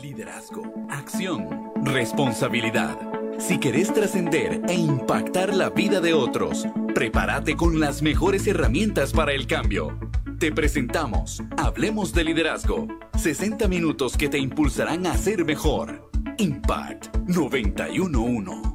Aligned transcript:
Liderazgo, 0.00 0.62
acción, 0.88 1.70
responsabilidad. 1.84 2.98
Si 3.38 3.58
querés 3.58 3.92
trascender 3.92 4.62
e 4.68 4.74
impactar 4.74 5.54
la 5.54 5.70
vida 5.70 6.00
de 6.00 6.14
otros, 6.14 6.66
prepárate 6.94 7.56
con 7.56 7.78
las 7.78 8.00
mejores 8.00 8.46
herramientas 8.46 9.12
para 9.12 9.32
el 9.32 9.46
cambio. 9.46 9.98
Te 10.38 10.50
presentamos 10.50 11.42
Hablemos 11.58 12.12
de 12.14 12.24
Liderazgo. 12.24 12.88
60 13.18 13.68
minutos 13.68 14.16
que 14.16 14.28
te 14.28 14.38
impulsarán 14.38 15.06
a 15.06 15.16
ser 15.16 15.44
mejor. 15.44 16.10
Impact 16.38 17.14
911. 17.26 18.71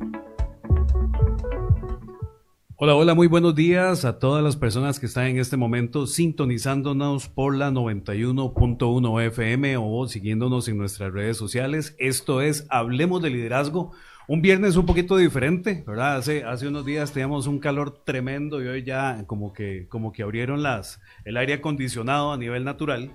Hola, 2.80 2.94
hola, 2.94 3.16
muy 3.16 3.26
buenos 3.26 3.56
días 3.56 4.06
a 4.06 4.20
todas 4.20 4.44
las 4.44 4.56
personas 4.56 5.00
que 5.00 5.08
están 5.08 5.26
en 5.26 5.40
este 5.40 5.58
momento 5.58 6.06
sintonizándonos 6.06 7.28
por 7.28 7.56
la 7.56 7.72
91.1 7.72 9.26
FM 9.26 9.78
o 9.78 10.08
siguiéndonos 10.08 10.68
en 10.68 10.78
nuestras 10.78 11.12
redes 11.12 11.38
sociales. 11.38 11.96
Esto 11.98 12.40
es 12.40 12.68
Hablemos 12.70 13.24
de 13.24 13.32
Liderazgo. 13.32 13.94
Un 14.28 14.44
viernes 14.44 14.76
un 14.76 14.86
poquito 14.86 15.18
diferente, 15.18 15.84
¿verdad? 15.88 16.18
Hace, 16.18 16.44
hace 16.44 16.68
unos 16.68 16.86
días 16.86 17.12
teníamos 17.12 17.48
un 17.48 17.58
calor 17.58 18.04
tremendo 18.04 18.62
y 18.62 18.68
hoy 18.68 18.84
ya 18.84 19.24
como 19.26 19.54
que, 19.54 19.88
como 19.90 20.12
que 20.12 20.22
abrieron 20.22 20.62
las, 20.62 21.02
el 21.26 21.38
aire 21.38 21.54
acondicionado 21.54 22.32
a 22.32 22.38
nivel 22.38 22.64
natural. 22.64 23.10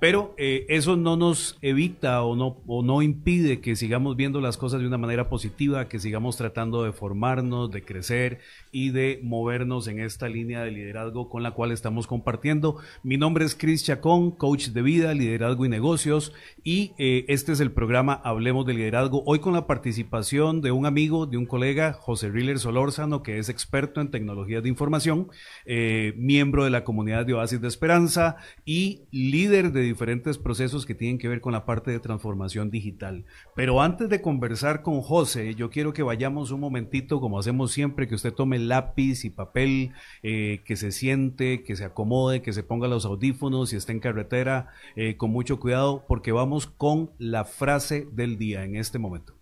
Pero 0.00 0.34
eh, 0.36 0.66
eso 0.68 0.96
no 0.96 1.16
nos 1.16 1.56
evita 1.62 2.22
o 2.22 2.36
no, 2.36 2.58
o 2.66 2.82
no 2.82 3.02
impide 3.02 3.60
que 3.60 3.76
sigamos 3.76 4.16
viendo 4.16 4.40
las 4.40 4.56
cosas 4.56 4.80
de 4.80 4.86
una 4.86 4.98
manera 4.98 5.28
positiva, 5.28 5.88
que 5.88 5.98
sigamos 5.98 6.36
tratando 6.36 6.82
de 6.82 6.92
formarnos, 6.92 7.70
de 7.70 7.82
crecer 7.82 8.40
y 8.72 8.90
de 8.90 9.20
movernos 9.22 9.88
en 9.88 10.00
esta 10.00 10.28
línea 10.28 10.62
de 10.62 10.72
liderazgo 10.72 11.28
con 11.28 11.42
la 11.42 11.52
cual 11.52 11.70
estamos 11.72 12.06
compartiendo. 12.06 12.76
Mi 13.02 13.16
nombre 13.16 13.44
es 13.44 13.54
Chris 13.54 13.84
Chacón, 13.84 14.32
coach 14.32 14.68
de 14.68 14.82
vida, 14.82 15.14
liderazgo 15.14 15.64
y 15.64 15.68
negocios, 15.68 16.32
y 16.62 16.92
eh, 16.98 17.24
este 17.28 17.52
es 17.52 17.60
el 17.60 17.70
programa 17.70 18.20
Hablemos 18.24 18.66
de 18.66 18.74
Liderazgo. 18.74 19.22
Hoy 19.26 19.38
con 19.38 19.54
la 19.54 19.66
participación 19.66 20.60
de 20.60 20.72
un 20.72 20.86
amigo, 20.86 21.26
de 21.26 21.36
un 21.36 21.46
colega, 21.46 21.92
José 21.92 22.30
Riller 22.30 22.58
Solórzano, 22.58 23.22
que 23.22 23.38
es 23.38 23.48
experto 23.48 24.00
en 24.00 24.10
tecnologías 24.10 24.62
de 24.62 24.68
información, 24.68 25.28
eh, 25.66 26.14
miembro 26.16 26.64
de 26.64 26.70
la 26.70 26.84
comunidad 26.84 27.26
de 27.26 27.34
Oasis 27.34 27.60
de 27.60 27.68
Esperanza 27.68 28.36
y 28.64 29.02
líder 29.10 29.72
de 29.72 29.83
diferentes 29.84 30.38
procesos 30.38 30.86
que 30.86 30.94
tienen 30.94 31.18
que 31.18 31.28
ver 31.28 31.40
con 31.40 31.52
la 31.52 31.64
parte 31.64 31.90
de 31.90 32.00
transformación 32.00 32.70
digital. 32.70 33.24
Pero 33.54 33.80
antes 33.80 34.08
de 34.08 34.20
conversar 34.20 34.82
con 34.82 35.00
José, 35.00 35.54
yo 35.54 35.70
quiero 35.70 35.92
que 35.92 36.02
vayamos 36.02 36.50
un 36.50 36.60
momentito, 36.60 37.20
como 37.20 37.38
hacemos 37.38 37.72
siempre, 37.72 38.08
que 38.08 38.14
usted 38.14 38.32
tome 38.32 38.58
lápiz 38.58 39.24
y 39.24 39.30
papel, 39.30 39.92
eh, 40.22 40.62
que 40.64 40.76
se 40.76 40.92
siente, 40.92 41.62
que 41.62 41.76
se 41.76 41.84
acomode, 41.84 42.42
que 42.42 42.52
se 42.52 42.62
ponga 42.62 42.88
los 42.88 43.04
audífonos 43.04 43.72
y 43.72 43.76
esté 43.76 43.92
en 43.92 44.00
carretera 44.00 44.68
eh, 44.96 45.16
con 45.16 45.30
mucho 45.30 45.60
cuidado, 45.60 46.04
porque 46.06 46.32
vamos 46.32 46.66
con 46.66 47.10
la 47.18 47.44
frase 47.44 48.08
del 48.12 48.38
día 48.38 48.64
en 48.64 48.76
este 48.76 48.98
momento. 48.98 49.34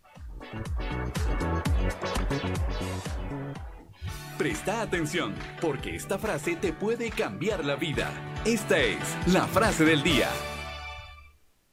Presta 4.43 4.83
atención, 4.83 5.35
porque 5.61 5.95
esta 5.95 6.19
frase 6.19 6.57
te 6.57 6.73
puede 6.73 7.11
cambiar 7.11 7.65
la 7.65 7.77
vida. 7.77 8.11
Esta 8.45 8.77
es 8.77 8.99
la 9.33 9.47
frase 9.47 9.85
del 9.85 10.03
día. 10.03 10.31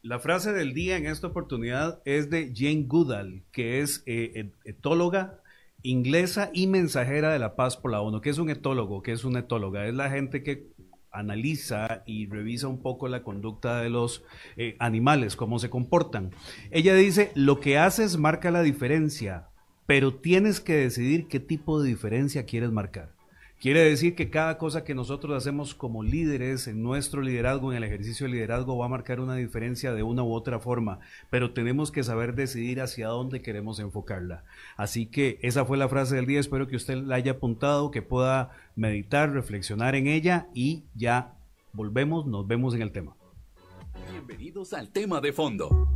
La 0.04 0.20
frase 0.20 0.54
del 0.54 0.76
día 0.76 0.96
en 0.98 1.08
esta 1.08 1.26
oportunidad 1.26 2.00
es 2.06 2.30
de 2.30 2.54
Jane 2.56 2.84
Goodall, 2.86 3.44
que 3.52 3.82
es 3.82 4.04
eh, 4.06 4.52
etóloga 4.66 5.42
inglesa 5.82 6.52
y 6.54 6.68
mensajera 6.68 7.34
de 7.34 7.40
la 7.40 7.56
paz 7.56 7.76
por 7.76 7.90
la 7.90 8.02
ONU. 8.02 8.22
¿Qué 8.22 8.30
es 8.30 8.38
un 8.38 8.52
etólogo? 8.52 9.02
¿Qué 9.02 9.14
es 9.14 9.24
una 9.24 9.40
etóloga? 9.40 9.88
Es 9.88 9.96
la 9.96 10.12
gente 10.12 10.44
que 10.44 10.68
analiza 11.12 12.04
y 12.06 12.28
revisa 12.28 12.68
un 12.68 12.84
poco 12.84 13.08
la 13.08 13.24
conducta 13.24 13.82
de 13.82 13.90
los 13.90 14.24
eh, 14.58 14.76
animales, 14.78 15.36
cómo 15.36 15.58
se 15.58 15.72
comportan. 15.72 16.30
Ella 16.70 16.94
dice, 16.94 17.32
lo 17.34 17.60
que 17.60 17.80
haces 17.80 18.18
marca 18.18 18.52
la 18.52 18.62
diferencia, 18.62 19.49
pero 19.90 20.14
tienes 20.14 20.60
que 20.60 20.76
decidir 20.76 21.28
qué 21.28 21.40
tipo 21.40 21.82
de 21.82 21.90
diferencia 21.90 22.46
quieres 22.46 22.70
marcar. 22.70 23.10
Quiere 23.60 23.80
decir 23.80 24.14
que 24.14 24.30
cada 24.30 24.60
cosa 24.60 24.84
que 24.84 24.94
nosotros 24.94 25.36
hacemos 25.36 25.74
como 25.74 26.04
líderes 26.04 26.68
en 26.68 26.84
nuestro 26.84 27.24
liderazgo, 27.24 27.72
en 27.72 27.78
el 27.78 27.84
ejercicio 27.84 28.28
de 28.28 28.34
liderazgo, 28.34 28.78
va 28.78 28.86
a 28.86 28.90
marcar 28.90 29.20
una 29.20 29.34
diferencia 29.34 29.92
de 29.92 30.04
una 30.04 30.22
u 30.22 30.32
otra 30.32 30.60
forma, 30.60 31.00
pero 31.32 31.54
tenemos 31.54 31.92
que 31.92 32.04
saber 32.04 32.36
decidir 32.36 32.82
hacia 32.82 33.08
dónde 33.08 33.42
queremos 33.42 33.80
enfocarla. 33.80 34.44
Así 34.78 35.08
que 35.08 35.40
esa 35.42 35.66
fue 35.66 35.76
la 35.76 35.90
frase 35.90 36.18
del 36.18 36.28
día, 36.28 36.40
espero 36.40 36.68
que 36.68 36.76
usted 36.76 36.94
la 36.94 37.16
haya 37.16 37.32
apuntado, 37.32 37.90
que 37.90 38.04
pueda 38.04 38.52
meditar, 38.76 39.32
reflexionar 39.32 39.96
en 39.96 40.06
ella 40.06 40.50
y 40.54 40.84
ya 40.94 41.34
volvemos, 41.74 42.28
nos 42.28 42.48
vemos 42.48 42.76
en 42.76 42.84
el 42.84 42.92
tema. 42.92 43.16
Bienvenidos 44.12 44.72
al 44.74 44.92
tema 44.92 45.20
de 45.20 45.34
fondo. 45.34 45.90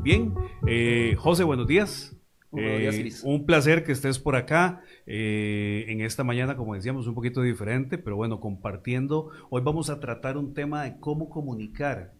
Bien, 0.00 0.32
eh, 0.68 1.16
José, 1.18 1.42
buenos 1.42 1.66
días. 1.66 2.16
Eh, 2.56 3.12
un 3.22 3.46
placer 3.46 3.84
que 3.84 3.92
estés 3.92 4.18
por 4.18 4.34
acá 4.34 4.82
eh, 5.06 5.84
en 5.88 6.00
esta 6.00 6.24
mañana, 6.24 6.56
como 6.56 6.74
decíamos, 6.74 7.06
un 7.06 7.14
poquito 7.14 7.42
diferente, 7.42 7.96
pero 7.96 8.16
bueno, 8.16 8.40
compartiendo. 8.40 9.30
Hoy 9.50 9.62
vamos 9.62 9.88
a 9.88 10.00
tratar 10.00 10.36
un 10.36 10.52
tema 10.52 10.82
de 10.82 10.98
cómo 10.98 11.30
comunicar 11.30 12.12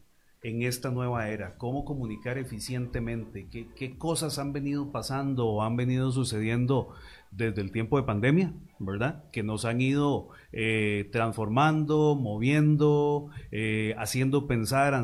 en 0.42 0.62
esta 0.62 0.90
nueva 0.90 1.28
era, 1.28 1.56
cómo 1.56 1.84
comunicar 1.84 2.38
eficientemente, 2.38 3.48
qué, 3.50 3.68
qué 3.76 3.98
cosas 3.98 4.38
han 4.38 4.52
venido 4.52 4.90
pasando 4.90 5.46
o 5.46 5.62
han 5.62 5.76
venido 5.76 6.12
sucediendo 6.12 6.94
desde 7.30 7.62
el 7.62 7.70
tiempo 7.70 7.96
de 7.96 8.02
pandemia, 8.02 8.52
¿verdad? 8.78 9.24
Que 9.30 9.42
nos 9.42 9.64
han 9.64 9.80
ido 9.80 10.28
eh, 10.52 11.08
transformando, 11.12 12.16
moviendo, 12.16 13.28
eh, 13.52 13.94
haciendo 13.98 14.46
pensar, 14.46 14.94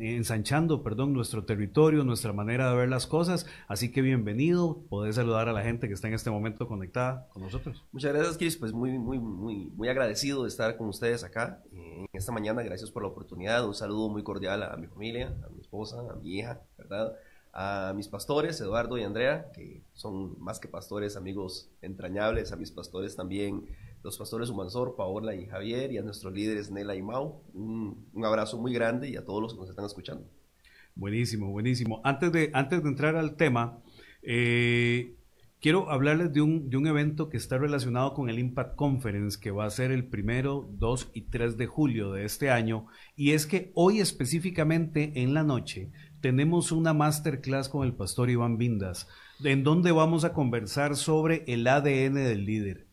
ensanchando, 0.00 0.82
perdón, 0.82 1.12
nuestro 1.12 1.44
territorio, 1.44 2.02
nuestra 2.02 2.32
manera 2.32 2.70
de 2.70 2.76
ver 2.76 2.88
las 2.88 3.06
cosas. 3.06 3.46
Así 3.68 3.92
que 3.92 4.02
bienvenido, 4.02 4.82
podés 4.88 5.16
saludar 5.16 5.48
a 5.48 5.52
la 5.52 5.62
gente 5.62 5.86
que 5.86 5.94
está 5.94 6.08
en 6.08 6.14
este 6.14 6.30
momento 6.30 6.66
conectada 6.66 7.28
con 7.32 7.42
nosotros. 7.42 7.84
Muchas 7.92 8.12
gracias, 8.12 8.36
Chris, 8.36 8.56
pues 8.56 8.72
muy, 8.72 8.98
muy, 8.98 9.18
muy, 9.18 9.70
muy 9.74 9.88
agradecido 9.88 10.42
de 10.42 10.48
estar 10.48 10.76
con 10.76 10.88
ustedes 10.88 11.22
acá 11.22 11.62
eh, 11.72 12.06
en 12.12 12.18
esta 12.18 12.32
mañana. 12.32 12.62
Gracias 12.62 12.90
por 12.90 13.02
la 13.02 13.08
oportunidad. 13.08 13.66
Un 13.66 13.74
saludo 13.74 14.08
muy 14.08 14.24
cordial 14.24 14.62
a 14.62 14.76
mi 14.76 14.88
familia, 14.88 15.34
a 15.44 15.50
mi 15.50 15.60
esposa, 15.60 16.00
a 16.10 16.16
mi 16.16 16.38
hija, 16.38 16.60
¿verdad? 16.78 17.12
A 17.58 17.94
mis 17.94 18.06
pastores, 18.06 18.60
Eduardo 18.60 18.98
y 18.98 19.02
Andrea, 19.02 19.50
que 19.54 19.80
son 19.94 20.38
más 20.38 20.60
que 20.60 20.68
pastores, 20.68 21.16
amigos 21.16 21.70
entrañables, 21.80 22.52
a 22.52 22.56
mis 22.56 22.70
pastores 22.70 23.16
también, 23.16 23.64
los 24.02 24.18
pastores 24.18 24.50
Humansor, 24.50 24.94
Paola 24.94 25.34
y 25.34 25.46
Javier, 25.46 25.90
y 25.90 25.96
a 25.96 26.02
nuestros 26.02 26.34
líderes 26.34 26.70
Nela 26.70 26.94
y 26.96 27.00
Mau. 27.00 27.40
Un, 27.54 28.06
abrazo 28.22 28.58
muy 28.58 28.74
grande 28.74 29.08
y 29.08 29.16
a 29.16 29.24
todos 29.24 29.40
los 29.40 29.54
que 29.54 29.60
nos 29.60 29.70
están 29.70 29.86
escuchando. 29.86 30.28
Buenísimo, 30.94 31.50
buenísimo. 31.50 32.02
Antes 32.04 32.30
de, 32.30 32.50
antes 32.52 32.82
de 32.82 32.88
entrar 32.90 33.16
al 33.16 33.36
tema, 33.36 33.82
eh, 34.20 35.16
quiero 35.60 35.90
hablarles 35.90 36.32
de 36.32 36.40
un, 36.40 36.70
de 36.70 36.76
un 36.76 36.86
evento 36.86 37.28
que 37.28 37.36
está 37.36 37.58
relacionado 37.58 38.14
con 38.14 38.28
el 38.28 38.38
Impact 38.38 38.76
Conference, 38.76 39.38
que 39.40 39.50
va 39.50 39.64
a 39.64 39.70
ser 39.70 39.90
el 39.90 40.06
primero, 40.06 40.68
2 40.78 41.10
y 41.14 41.22
3 41.22 41.56
de 41.56 41.66
julio 41.66 42.12
de 42.12 42.24
este 42.24 42.50
año, 42.50 42.86
y 43.16 43.32
es 43.32 43.46
que 43.46 43.70
hoy 43.74 44.00
específicamente 44.00 45.12
en 45.22 45.34
la 45.34 45.42
noche 45.42 45.90
tenemos 46.20 46.72
una 46.72 46.92
masterclass 46.92 47.68
con 47.68 47.86
el 47.86 47.94
pastor 47.94 48.30
Iván 48.30 48.58
Vindas, 48.58 49.08
en 49.44 49.64
donde 49.64 49.92
vamos 49.92 50.24
a 50.24 50.32
conversar 50.32 50.96
sobre 50.96 51.44
el 51.46 51.66
ADN 51.66 52.14
del 52.14 52.44
líder. 52.44 52.86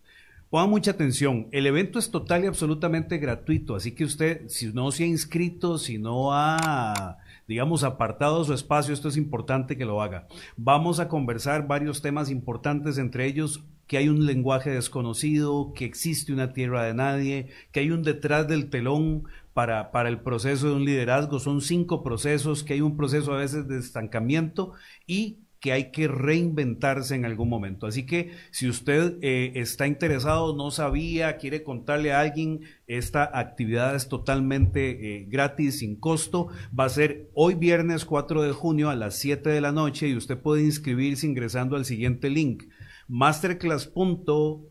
Pongan 0.50 0.70
mucha 0.70 0.92
atención, 0.92 1.48
el 1.52 1.66
evento 1.66 1.98
es 1.98 2.12
total 2.12 2.44
y 2.44 2.48
absolutamente 2.48 3.18
gratuito, 3.18 3.76
así 3.76 3.96
que 3.96 4.04
usted, 4.04 4.48
si 4.50 4.72
no 4.72 4.92
se 4.92 5.04
ha 5.04 5.08
inscrito, 5.08 5.80
si 5.80 5.98
no 5.98 6.32
ha, 6.32 7.18
digamos, 7.48 7.84
apartado 7.84 8.44
su 8.44 8.54
espacio, 8.54 8.94
esto 8.94 9.10
es 9.10 9.18
importante 9.18 9.78
que 9.78 9.86
lo 9.86 10.02
haga. 10.02 10.28
Vamos 10.58 11.00
a 11.00 11.08
conversar 11.08 11.68
varios 11.68 12.02
temas 12.02 12.30
importantes, 12.30 12.98
entre 12.98 13.26
ellos 13.26 13.64
que 13.88 13.98
hay 13.98 14.08
un 14.08 14.26
lenguaje 14.26 14.70
desconocido, 14.70 15.74
que 15.76 15.86
existe 15.86 16.34
una 16.34 16.54
tierra 16.54 16.84
de 16.84 16.94
nadie, 16.94 17.50
que 17.72 17.82
hay 17.82 17.92
un 17.92 18.04
detrás 18.04 18.48
del 18.48 18.70
telón 18.70 19.26
para, 19.54 19.92
para, 19.92 20.10
el 20.10 20.22
proceso 20.22 20.70
de 20.70 20.76
un 20.76 20.86
liderazgo. 20.86 21.40
Son 21.40 21.62
cinco 21.62 22.02
procesos, 22.02 22.64
que 22.64 22.74
hay 22.74 22.82
un 22.82 22.98
proceso 22.98 23.34
a 23.34 23.38
veces 23.38 23.68
de 23.68 23.78
estancamiento 23.78 24.74
y 25.06 25.40
que 25.64 25.72
hay 25.72 25.92
que 25.92 26.10
reinventarse 26.10 27.16
en 27.16 27.24
algún 27.24 27.48
momento. 27.48 27.88
Así 27.88 28.06
que 28.06 28.32
si 28.52 28.68
usted 28.68 29.18
eh, 29.22 29.54
está 29.56 29.88
interesado, 29.88 30.54
no 30.58 30.72
sabía, 30.72 31.38
quiere 31.38 31.64
contarle 31.64 32.12
a 32.12 32.20
alguien, 32.20 32.64
esta 32.86 33.24
actividad 33.34 33.96
es 33.96 34.10
totalmente 34.10 35.22
eh, 35.22 35.26
gratis, 35.30 35.80
sin 35.80 35.96
costo. 35.96 36.50
Va 36.78 36.84
a 36.84 36.90
ser 36.90 37.30
hoy 37.34 37.56
viernes 37.56 38.04
4 38.04 38.42
de 38.42 38.52
junio 38.52 38.90
a 38.90 38.98
las 38.98 39.16
7 39.16 39.52
de 39.52 39.62
la 39.62 39.72
noche 39.72 40.10
y 40.10 40.18
usted 40.18 40.38
puede 40.38 40.64
inscribirse 40.64 41.28
ingresando 41.28 41.78
al 41.78 41.86
siguiente 41.86 42.30
link, 42.30 42.64
masterclass.com 43.08 44.66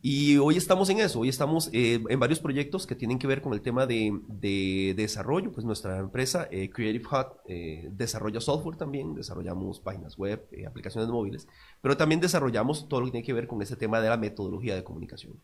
Y 0.00 0.36
hoy 0.36 0.56
estamos 0.56 0.88
en 0.90 1.00
eso, 1.00 1.18
hoy 1.18 1.28
estamos 1.28 1.70
eh, 1.72 2.00
en 2.08 2.20
varios 2.20 2.38
proyectos 2.38 2.86
que 2.86 2.94
tienen 2.94 3.18
que 3.18 3.26
ver 3.26 3.42
con 3.42 3.52
el 3.52 3.62
tema 3.62 3.84
de, 3.84 4.16
de 4.28 4.94
desarrollo, 4.96 5.50
pues 5.52 5.66
nuestra 5.66 5.98
empresa 5.98 6.46
eh, 6.52 6.70
Creative 6.70 7.04
Hut 7.04 7.26
eh, 7.46 7.88
desarrolla 7.90 8.40
software 8.40 8.76
también, 8.76 9.16
desarrollamos 9.16 9.80
páginas 9.80 10.16
web, 10.16 10.46
aplicaciones 10.68 11.10
móviles, 11.10 11.48
pero 11.82 11.96
también 11.96 12.20
desarrollamos 12.20 12.88
todo 12.88 13.00
lo 13.00 13.06
que 13.06 13.12
tiene 13.12 13.26
que 13.26 13.32
ver 13.32 13.48
con 13.48 13.60
ese 13.60 13.74
tema 13.74 14.00
de 14.00 14.08
la 14.08 14.16
metodología 14.16 14.76
de 14.76 14.84
comunicación. 14.84 15.34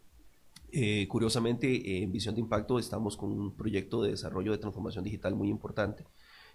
Eh, 0.77 1.07
curiosamente, 1.07 2.03
en 2.03 2.11
Visión 2.11 2.35
de 2.35 2.41
Impacto 2.41 2.81
estamos 2.81 3.17
con 3.17 3.31
un 3.31 3.55
proyecto 3.55 4.03
de 4.03 4.11
desarrollo 4.11 4.51
de 4.51 4.59
transformación 4.59 5.05
digital 5.05 5.37
muy 5.37 5.49
importante. 5.49 6.05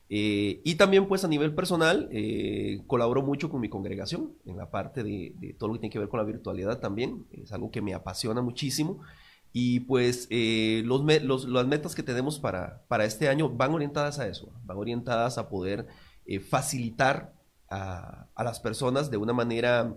Eh, 0.09 0.59
y 0.65 0.75
también, 0.75 1.07
pues, 1.07 1.23
a 1.23 1.29
nivel 1.29 1.55
personal, 1.55 2.09
eh, 2.11 2.81
colaboro 2.85 3.21
mucho 3.21 3.49
con 3.49 3.61
mi 3.61 3.69
congregación 3.69 4.33
en 4.45 4.57
la 4.57 4.69
parte 4.71 5.03
de, 5.03 5.55
todo 5.57 5.69
lo 5.69 5.75
que 5.75 5.79
tiene 5.79 5.93
que 5.93 5.99
ver 5.99 6.09
con 6.09 6.19
la 6.19 6.25
virtualidad 6.25 6.79
también. 6.79 7.27
Es 7.31 7.53
algo 7.53 7.71
que 7.71 7.81
me 7.81 7.93
apasiona 7.93 8.41
muchísimo. 8.41 8.99
Y 9.53 9.81
pues 9.81 10.27
los, 10.29 11.47
las 11.47 11.67
metas 11.67 11.95
que 11.95 12.03
tenemos 12.03 12.39
para, 12.39 12.83
para 12.89 13.05
este 13.05 13.29
año 13.29 13.49
van 13.49 13.73
orientadas 13.73 14.19
a 14.19 14.27
eso, 14.27 14.51
van 14.65 14.77
orientadas 14.77 15.37
a 15.37 15.47
poder 15.49 15.87
facilitar 16.49 17.33
a, 17.69 18.27
a 18.35 18.43
las 18.43 18.59
personas 18.59 19.09
de 19.09 19.17
una 19.17 19.33
manera 19.33 19.95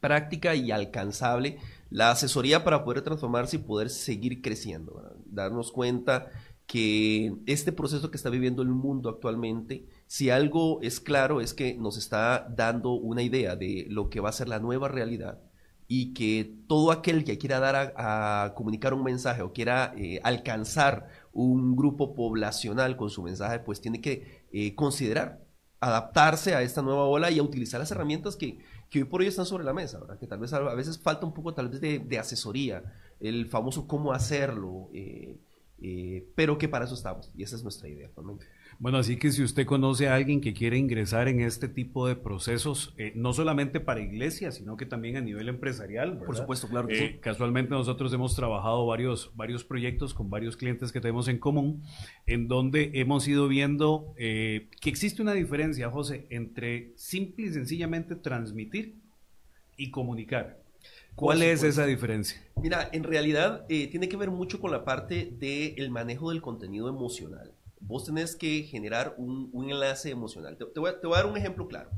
práctica 0.00 0.54
y 0.54 0.72
alcanzable 0.72 1.58
la 1.90 2.10
asesoría 2.10 2.64
para 2.64 2.84
poder 2.84 3.02
transformarse 3.02 3.56
y 3.56 3.60
poder 3.60 3.90
seguir 3.90 4.42
creciendo, 4.42 5.14
darnos 5.26 5.72
cuenta 5.72 6.30
que 6.66 7.36
este 7.46 7.72
proceso 7.72 8.10
que 8.10 8.16
está 8.16 8.28
viviendo 8.28 8.62
el 8.62 8.68
mundo 8.68 9.08
actualmente, 9.08 9.86
si 10.06 10.30
algo 10.30 10.80
es 10.82 10.98
claro 10.98 11.40
es 11.40 11.54
que 11.54 11.74
nos 11.74 11.96
está 11.96 12.48
dando 12.54 12.92
una 12.92 13.22
idea 13.22 13.54
de 13.54 13.86
lo 13.88 14.10
que 14.10 14.20
va 14.20 14.30
a 14.30 14.32
ser 14.32 14.48
la 14.48 14.58
nueva 14.58 14.88
realidad 14.88 15.40
y 15.88 16.12
que 16.14 16.56
todo 16.66 16.90
aquel 16.90 17.22
que 17.24 17.38
quiera 17.38 17.60
dar 17.60 17.94
a, 17.96 18.52
comunicar 18.56 18.92
un 18.94 19.04
mensaje 19.04 19.42
o 19.42 19.52
quiera 19.52 19.94
eh, 19.96 20.20
alcanzar 20.24 21.08
un 21.32 21.76
grupo 21.76 22.14
poblacional 22.14 22.96
con 22.96 23.10
su 23.10 23.22
mensaje, 23.22 23.60
pues 23.60 23.80
tiene 23.80 24.00
que 24.00 24.44
eh, 24.52 24.74
considerar 24.74 25.46
adaptarse 25.80 26.54
a 26.54 26.62
esta 26.62 26.82
nueva 26.82 27.04
ola 27.04 27.30
y 27.30 27.38
a 27.38 27.42
utilizar 27.42 27.78
las 27.78 27.90
herramientas 27.90 28.34
que, 28.34 28.58
que 28.90 29.00
hoy 29.00 29.04
por 29.04 29.20
hoy 29.20 29.26
están 29.26 29.46
sobre 29.46 29.64
la 29.64 29.72
mesa. 29.72 30.00
Que 30.18 30.26
tal 30.26 30.38
vez 30.38 30.52
a 30.52 30.74
veces 30.74 30.98
falta 30.98 31.26
un 31.26 31.34
poco 31.34 31.54
tal 31.54 31.68
vez 31.68 31.80
de, 31.80 32.18
asesoría, 32.18 32.82
el 33.20 33.46
famoso 33.46 33.86
cómo 33.86 34.12
hacerlo, 34.12 34.88
eh, 34.92 35.36
eh, 35.80 36.26
pero 36.34 36.58
que 36.58 36.68
para 36.68 36.84
eso 36.84 36.94
estamos 36.94 37.30
y 37.36 37.42
esa 37.42 37.56
es 37.56 37.62
nuestra 37.62 37.88
idea 37.88 38.06
actualmente. 38.06 38.46
Bueno, 38.78 38.98
así 38.98 39.16
que 39.16 39.32
si 39.32 39.42
usted 39.42 39.66
conoce 39.66 40.08
a 40.08 40.14
alguien 40.14 40.40
que 40.40 40.52
quiere 40.52 40.76
ingresar 40.76 41.28
en 41.28 41.40
este 41.40 41.68
tipo 41.68 42.06
de 42.06 42.16
procesos, 42.16 42.94
eh, 42.98 43.12
no 43.14 43.32
solamente 43.32 43.80
para 43.80 44.00
iglesias, 44.00 44.56
sino 44.56 44.76
que 44.76 44.86
también 44.86 45.16
a 45.16 45.20
nivel 45.20 45.48
empresarial. 45.48 46.18
Por 46.18 46.36
supuesto, 46.36 46.68
claro 46.68 46.88
que 46.88 46.96
sí. 46.96 47.18
Casualmente 47.20 47.70
nosotros 47.70 48.12
hemos 48.12 48.36
trabajado 48.36 48.84
varios, 48.86 49.30
varios 49.34 49.64
proyectos 49.64 50.14
con 50.14 50.30
varios 50.30 50.56
clientes 50.56 50.92
que 50.92 51.00
tenemos 51.00 51.28
en 51.28 51.38
común, 51.38 51.82
en 52.26 52.48
donde 52.48 52.90
hemos 52.94 53.26
ido 53.26 53.48
viendo 53.48 54.14
que 54.16 54.68
existe 54.84 55.22
una 55.22 55.32
diferencia, 55.32 55.90
José, 55.90 56.26
entre 56.30 56.92
simple 56.96 57.46
y 57.46 57.48
sencillamente 57.50 58.14
transmitir 58.16 58.96
y 59.76 59.90
comunicar. 59.90 60.66
¿Cuál 61.14 61.42
es 61.42 61.62
esa 61.62 61.86
diferencia? 61.86 62.38
Mira, 62.60 62.90
en 62.92 63.02
realidad 63.02 63.64
eh, 63.70 63.86
tiene 63.88 64.08
que 64.08 64.18
ver 64.18 64.30
mucho 64.30 64.60
con 64.60 64.70
la 64.70 64.84
parte 64.84 65.32
del 65.38 65.90
manejo 65.90 66.30
del 66.30 66.42
contenido 66.42 66.90
emocional. 66.90 67.52
Vos 67.86 68.04
tenés 68.04 68.34
que 68.34 68.64
generar 68.64 69.14
un, 69.16 69.50
enlace 69.70 70.10
emocional. 70.10 70.56
Te, 70.56 70.80
voy 70.80 70.90
a, 70.90 71.00
te, 71.00 71.06
voy 71.06 71.14
a, 71.14 71.22
dar 71.22 71.30
un 71.30 71.36
ejemplo 71.36 71.68
claro. 71.68 71.90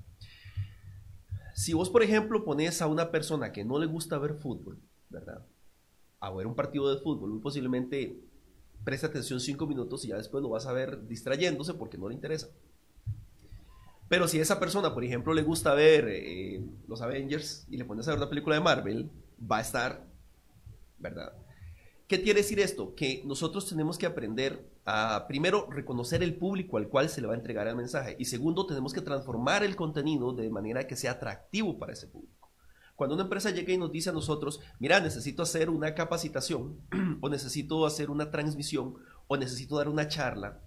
Si 1.55 1.73
vos, 1.73 1.91
por 1.91 2.03
ejemplo, 2.03 2.45
pones 2.45 2.83
a 2.83 2.87
una 2.87 3.11
persona 3.11 3.53
que 3.53 3.65
no 3.65 3.79
le 3.79 3.87
gusta 3.87 4.19
ver 4.19 4.35
fútbol, 4.35 4.79
¿verdad? 5.09 5.45
A 6.21 6.31
ver 6.31 6.47
un 6.47 6.55
partido 6.55 6.95
de 6.95 7.01
fútbol, 7.01 7.31
muy 7.31 7.41
posiblemente 7.41 8.21
preste 8.85 9.07
atención 9.07 9.41
cinco 9.41 9.67
minutos 9.67 10.05
y 10.05 10.09
ya 10.09 10.17
después 10.17 10.43
lo 10.43 10.51
vas 10.51 10.67
a 10.67 10.73
ver 10.73 11.07
distrayéndose 11.07 11.75
porque 11.75 11.99
no 11.99 12.09
le 12.09 12.15
interesa. 12.15 12.49
Pero 14.09 14.29
si 14.29 14.39
a 14.39 14.43
esa 14.43 14.59
persona, 14.59 14.95
por 14.95 15.05
ejemplo, 15.05 15.35
le 15.35 15.43
gusta 15.43 15.75
ver 15.75 16.09
eh, 16.09 16.63
los 16.87 17.03
Avengers 17.03 17.67
y 17.71 17.77
le 17.77 17.85
pones 17.85 18.07
a 18.09 18.13
ver 18.13 18.19
una 18.19 18.29
película 18.29 18.57
de 18.57 18.63
Marvel, 18.63 19.11
va 19.41 19.59
a 19.59 19.63
estar, 19.63 20.07
¿verdad? 20.99 21.33
¿Qué 22.07 22.23
quiere 22.23 22.41
decir 22.41 22.59
esto? 22.59 22.95
Que 22.95 23.23
nosotros 23.27 23.69
tenemos 23.69 23.99
que 23.99 24.07
aprender 24.07 24.67
a, 24.91 25.27
primero, 25.29 25.69
reconocer 25.71 26.23
el 26.23 26.37
público 26.37 26.79
al 26.79 26.89
cual 26.89 27.11
se 27.11 27.21
le 27.21 27.27
va 27.27 27.35
a 27.35 27.37
entregar 27.37 27.69
el 27.69 27.77
mensaje. 27.77 28.17
Y 28.19 28.25
segundo, 28.25 28.65
tenemos 28.65 28.95
que 28.95 29.03
transformar 29.03 29.63
el 29.63 29.77
contenido 29.77 30.33
de 30.33 30.49
manera 30.49 30.87
que 30.87 30.97
sea 30.97 31.13
atractivo 31.13 31.79
para 31.79 31.93
ese 31.93 32.07
público. 32.07 32.51
Cuando 32.97 33.15
una 33.15 33.25
empresa 33.25 33.51
llega 33.51 33.75
y 33.75 33.77
nos 33.77 33.93
dice 33.93 34.09
a 34.09 34.15
nosotros, 34.15 34.61
mira, 34.79 34.99
necesito 34.99 35.43
hacer 35.43 35.69
una 35.69 35.95
capacitación, 35.95 36.81
o 37.21 37.29
necesito 37.29 37.85
hacer 37.85 38.09
una 38.09 38.31
transmisión, 38.31 38.95
o 39.27 39.37
necesito 39.37 39.77
dar 39.77 39.91
una 39.91 40.09
charla, 40.09 40.63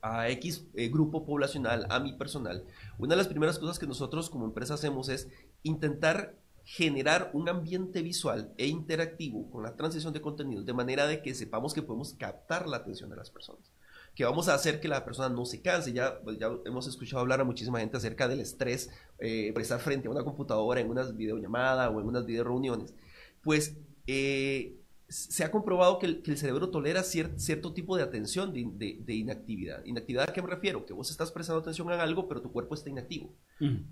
a 0.00 0.30
X 0.30 0.66
eh, 0.74 0.88
grupo 0.88 1.26
poblacional, 1.26 1.86
a 1.90 2.00
mi 2.00 2.14
personal, 2.14 2.64
una 2.98 3.14
de 3.14 3.18
las 3.18 3.28
primeras 3.28 3.58
cosas 3.58 3.78
que 3.78 3.86
nosotros 3.86 4.30
como 4.30 4.46
empresa 4.46 4.74
hacemos 4.74 5.10
es 5.10 5.28
intentar 5.62 6.38
generar 6.64 7.30
un 7.34 7.48
ambiente 7.48 8.02
visual 8.02 8.52
e 8.56 8.66
interactivo 8.66 9.50
con 9.50 9.62
la 9.62 9.76
transición 9.76 10.12
de 10.12 10.22
contenidos, 10.22 10.64
de 10.64 10.72
manera 10.72 11.06
de 11.06 11.20
que 11.20 11.34
sepamos 11.34 11.74
que 11.74 11.82
podemos 11.82 12.14
captar 12.14 12.66
la 12.66 12.78
atención 12.78 13.10
de 13.10 13.16
las 13.16 13.30
personas, 13.30 13.70
que 14.14 14.24
vamos 14.24 14.48
a 14.48 14.54
hacer 14.54 14.80
que 14.80 14.88
la 14.88 15.04
persona 15.04 15.28
no 15.28 15.44
se 15.44 15.60
canse. 15.60 15.92
Ya, 15.92 16.20
pues, 16.20 16.38
ya 16.38 16.50
hemos 16.64 16.86
escuchado 16.86 17.20
hablar 17.20 17.40
a 17.40 17.44
muchísima 17.44 17.80
gente 17.80 17.96
acerca 17.96 18.28
del 18.28 18.40
estrés 18.40 18.90
eh, 19.18 19.52
por 19.52 19.60
estar 19.60 19.80
frente 19.80 20.08
a 20.08 20.10
una 20.10 20.24
computadora 20.24 20.80
en 20.80 20.88
unas 20.88 21.16
videollamadas 21.16 21.90
o 21.92 22.00
en 22.00 22.06
unas 22.06 22.24
video 22.24 22.44
reuniones. 22.44 22.94
Pues 23.42 23.76
eh, 24.06 24.76
se 25.08 25.44
ha 25.44 25.50
comprobado 25.50 25.98
que 25.98 26.06
el, 26.06 26.38
cerebro 26.38 26.70
tolera 26.70 27.02
cierto 27.02 27.72
tipo 27.72 27.96
de 27.96 28.02
atención 28.02 28.52
de, 28.52 29.14
inactividad. 29.14 29.84
¿Inactividad 29.84 30.28
a 30.28 30.32
qué 30.32 30.42
me 30.42 30.48
refiero? 30.48 30.86
Que 30.86 30.92
vos 30.92 31.10
estás 31.10 31.30
prestando 31.30 31.60
atención 31.60 31.90
a 31.90 32.02
algo, 32.02 32.26
pero 32.26 32.40
tu 32.40 32.50
cuerpo 32.50 32.74
está 32.74 32.90
inactivo. 32.90 33.34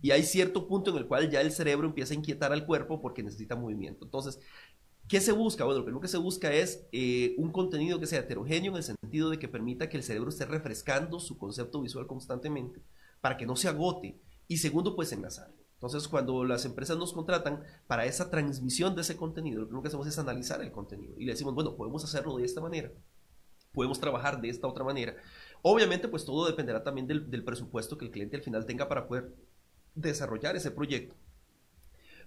Y 0.01 0.11
hay 0.11 0.23
cierto 0.23 0.67
punto 0.67 0.91
en 0.91 0.97
el 0.97 1.07
cual 1.07 1.31
ya 1.31 1.41
el 1.41 1.53
cerebro 1.53 1.87
empieza 1.87 2.15
a 2.15 2.17
inquietar 2.17 2.53
al 2.53 2.67
cuerpo 2.67 3.01
porque 3.01 3.23
necesita 3.23 3.57
movimiento. 3.57 4.05
Entonces, 4.05 4.41
¿qué 5.07 5.21
se 5.21 5.33
busca? 5.33 5.65
Bueno, 5.65 5.81
lo 5.83 6.01
que 6.01 6.09
se 6.09 6.19
busca 6.19 6.53
es 6.53 6.87
eh, 6.93 7.35
un 7.37 7.53
contenido 7.53 8.01
que 8.01 8.07
sea 8.07 8.21
heterogéneo 8.21 8.73
en 8.73 8.79
el 8.79 8.83
sentido 8.83 9.31
de 9.31 9.39
que 9.39 9.49
permita 9.49 9.89
que 9.89 9.99
el 9.99 10.03
cerebro 10.03 10.31
esté 10.31 10.47
refrescando 10.47 11.21
su 11.21 11.37
concepto 11.37 11.83
visual 11.83 12.07
constantemente 12.07 12.81
para 13.21 13.37
que 13.37 13.47
no 13.47 13.55
se 13.57 13.69
agote. 13.69 14.19
Y 14.49 14.57
segundo, 14.57 14.97
pues 14.97 15.13
enlazar. 15.13 15.53
Entonces, 15.83 16.07
cuando 16.07 16.45
las 16.45 16.65
empresas 16.65 16.97
nos 16.97 17.13
contratan 17.13 17.65
para 17.89 18.05
esa 18.05 18.31
transmisión 18.31 18.95
de 18.95 19.01
ese 19.01 19.17
contenido, 19.17 19.65
lo 19.65 19.83
que 19.83 19.89
hacemos 19.89 20.07
es 20.07 20.17
analizar 20.17 20.63
el 20.63 20.71
contenido 20.71 21.13
y 21.19 21.25
le 21.25 21.33
decimos, 21.33 21.55
bueno, 21.55 21.75
podemos 21.75 22.05
hacerlo 22.05 22.37
de 22.37 22.45
esta 22.45 22.61
manera, 22.61 22.93
podemos 23.73 23.99
trabajar 23.99 24.41
de 24.41 24.49
esta 24.49 24.69
otra 24.69 24.85
manera. 24.85 25.17
Obviamente, 25.61 26.07
pues 26.07 26.25
todo 26.25 26.47
dependerá 26.47 26.85
también 26.85 27.09
del, 27.09 27.29
del 27.29 27.43
presupuesto 27.43 27.99
que 27.99 28.05
el 28.05 28.13
cliente 28.13 28.37
al 28.37 28.45
final 28.45 28.65
tenga 28.65 28.89
para 28.89 29.09
poder 29.09 29.35
desarrollar 29.97 30.55
ese 30.55 30.71
proyecto. 30.71 31.17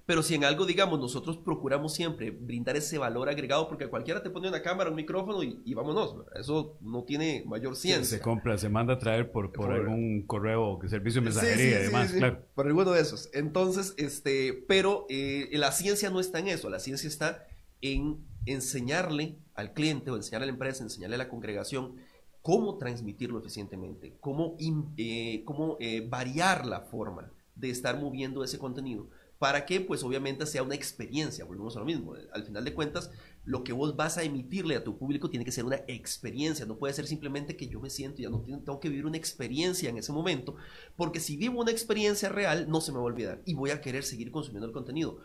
Pero 0.05 0.21
si 0.21 0.35
en 0.35 0.43
algo, 0.43 0.65
digamos, 0.67 0.99
nosotros 0.99 1.37
procuramos 1.37 1.95
siempre 1.95 2.29
brindar 2.29 2.75
ese 2.77 2.99
valor 2.99 3.27
agregado, 3.27 3.67
porque 3.67 3.87
cualquiera 3.87 4.21
te 4.21 4.29
pone 4.29 4.47
una 4.47 4.61
cámara, 4.61 4.91
un 4.91 4.95
micrófono 4.95 5.41
y, 5.41 5.73
vámonos. 5.73 6.17
Eso 6.35 6.77
no 6.81 7.03
tiene 7.03 7.43
mayor 7.47 7.75
ciencia. 7.75 8.17
Se 8.17 8.23
compra, 8.23 8.57
se 8.59 8.69
manda 8.69 8.93
a 8.93 8.99
traer 8.99 9.31
por, 9.31 9.51
por, 9.51 9.71
algún 9.71 10.21
correo, 10.27 10.79
servicio 10.87 11.21
de 11.21 11.25
mensajería 11.25 11.79
y 11.79 11.83
demás, 11.85 12.11
claro. 12.11 12.45
Por 12.53 12.67
alguno 12.67 12.91
de 12.91 13.01
esos. 13.01 13.31
Entonces, 13.33 13.95
este, 13.97 14.53
pero 14.67 15.07
eh, 15.09 15.49
la 15.53 15.71
ciencia 15.71 16.11
no 16.11 16.19
está 16.19 16.37
en 16.37 16.49
eso. 16.49 16.69
La 16.69 16.79
ciencia 16.79 17.07
está 17.07 17.47
en 17.81 18.19
enseñarle 18.45 19.39
al 19.55 19.73
cliente 19.73 20.11
o 20.11 20.17
enseñarle 20.17 20.43
a 20.43 20.47
la 20.47 20.53
empresa, 20.53 20.83
enseñarle 20.83 21.15
a 21.15 21.19
la 21.19 21.29
congregación 21.29 21.95
cómo 22.43 22.77
transmitirlo 22.77 23.39
eficientemente, 23.39 24.17
cómo, 24.19 24.55
eh, 24.97 25.41
cómo 25.45 25.77
eh, 25.79 26.07
variar 26.07 26.67
la 26.67 26.81
forma 26.81 27.31
de 27.55 27.71
estar 27.71 27.99
moviendo 27.99 28.43
ese 28.43 28.59
contenido 28.59 29.09
para 29.39 29.65
que 29.65 29.81
pues 29.81 30.03
obviamente 30.03 30.45
sea 30.45 30.63
una 30.63 30.75
experiencia, 30.75 31.45
volvemos 31.45 31.75
a 31.75 31.79
lo 31.79 31.85
mismo, 31.85 32.15
al 32.33 32.43
final 32.45 32.63
de 32.63 32.73
cuentas 32.73 33.11
lo 33.43 33.63
que 33.63 33.73
vos 33.73 33.95
vas 33.95 34.17
a 34.17 34.23
emitirle 34.23 34.75
a 34.75 34.83
tu 34.83 34.97
público 34.97 35.29
tiene 35.29 35.45
que 35.45 35.51
ser 35.51 35.65
una 35.65 35.81
experiencia, 35.87 36.65
no 36.65 36.77
puede 36.77 36.93
ser 36.93 37.05
simplemente 37.05 37.55
que 37.55 37.67
yo 37.67 37.79
me 37.79 37.89
siento, 37.89 38.21
ya 38.21 38.29
no 38.29 38.41
tengo 38.41 38.79
que 38.79 38.89
vivir 38.89 39.05
una 39.05 39.17
experiencia 39.17 39.89
en 39.89 39.97
ese 39.97 40.11
momento, 40.11 40.55
porque 40.95 41.19
si 41.19 41.37
vivo 41.37 41.61
una 41.61 41.71
experiencia 41.71 42.29
real 42.29 42.67
no 42.69 42.81
se 42.81 42.91
me 42.91 42.97
va 42.97 43.03
a 43.03 43.07
olvidar 43.07 43.41
y 43.45 43.53
voy 43.53 43.71
a 43.71 43.81
querer 43.81 44.03
seguir 44.03 44.31
consumiendo 44.31 44.67
el 44.67 44.73
contenido. 44.73 45.19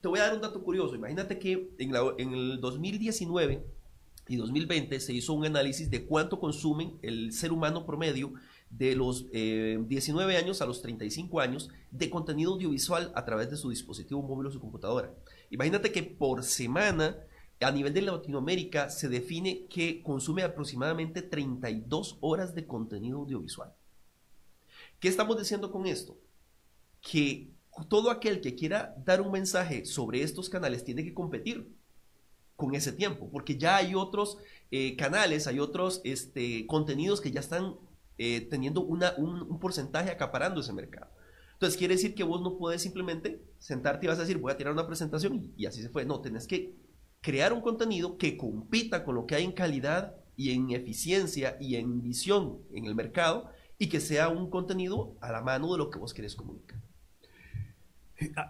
Te 0.00 0.08
voy 0.08 0.20
a 0.20 0.22
dar 0.22 0.34
un 0.34 0.40
dato 0.40 0.62
curioso, 0.62 0.94
imagínate 0.94 1.38
que 1.38 1.74
en, 1.78 1.94
en 2.18 2.34
el 2.34 2.60
2019 2.60 3.66
y 4.28 4.36
2020 4.36 5.00
se 5.00 5.12
hizo 5.12 5.34
un 5.34 5.44
análisis 5.44 5.90
de 5.90 6.06
cuánto 6.06 6.38
consumen 6.38 6.98
el 7.02 7.32
ser 7.32 7.52
humano 7.52 7.84
promedio 7.84 8.32
de 8.70 8.94
los 8.94 9.30
19 9.30 10.32
eh, 10.32 10.36
años 10.36 10.62
a 10.62 10.66
los 10.66 10.80
35 10.80 11.40
años 11.40 11.68
de 11.90 12.08
contenido 12.08 12.52
audiovisual 12.52 13.12
a 13.14 13.24
través 13.24 13.50
de 13.50 13.56
su 13.56 13.70
dispositivo 13.70 14.22
móvil 14.22 14.46
o 14.46 14.52
su 14.52 14.60
computadora. 14.60 15.12
Imagínate 15.50 15.90
que 15.90 16.04
por 16.04 16.44
semana, 16.44 17.18
a 17.60 17.72
nivel 17.72 17.92
de 17.92 18.02
Latinoamérica, 18.02 18.88
se 18.88 19.08
define 19.08 19.66
que 19.66 20.02
consume 20.02 20.44
aproximadamente 20.44 21.20
32 21.20 22.18
horas 22.20 22.54
de 22.54 22.66
contenido 22.66 23.18
audiovisual. 23.18 23.74
¿Qué 25.00 25.08
estamos 25.08 25.36
diciendo 25.36 25.72
con 25.72 25.86
esto? 25.86 26.16
Que 27.00 27.50
todo 27.88 28.10
aquel 28.10 28.40
que 28.40 28.54
quiera 28.54 28.94
dar 29.04 29.20
un 29.20 29.32
mensaje 29.32 29.84
sobre 29.84 30.22
estos 30.22 30.48
canales 30.48 30.84
tiene 30.84 31.04
que 31.04 31.14
competir 31.14 31.74
con 32.54 32.74
ese 32.74 32.92
tiempo, 32.92 33.30
porque 33.32 33.56
ya 33.56 33.76
hay 33.76 33.94
otros 33.94 34.36
eh, 34.70 34.94
canales, 34.94 35.46
hay 35.46 35.58
otros 35.58 36.02
este, 36.04 36.66
contenidos 36.66 37.22
que 37.22 37.30
ya 37.30 37.40
están 37.40 37.76
eh, 38.22 38.46
teniendo 38.50 38.82
un, 38.82 39.58
porcentaje 39.60 40.10
acaparando 40.10 40.60
ese 40.60 40.74
mercado. 40.74 41.10
Entonces 41.54 41.78
quiere 41.78 41.94
decir 41.94 42.14
que 42.14 42.22
vos 42.22 42.42
no 42.42 42.58
puedes 42.58 42.82
simplemente 42.82 43.42
sentarte 43.58 44.04
y 44.04 44.08
vas 44.10 44.18
a 44.18 44.20
decir 44.20 44.36
voy 44.36 44.52
a 44.52 44.58
tirar 44.58 44.74
una 44.74 44.86
presentación 44.86 45.54
y, 45.56 45.64
así 45.64 45.80
se 45.80 45.88
fue. 45.88 46.04
No, 46.04 46.20
tenés 46.20 46.46
que 46.46 46.74
crear 47.22 47.54
un 47.54 47.62
contenido 47.62 48.18
que 48.18 48.36
compita 48.36 49.04
con 49.04 49.14
lo 49.14 49.24
que 49.24 49.36
hay 49.36 49.44
en 49.44 49.52
calidad 49.52 50.16
y 50.36 50.50
en 50.50 50.70
eficiencia 50.70 51.56
y 51.58 51.76
en 51.76 52.02
visión 52.02 52.58
en 52.74 52.84
el 52.84 52.94
mercado 52.94 53.48
y 53.78 53.88
que 53.88 54.00
sea 54.00 54.28
un 54.28 54.50
contenido 54.50 55.16
a 55.22 55.32
la 55.32 55.40
mano 55.40 55.72
de 55.72 55.78
lo 55.78 55.88
que 55.88 55.98
vos 55.98 56.12
querés 56.12 56.36
comunicar. 56.36 56.78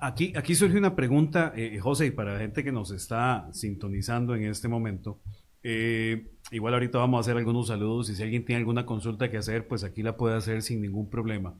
Aquí, 0.00 0.32
aquí 0.34 0.56
surge 0.56 0.76
una 0.76 0.96
pregunta, 0.96 1.52
eh, 1.54 1.78
José, 1.78 2.06
y 2.06 2.10
para 2.10 2.32
la 2.32 2.40
gente 2.40 2.64
que 2.64 2.72
nos 2.72 2.90
está 2.90 3.48
sintonizando 3.52 4.34
en 4.34 4.46
este 4.46 4.66
momento. 4.66 5.20
Eh, 5.62 6.30
igual 6.50 6.74
ahorita 6.74 6.98
vamos 6.98 7.18
a 7.18 7.20
hacer 7.20 7.36
algunos 7.36 7.68
saludos 7.68 8.10
y 8.10 8.16
si 8.16 8.22
alguien 8.22 8.44
tiene 8.44 8.60
alguna 8.60 8.86
consulta 8.86 9.30
que 9.30 9.36
hacer, 9.36 9.68
pues 9.68 9.84
aquí 9.84 10.02
la 10.02 10.16
puede 10.16 10.36
hacer 10.36 10.62
sin 10.62 10.80
ningún 10.80 11.10
problema. 11.10 11.58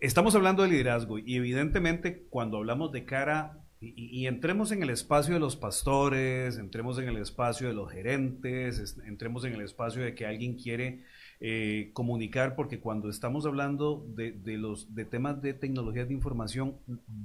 Estamos 0.00 0.34
hablando 0.34 0.62
de 0.62 0.70
liderazgo 0.70 1.18
y 1.18 1.36
evidentemente 1.36 2.26
cuando 2.30 2.56
hablamos 2.58 2.90
de 2.92 3.04
cara 3.04 3.64
y, 3.82 4.26
entremos 4.26 4.72
en 4.72 4.82
el 4.82 4.90
espacio 4.90 5.32
de 5.32 5.40
los 5.40 5.56
pastores, 5.56 6.58
entremos 6.58 6.98
en 6.98 7.08
el 7.08 7.16
espacio 7.16 7.66
de 7.66 7.72
los 7.72 7.90
gerentes, 7.90 8.98
entremos 9.06 9.42
en 9.46 9.54
el 9.54 9.62
espacio 9.62 10.02
de 10.02 10.14
que 10.14 10.26
alguien 10.26 10.58
quiere 10.58 11.04
eh, 11.40 11.88
comunicar, 11.94 12.56
porque 12.56 12.78
cuando 12.78 13.08
estamos 13.08 13.46
hablando 13.46 14.06
de, 14.14 14.32
de, 14.32 14.58
los 14.58 14.94
de 14.94 15.06
temas 15.06 15.40
de 15.40 15.54
tecnologías 15.54 16.08
de 16.08 16.14
información 16.14 16.76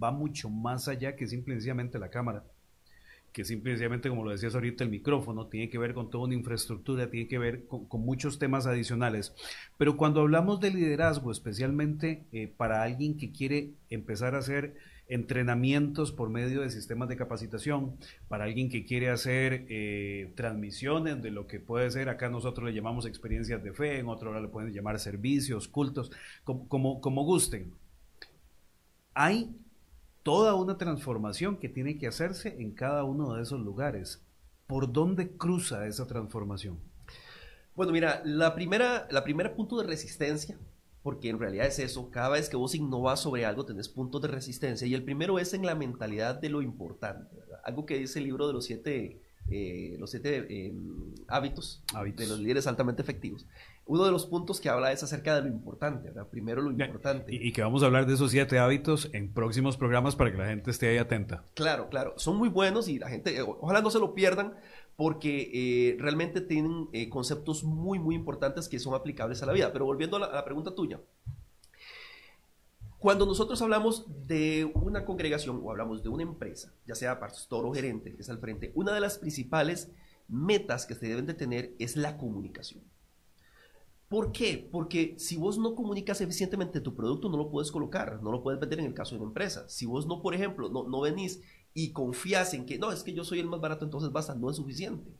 va 0.01 0.11
mucho 0.11 0.49
más 0.49 0.87
allá 0.87 1.17
que 1.17 1.27
simplemente 1.27 1.99
la 1.99 2.09
cámara 2.09 2.45
que 3.35 3.43
simplemente, 3.43 4.07
como 4.07 4.23
lo 4.23 4.31
decías 4.31 4.55
ahorita, 4.55 4.85
el 4.85 4.89
micrófono 4.89 5.47
tiene 5.47 5.69
que 5.69 5.77
ver 5.77 5.93
con 5.93 6.09
toda 6.09 6.23
una 6.23 6.35
infraestructura, 6.35 7.09
tiene 7.09 7.27
que 7.27 7.37
ver 7.37 7.65
con, 7.65 7.85
muchos 7.99 8.39
temas 8.39 8.65
adicionales. 8.65 9.35
Pero 9.77 9.97
cuando 9.97 10.21
hablamos 10.21 10.61
de 10.61 10.71
liderazgo, 10.71 11.33
especialmente 11.33 12.23
eh, 12.31 12.47
para 12.55 12.81
alguien 12.81 13.17
que 13.17 13.33
quiere 13.33 13.71
empezar 13.89 14.35
a 14.35 14.37
hacer 14.37 14.75
entrenamientos 15.09 16.13
por 16.13 16.29
medio 16.29 16.61
de 16.61 16.69
sistemas 16.69 17.09
de 17.09 17.17
capacitación, 17.17 17.97
para 18.29 18.45
alguien 18.45 18.69
que 18.69 18.85
quiere 18.85 19.09
hacer 19.09 19.65
eh, 19.67 20.31
transmisiones 20.35 21.21
de 21.21 21.31
lo 21.31 21.45
que 21.45 21.59
puede 21.59 21.91
ser, 21.91 22.07
acá 22.07 22.29
nosotros 22.29 22.65
le 22.65 22.73
llamamos 22.73 23.05
experiencias 23.05 23.61
de 23.61 23.73
fe, 23.73 23.99
en 23.99 24.07
otro 24.07 24.31
lado 24.31 24.45
le 24.45 24.49
pueden 24.49 24.71
llamar 24.71 24.97
servicios, 24.97 25.67
cultos, 25.67 26.09
como, 26.45 26.69
como, 26.69 27.01
como 27.01 27.25
gusten. 27.25 27.73
Hay 29.13 29.53
toda 30.25 30.55
una 30.55 30.79
transformación 30.79 31.57
que 31.57 31.69
tiene 31.69 31.99
que 31.99 32.07
hacerse 32.07 32.55
en 32.59 32.71
cada 32.71 33.03
uno 33.03 33.35
de 33.35 33.43
esos 33.43 33.59
lugares. 33.59 34.25
¿Por 34.65 34.91
dónde 34.91 35.37
cruza 35.37 35.85
esa 35.85 36.07
transformación? 36.07 36.79
Bueno, 37.75 37.91
mira, 37.91 38.23
la 38.25 38.55
primera, 38.55 39.07
la 39.11 39.23
primera 39.23 39.53
punto 39.53 39.79
de 39.79 39.85
resistencia, 39.85 40.57
porque 41.03 41.29
en 41.29 41.37
realidad 41.37 41.67
es 41.67 41.77
eso, 41.77 42.09
cada 42.09 42.29
vez 42.29 42.49
que 42.49 42.57
vos 42.57 42.73
innovas 42.73 43.19
sobre 43.19 43.45
algo 43.45 43.65
tenés 43.65 43.87
puntos 43.87 44.19
de 44.23 44.29
resistencia, 44.29 44.87
y 44.87 44.95
el 44.95 45.03
primero 45.03 45.37
es 45.37 45.53
en 45.53 45.63
la 45.63 45.75
mentalidad 45.75 46.33
de 46.33 46.49
lo 46.49 46.63
importante, 46.63 47.37
algo 47.63 47.85
que 47.85 47.99
dice 47.99 48.17
el 48.17 48.25
libro 48.25 48.47
de 48.47 48.53
los 48.53 48.65
siete, 48.65 49.21
eh, 49.51 49.95
los 49.99 50.09
siete 50.09 50.47
eh, 50.49 50.73
hábitos, 51.27 51.83
hábitos, 51.93 52.25
de 52.25 52.31
los 52.31 52.39
líderes 52.39 52.65
altamente 52.65 53.03
efectivos 53.03 53.45
uno 53.87 54.03
de 54.03 54.11
los 54.11 54.25
puntos 54.25 54.59
que 54.59 54.69
habla 54.69 54.91
es 54.91 55.03
acerca 55.03 55.35
de 55.35 55.43
lo 55.43 55.47
importante, 55.47 56.07
¿verdad? 56.07 56.27
Primero 56.27 56.61
lo 56.61 56.71
importante. 56.71 57.33
Y, 57.33 57.51
que 57.51 57.61
vamos 57.61 57.83
a 57.83 57.85
hablar 57.85 58.07
de 58.07 58.15
esos 58.15 58.31
siete 58.31 58.57
hábitos 58.57 59.09
en 59.13 59.31
próximos 59.31 59.77
programas 59.77 60.15
para 60.15 60.31
que 60.31 60.37
la 60.37 60.47
gente 60.47 60.71
esté 60.71 60.89
ahí 60.89 60.97
atenta. 60.97 61.43
Claro, 61.53 61.87
claro. 61.89 62.13
Son 62.17 62.35
muy 62.35 62.49
buenos 62.49 62.87
y 62.87 62.97
la 62.97 63.09
gente, 63.09 63.37
eh, 63.37 63.43
ojalá 63.43 63.81
no 63.81 63.91
se 63.91 63.99
lo 63.99 64.15
pierdan 64.15 64.55
porque 64.95 65.51
eh, 65.53 65.97
realmente 65.99 66.41
tienen 66.41 66.87
eh, 66.93 67.09
conceptos 67.09 67.63
muy, 67.63 67.99
muy 67.99 68.15
importantes 68.15 68.67
que 68.67 68.79
son 68.79 68.95
aplicables 68.95 69.43
a 69.43 69.45
la 69.45 69.53
vida. 69.53 69.71
Pero 69.71 69.85
volviendo 69.85 70.17
a 70.17 70.21
la, 70.21 70.25
a 70.27 70.33
la 70.33 70.45
pregunta 70.45 70.73
tuya. 70.73 70.99
Cuando 72.97 73.27
nosotros 73.27 73.61
hablamos 73.61 74.07
de 74.25 74.71
una 74.73 75.05
congregación 75.05 75.61
o 75.63 75.69
hablamos 75.69 76.01
de 76.01 76.09
una 76.09 76.23
empresa, 76.23 76.73
ya 76.87 76.95
sea 76.95 77.19
pastor 77.19 77.67
o 77.67 77.71
gerente 77.71 78.15
que 78.15 78.21
es 78.23 78.29
al 78.31 78.39
frente, 78.39 78.71
una 78.73 78.93
de 78.93 78.99
las 78.99 79.19
principales 79.19 79.91
metas 80.27 80.87
que 80.87 80.95
se 80.95 81.07
deben 81.07 81.27
de 81.27 81.35
tener 81.35 81.73
es 81.77 81.97
la 81.97 82.17
comunicación. 82.17 82.81
¿Por 84.07 84.31
qué? 84.31 84.69
Porque 84.71 85.15
si 85.17 85.35
vos 85.35 85.57
no 85.57 85.73
comunicas 85.73 86.21
eficientemente 86.21 86.79
tu 86.79 86.95
producto, 86.95 87.27
no 87.29 87.37
lo 87.37 87.49
puedes 87.49 87.71
colocar, 87.71 88.21
no 88.21 88.31
lo 88.31 88.43
puedes 88.43 88.59
vender 88.59 88.79
en 88.79 88.85
el 88.85 88.93
caso 88.93 89.15
de 89.15 89.21
una 89.21 89.29
empresa. 89.29 89.67
Si 89.67 89.85
vos 89.85 90.05
no, 90.05 90.21
por 90.21 90.35
ejemplo, 90.35 90.69
no, 90.69 90.87
no 90.87 91.01
venís 91.01 91.41
y 91.73 91.91
confías 91.91 92.53
en 92.53 92.65
que 92.65 92.77
no, 92.77 92.91
es 92.91 93.03
que 93.03 93.13
yo 93.13 93.23
soy 93.23 93.39
el 93.39 93.47
más 93.47 93.61
barato, 93.61 93.83
entonces 93.83 94.11
basta, 94.11 94.35
no 94.35 94.49
es 94.49 94.57
suficiente. 94.57 95.11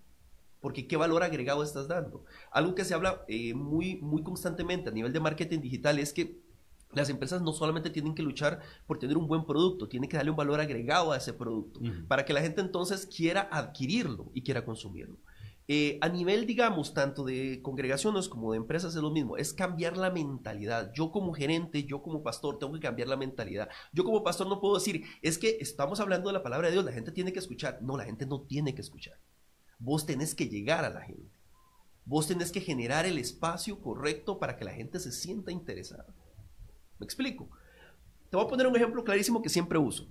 Porque 0.62 0.88
qué 0.88 0.98
valor 0.98 1.24
agregado 1.24 1.64
estás 1.64 1.88
dando. 1.88 2.26
Algo 2.52 2.76
que 2.76 2.86
se 2.86 2.94
habla 2.94 3.24
eh, 3.28 3.54
muy, 3.54 3.98
muy 3.98 4.24
constantemente 4.24 4.90
a 4.90 4.94
nivel 4.94 5.14
de 5.14 5.20
marketing 5.20 5.60
digital 5.60 6.00
es 6.00 6.14
que 6.14 6.40
las 6.94 7.10
empresas 7.10 7.42
no 7.42 7.52
solamente 7.54 7.90
tienen 7.90 8.16
que 8.16 8.24
luchar 8.24 8.62
por 8.88 9.00
tener 9.00 9.18
un 9.18 9.28
buen 9.28 9.46
producto, 9.46 9.90
tienen 9.90 10.10
que 10.10 10.18
darle 10.18 10.32
un 10.32 10.38
valor 10.38 10.62
agregado 10.62 11.12
a 11.12 11.18
ese 11.18 11.34
producto 11.34 11.82
para 12.08 12.24
que 12.24 12.34
la 12.34 12.42
gente 12.42 12.62
entonces 12.62 13.06
quiera 13.06 13.50
adquirirlo 13.52 14.32
y 14.34 14.44
quiera 14.44 14.64
consumirlo. 14.64 15.18
Eh, 15.68 15.98
a 16.02 16.10
nivel, 16.10 16.46
digamos, 16.46 16.94
tanto 16.94 17.24
de 17.24 17.60
congregaciones 17.64 18.30
como 18.30 18.52
de 18.52 18.58
empresas 18.58 18.96
es 18.96 19.02
lo 19.02 19.10
mismo, 19.10 19.36
es 19.36 19.52
cambiar 19.52 19.98
la 19.98 20.12
mentalidad. 20.12 20.92
Yo 20.94 21.12
como 21.12 21.34
gerente, 21.34 21.86
yo 21.86 22.04
como 22.04 22.22
pastor, 22.22 22.60
tengo 22.60 22.74
que 22.74 22.80
cambiar 22.80 23.08
la 23.08 23.18
mentalidad. 23.18 23.70
Yo 23.92 24.04
como 24.04 24.24
pastor 24.24 24.48
no 24.48 24.62
puedo 24.62 24.76
decir, 24.76 25.04
es 25.24 25.40
que 25.40 25.58
estamos 25.60 26.00
hablando 26.00 26.30
de 26.30 26.34
la 26.34 26.44
palabra 26.44 26.68
de 26.68 26.74
Dios, 26.74 26.86
la 26.86 26.92
gente 26.92 27.12
tiene 27.12 27.34
que 27.34 27.40
escuchar. 27.40 27.80
No, 27.82 27.98
la 27.98 28.06
gente 28.06 28.28
no 28.28 28.42
tiene 28.42 28.76
que 28.76 28.82
escuchar. 28.82 29.20
Vos 29.80 30.06
tenés 30.06 30.36
que 30.36 30.48
llegar 30.48 30.86
a 30.86 30.90
la 30.92 31.02
gente. 31.02 31.36
Vos 32.06 32.28
tenés 32.28 32.52
que 32.52 32.62
generar 32.62 33.08
el 33.08 33.18
espacio 33.18 33.82
correcto 33.82 34.38
para 34.38 34.58
que 34.58 34.66
la 34.66 34.74
gente 34.74 35.00
se 35.00 35.12
sienta 35.12 35.52
interesada. 35.52 36.14
¿Me 37.00 37.06
explico? 37.06 37.50
Te 38.30 38.38
voy 38.38 38.46
a 38.46 38.50
poner 38.50 38.68
un 38.68 38.76
ejemplo 38.76 39.04
clarísimo 39.04 39.42
que 39.42 39.50
siempre 39.50 39.80
uso. 39.80 40.08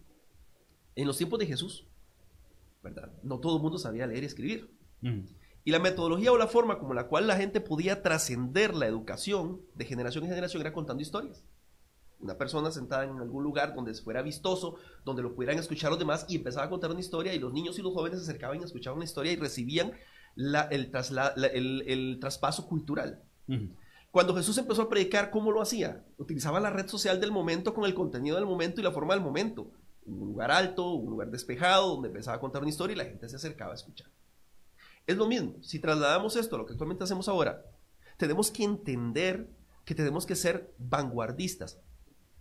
En 0.96 1.06
los 1.06 1.16
tiempos 1.16 1.38
de 1.38 1.46
Jesús, 1.46 1.86
¿verdad? 2.82 3.12
No 3.22 3.38
todo 3.38 3.56
el 3.56 3.62
mundo 3.62 3.78
sabía 3.78 4.06
leer 4.06 4.24
y 4.24 4.26
escribir. 4.26 4.76
Mm. 5.00 5.20
Y 5.64 5.70
la 5.70 5.78
metodología 5.78 6.30
o 6.30 6.36
la 6.36 6.46
forma 6.46 6.78
como 6.78 6.92
la 6.92 7.06
cual 7.06 7.26
la 7.26 7.36
gente 7.36 7.60
podía 7.60 8.02
trascender 8.02 8.74
la 8.74 8.86
educación 8.86 9.62
de 9.74 9.86
generación 9.86 10.24
en 10.24 10.30
generación 10.30 10.60
era 10.60 10.72
contando 10.74 11.02
historias. 11.02 11.42
una 12.20 12.38
persona 12.38 12.70
sentada 12.70 13.04
en 13.04 13.18
algún 13.18 13.42
lugar 13.42 13.74
donde 13.74 13.92
fuera 13.94 14.22
vistoso, 14.22 14.76
donde 15.04 15.22
lo 15.22 15.34
pudieran 15.34 15.58
escuchar 15.58 15.90
los 15.90 15.98
demás 15.98 16.24
y 16.28 16.36
empezaba 16.36 16.66
a 16.66 16.70
contar 16.70 16.90
una 16.90 17.00
historia 17.00 17.34
y 17.34 17.38
los 17.38 17.52
niños 17.52 17.78
y 17.78 17.82
los 17.82 17.92
jóvenes 17.92 18.18
se 18.18 18.24
acercaban 18.24 18.60
y 18.60 18.64
escuchaban 18.64 18.98
una 18.98 19.04
historia 19.04 19.32
y 19.32 19.36
recibían 19.36 19.92
el, 20.36 21.82
el, 21.86 22.18
traspaso 22.20 22.66
cultural. 22.66 23.22
Cuando 24.10 24.34
Jesús 24.34 24.56
empezó 24.58 24.82
a 24.82 24.88
predicar, 24.88 25.30
¿cómo 25.30 25.50
lo 25.50 25.60
hacía? 25.60 26.04
Utilizaba 26.18 26.60
la 26.60 26.70
red 26.70 26.88
social 26.88 27.20
del 27.20 27.32
momento 27.32 27.74
con 27.74 27.84
el 27.84 27.94
contenido 27.94 28.36
del 28.36 28.46
momento 28.46 28.80
y 28.80 28.84
la 28.84 28.92
forma 28.92 29.14
del 29.14 29.22
momento. 29.22 29.70
Un 30.06 30.28
lugar 30.28 30.50
alto, 30.50 30.92
un 30.92 31.10
lugar 31.10 31.30
despejado, 31.30 31.94
donde 31.94 32.08
empezaba 32.08 32.36
a 32.36 32.40
contar 32.40 32.62
una 32.62 32.70
historia 32.70 32.94
y 32.94 32.98
la 32.98 33.04
gente 33.04 33.28
se 33.28 33.36
acercaba 33.36 33.72
a 33.72 33.76
escuchar. 33.76 34.08
Es 35.06 35.16
lo 35.16 35.26
mismo, 35.26 35.62
si 35.62 35.78
trasladamos 35.78 36.36
esto 36.36 36.56
a 36.56 36.58
lo 36.58 36.66
que 36.66 36.72
actualmente 36.72 37.04
hacemos 37.04 37.28
ahora, 37.28 37.64
tenemos 38.16 38.50
que 38.50 38.64
entender 38.64 39.50
que 39.84 39.94
tenemos 39.94 40.24
que 40.24 40.34
ser 40.34 40.74
vanguardistas. 40.78 41.80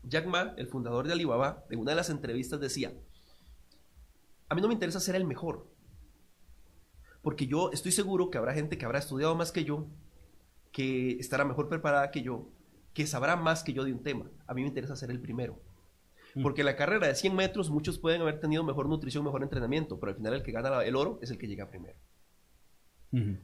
Jack 0.03 0.27
Ma, 0.27 0.53
el 0.57 0.67
fundador 0.67 1.07
de 1.07 1.13
Alibaba, 1.13 1.65
en 1.69 1.79
una 1.79 1.91
de 1.91 1.97
las 1.97 2.09
entrevistas 2.09 2.59
decía, 2.59 2.93
a 4.49 4.55
mí 4.55 4.61
no 4.61 4.67
me 4.67 4.73
interesa 4.73 4.99
ser 4.99 5.15
el 5.15 5.25
mejor, 5.25 5.67
porque 7.21 7.47
yo 7.47 7.71
estoy 7.71 7.91
seguro 7.91 8.29
que 8.29 8.37
habrá 8.37 8.53
gente 8.53 8.77
que 8.77 8.85
habrá 8.85 8.99
estudiado 8.99 9.35
más 9.35 9.51
que 9.51 9.63
yo, 9.63 9.87
que 10.71 11.11
estará 11.19 11.45
mejor 11.45 11.69
preparada 11.69 12.11
que 12.11 12.21
yo, 12.21 12.49
que 12.93 13.07
sabrá 13.07 13.35
más 13.35 13.63
que 13.63 13.73
yo 13.73 13.83
de 13.83 13.93
un 13.93 14.03
tema. 14.03 14.29
A 14.45 14.53
mí 14.53 14.61
me 14.61 14.67
interesa 14.67 14.95
ser 14.95 15.09
el 15.09 15.21
primero. 15.21 15.59
Mm. 16.35 16.43
Porque 16.43 16.63
la 16.63 16.75
carrera 16.75 17.07
de 17.07 17.15
100 17.15 17.35
metros 17.35 17.69
muchos 17.69 17.97
pueden 17.97 18.21
haber 18.21 18.39
tenido 18.39 18.63
mejor 18.63 18.89
nutrición, 18.89 19.23
mejor 19.23 19.43
entrenamiento, 19.43 19.99
pero 19.99 20.11
al 20.11 20.17
final 20.17 20.33
el 20.33 20.43
que 20.43 20.51
gana 20.51 20.83
el 20.83 20.95
oro 20.95 21.19
es 21.21 21.31
el 21.31 21.37
que 21.37 21.47
llega 21.47 21.69
primero. 21.69 21.97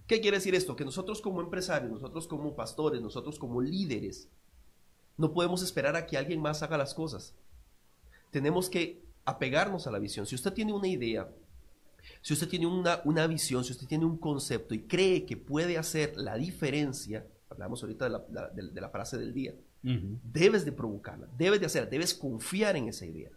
¿Qué 0.07 0.19
quiere 0.19 0.37
decir 0.37 0.55
esto? 0.55 0.75
Que 0.75 0.83
nosotros 0.83 1.21
como 1.21 1.41
empresarios, 1.41 1.91
nosotros 1.91 2.27
como 2.27 2.55
pastores, 2.55 3.01
nosotros 3.01 3.37
como 3.37 3.61
líderes, 3.61 4.27
no 5.15 5.31
podemos 5.31 5.61
esperar 5.61 5.95
a 5.95 6.07
que 6.07 6.17
alguien 6.17 6.41
más 6.41 6.63
haga 6.63 6.77
las 6.77 6.95
cosas. 6.95 7.35
Tenemos 8.31 8.67
que 8.67 9.03
apegarnos 9.25 9.85
a 9.85 9.91
la 9.91 9.99
visión. 9.99 10.25
Si 10.25 10.33
usted 10.33 10.53
tiene 10.53 10.73
una 10.73 10.87
idea, 10.87 11.29
si 12.21 12.33
usted 12.33 12.47
tiene 12.47 12.65
una, 12.65 13.01
una 13.05 13.27
visión, 13.27 13.63
si 13.63 13.73
usted 13.73 13.85
tiene 13.85 14.05
un 14.05 14.17
concepto 14.17 14.73
y 14.73 14.87
cree 14.87 15.25
que 15.27 15.37
puede 15.37 15.77
hacer 15.77 16.17
la 16.17 16.35
diferencia, 16.35 17.27
hablamos 17.49 17.83
ahorita 17.83 18.05
de 18.05 18.09
la, 18.09 18.49
de, 18.49 18.81
la 18.81 18.89
frase 18.89 19.19
del 19.19 19.33
día, 19.33 19.53
debes 19.83 20.65
de 20.65 20.71
provocarla, 20.71 21.27
debes 21.37 21.59
de 21.59 21.67
hacerla, 21.67 21.91
debes 21.91 22.15
confiar 22.15 22.75
en 22.75 22.87
esa 22.87 23.05
idea. 23.05 23.29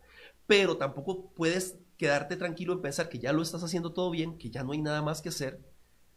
Pero 0.47 0.79
tampoco 0.79 1.31
puedes 1.35 1.77
quedarte 1.99 2.37
tranquilo 2.37 2.73
en 2.73 2.81
pensar 2.81 3.11
que 3.11 3.19
ya 3.19 3.35
lo 3.35 3.43
estás 3.43 3.63
haciendo 3.63 3.93
todo 3.93 4.11
bien, 4.11 4.39
que 4.39 4.51
ya 4.51 4.65
no 4.65 4.73
hay 4.73 4.81
nada 4.81 5.03
más 5.03 5.21
que 5.21 5.29
hacer 5.29 5.72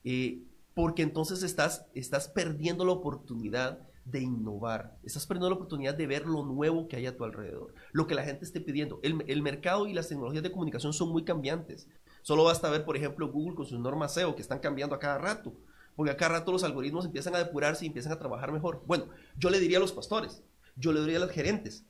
eh, 0.05 0.43
porque 0.73 1.01
entonces 1.01 1.43
estás, 1.43 1.85
estás 1.93 2.29
perdiendo 2.29 2.85
la 2.85 2.91
oportunidad 2.91 3.79
de 4.05 4.21
innovar, 4.21 4.97
estás 5.03 5.25
perdiendo 5.25 5.49
la 5.49 5.55
oportunidad 5.55 5.95
de 5.95 6.05
ver 6.05 6.27
lo 6.27 6.45
nuevo 6.45 6.87
que 6.87 6.95
hay 6.95 7.07
a 7.07 7.17
tu 7.17 7.23
alrededor, 7.23 7.73
lo 7.91 8.05
que 8.05 8.13
la 8.13 8.23
gente 8.23 8.45
esté 8.45 8.61
pidiendo. 8.61 8.99
El, 9.01 9.23
el, 9.27 9.41
mercado 9.41 9.87
y 9.87 9.93
las 9.93 10.07
tecnologías 10.07 10.43
de 10.43 10.51
comunicación 10.51 10.93
son 10.93 11.09
muy 11.09 11.23
cambiantes. 11.23 11.87
Solo 12.21 12.43
basta 12.43 12.69
ver, 12.69 12.85
por 12.85 12.95
ejemplo, 12.95 13.31
Google 13.31 13.55
con 13.55 13.65
sus 13.65 13.79
normas 13.79 14.13
SEO 14.13 14.35
que 14.35 14.41
están 14.41 14.59
cambiando 14.59 14.95
a 14.95 14.99
cada 14.99 15.17
rato, 15.17 15.53
porque 15.95 16.11
a 16.11 16.17
cada 16.17 16.39
rato 16.39 16.51
los 16.51 16.63
algoritmos 16.63 17.05
empiezan 17.05 17.35
a 17.35 17.39
depurarse 17.39 17.85
y 17.85 17.87
empiezan 17.87 18.11
a 18.11 18.19
trabajar 18.19 18.51
mejor. 18.51 18.83
Bueno, 18.85 19.07
yo 19.37 19.49
le 19.49 19.59
diría 19.59 19.77
a 19.77 19.81
los 19.81 19.91
pastores, 19.91 20.43
yo 20.75 20.93
le 20.93 20.99
diría 21.01 21.17
a 21.17 21.21
los 21.21 21.31
gerentes, 21.31 21.83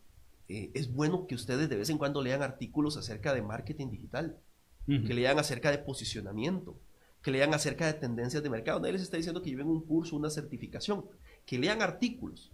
eh, 0.47 0.71
es 0.73 0.93
bueno 0.93 1.25
que 1.27 1.35
ustedes 1.35 1.69
de 1.69 1.75
vez 1.75 1.89
en 1.89 1.97
cuando 1.97 2.21
lean 2.21 2.43
artículos 2.43 2.97
acerca 2.97 3.33
de 3.33 3.41
marketing 3.41 3.89
digital, 3.89 4.39
que 4.85 5.15
lean 5.15 5.39
acerca 5.39 5.71
de 5.71 5.79
posicionamiento, 5.79 6.79
que 7.25 7.31
lean 7.31 7.55
acerca 7.55 7.87
de 7.87 7.93
tendencias 7.93 8.43
de 8.43 8.51
mercado. 8.51 8.79
Nadie 8.79 8.93
les 8.93 9.01
está 9.01 9.17
diciendo 9.17 9.41
que 9.41 9.49
lleven 9.49 9.65
un 9.65 9.81
curso, 9.81 10.15
una 10.15 10.29
certificación, 10.29 11.05
que 11.43 11.57
lean 11.57 11.81
artículos 11.81 12.51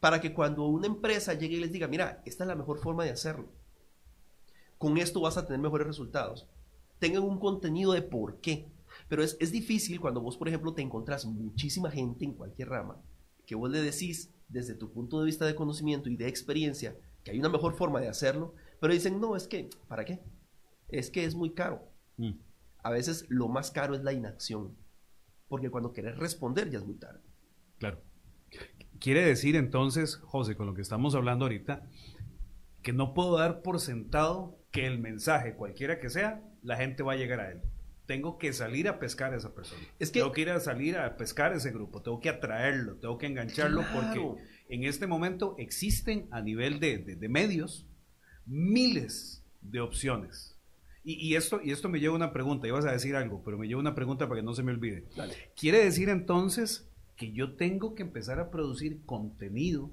para 0.00 0.20
que 0.20 0.34
cuando 0.34 0.66
una 0.66 0.88
empresa 0.88 1.34
llegue 1.34 1.58
y 1.58 1.60
les 1.60 1.70
diga, 1.70 1.86
mira, 1.86 2.20
esta 2.24 2.42
es 2.42 2.48
la 2.48 2.56
mejor 2.56 2.80
forma 2.80 3.04
de 3.04 3.12
hacerlo, 3.12 3.52
con 4.78 4.98
esto 4.98 5.20
vas 5.20 5.36
a 5.36 5.46
tener 5.46 5.60
mejores 5.60 5.86
resultados, 5.86 6.48
tengan 6.98 7.22
un 7.22 7.38
contenido 7.38 7.92
de 7.92 8.02
por 8.02 8.40
qué. 8.40 8.66
Pero 9.08 9.22
es, 9.22 9.36
es 9.38 9.52
difícil 9.52 10.00
cuando 10.00 10.20
vos, 10.20 10.36
por 10.36 10.48
ejemplo, 10.48 10.74
te 10.74 10.82
encontrás 10.82 11.24
muchísima 11.24 11.88
gente 11.88 12.24
en 12.24 12.32
cualquier 12.32 12.70
rama, 12.70 13.00
que 13.46 13.54
vos 13.54 13.70
le 13.70 13.80
decís 13.80 14.32
desde 14.48 14.74
tu 14.74 14.90
punto 14.90 15.20
de 15.20 15.26
vista 15.26 15.46
de 15.46 15.54
conocimiento 15.54 16.10
y 16.10 16.16
de 16.16 16.26
experiencia 16.26 16.96
que 17.22 17.30
hay 17.30 17.38
una 17.38 17.48
mejor 17.48 17.74
forma 17.76 18.00
de 18.00 18.08
hacerlo, 18.08 18.56
pero 18.80 18.92
dicen, 18.92 19.20
no, 19.20 19.36
es 19.36 19.46
que, 19.46 19.70
¿para 19.86 20.04
qué? 20.04 20.18
Es 20.88 21.10
que 21.10 21.24
es 21.24 21.36
muy 21.36 21.50
caro. 21.50 21.84
Mm 22.16 22.49
a 22.82 22.90
veces 22.90 23.26
lo 23.28 23.48
más 23.48 23.70
caro 23.70 23.94
es 23.94 24.02
la 24.02 24.12
inacción, 24.12 24.76
porque 25.48 25.70
cuando 25.70 25.92
querés 25.92 26.16
responder 26.18 26.70
ya 26.70 26.78
es 26.78 26.84
muy 26.84 26.96
tarde. 26.96 27.20
Claro. 27.78 28.00
Quiere 28.98 29.24
decir 29.24 29.56
entonces, 29.56 30.16
José, 30.16 30.56
con 30.56 30.66
lo 30.66 30.74
que 30.74 30.82
estamos 30.82 31.14
hablando 31.14 31.46
ahorita, 31.46 31.88
que 32.82 32.92
no 32.92 33.14
puedo 33.14 33.38
dar 33.38 33.62
por 33.62 33.80
sentado 33.80 34.58
que 34.70 34.86
el 34.86 34.98
mensaje, 34.98 35.54
cualquiera 35.54 35.98
que 35.98 36.10
sea, 36.10 36.42
la 36.62 36.76
gente 36.76 37.02
va 37.02 37.14
a 37.14 37.16
llegar 37.16 37.40
a 37.40 37.50
él. 37.50 37.62
Tengo 38.06 38.38
que 38.38 38.52
salir 38.52 38.88
a 38.88 38.98
pescar 38.98 39.32
a 39.32 39.36
esa 39.36 39.54
persona. 39.54 39.80
Es 39.98 40.10
que, 40.10 40.20
tengo 40.20 40.32
que 40.32 40.42
ir 40.42 40.50
a 40.50 40.60
salir 40.60 40.98
a 40.98 41.16
pescar 41.16 41.52
a 41.52 41.56
ese 41.56 41.70
grupo, 41.70 42.02
tengo 42.02 42.20
que 42.20 42.28
atraerlo, 42.28 42.96
tengo 42.96 43.18
que 43.18 43.26
engancharlo, 43.26 43.84
porque 43.94 44.20
en 44.68 44.84
este 44.84 45.06
momento 45.06 45.54
existen 45.58 46.28
a 46.30 46.40
nivel 46.40 46.80
de, 46.80 46.98
de 46.98 47.28
medios 47.28 47.86
miles 48.46 49.44
de 49.60 49.80
opciones 49.80 50.59
y, 51.02 51.34
esto, 51.34 51.60
y 51.62 51.70
esto 51.70 51.88
me 51.88 51.98
lleva 51.98 52.14
a 52.14 52.16
una 52.16 52.32
pregunta, 52.32 52.68
ibas 52.68 52.84
a 52.84 52.92
decir 52.92 53.16
algo, 53.16 53.42
pero 53.44 53.56
me 53.56 53.66
lleva 53.66 53.80
una 53.80 53.94
pregunta 53.94 54.28
para 54.28 54.40
que 54.40 54.44
no 54.44 54.54
se 54.54 54.62
me 54.62 54.72
olvide. 54.72 55.04
¿Quiere 55.56 55.82
decir 55.82 56.08
entonces 56.08 56.88
que 57.16 57.32
yo 57.32 57.56
tengo 57.56 57.94
que 57.94 58.02
empezar 58.02 58.38
a 58.38 58.50
producir 58.50 59.04
contenido? 59.06 59.90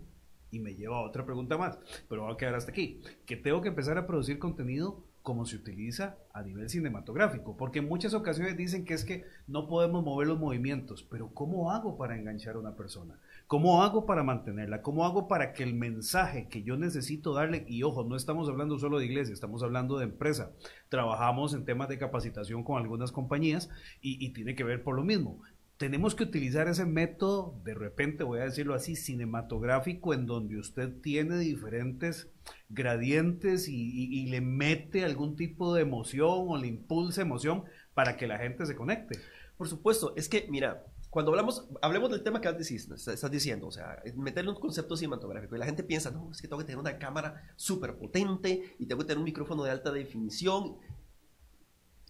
Y 0.49 0.59
me 0.59 0.75
lleva 0.75 0.97
a 0.97 1.01
otra 1.01 1.25
pregunta 1.25 1.57
más, 1.57 1.77
pero 2.07 2.23
voy 2.23 2.33
a 2.33 2.37
quedar 2.37 2.55
hasta 2.55 2.71
aquí. 2.71 3.01
Que 3.25 3.35
tengo 3.35 3.61
que 3.61 3.67
empezar 3.67 3.97
a 3.97 4.07
producir 4.07 4.39
contenido 4.39 5.03
como 5.27 5.45
se 5.45 5.57
utiliza 5.57 6.15
a 6.31 6.41
nivel 6.41 6.69
cinematográfico, 6.69 7.57
porque 7.57 7.79
en 7.79 7.89
muchas 7.89 8.13
ocasiones 8.13 8.55
dicen 8.55 8.85
que 8.85 8.93
es 8.93 9.03
que 9.03 9.25
no 9.45 9.67
podemos 9.67 10.01
mover 10.01 10.25
los 10.25 10.39
movimientos, 10.39 11.03
pero 11.03 11.33
¿cómo 11.33 11.69
hago 11.69 11.97
para 11.97 12.17
enganchar 12.17 12.55
a 12.55 12.59
una 12.59 12.77
persona? 12.77 13.19
¿Cómo 13.47 13.81
hago 13.81 14.05
para 14.05 14.23
mantenerla? 14.23 14.81
¿Cómo 14.81 15.05
hago 15.05 15.29
para 15.29 15.53
que 15.53 15.63
el 15.63 15.73
mensaje 15.73 16.49
que 16.49 16.63
yo 16.63 16.75
necesito 16.75 17.33
darle, 17.33 17.63
y 17.65 17.81
ojo, 17.83 18.03
no 18.03 18.17
estamos 18.17 18.49
hablando 18.49 18.77
solo 18.77 18.99
de 18.99 19.05
iglesia, 19.05 19.33
estamos 19.33 19.63
hablando 19.63 19.97
de 19.97 20.03
empresa, 20.03 20.51
trabajamos 20.89 21.53
en 21.53 21.63
temas 21.63 21.87
de 21.87 21.97
capacitación 21.97 22.65
con 22.65 22.81
algunas 22.81 23.13
compañías 23.13 23.69
y, 24.01 24.33
tiene 24.33 24.53
que 24.53 24.65
ver 24.65 24.83
por 24.83 24.97
lo 24.97 25.05
mismo. 25.05 25.41
Tenemos 25.77 26.13
que 26.13 26.25
utilizar 26.25 26.67
ese 26.67 26.85
método, 26.85 27.61
de 27.63 27.73
repente 27.73 28.25
voy 28.25 28.41
a 28.41 28.45
decirlo 28.45 28.73
así, 28.73 28.97
cinematográfico, 28.97 30.13
en 30.13 30.25
donde 30.25 30.57
usted 30.57 30.99
tiene 30.99 31.37
diferentes 31.37 32.29
gradientes 32.67 33.69
y, 33.69 33.73
y 33.73 34.25
le 34.25 34.41
mete 34.41 35.05
algún 35.05 35.37
tipo 35.37 35.73
de 35.73 35.83
emoción 35.83 36.47
o 36.49 36.57
le 36.57 36.67
impulsa 36.67 37.21
emoción 37.21 37.63
para 37.93 38.17
que 38.17 38.27
la 38.27 38.39
gente 38.39 38.65
se 38.65 38.75
conecte. 38.75 39.19
Por 39.55 39.69
supuesto, 39.69 40.13
es 40.17 40.27
que, 40.27 40.47
mira, 40.49 40.83
cuando 41.09 41.31
hablamos, 41.31 41.67
hablemos 41.81 42.11
del 42.11 42.21
tema 42.21 42.41
que 42.41 42.49
estás 42.49 43.31
diciendo, 43.31 43.67
o 43.67 43.71
sea, 43.71 44.01
meterle 44.15 44.51
un 44.51 44.59
concepto 44.59 44.97
cinematográfico 44.97 45.55
y 45.55 45.59
la 45.59 45.65
gente 45.65 45.83
piensa, 45.83 46.11
no, 46.11 46.31
es 46.31 46.41
que 46.41 46.47
tengo 46.47 46.59
que 46.59 46.65
tener 46.65 46.79
una 46.79 46.97
cámara 46.97 47.53
súper 47.55 47.97
potente 47.97 48.75
y 48.77 48.85
tengo 48.85 49.01
que 49.01 49.07
tener 49.07 49.19
un 49.19 49.23
micrófono 49.23 49.63
de 49.63 49.71
alta 49.71 49.91
definición. 49.91 50.77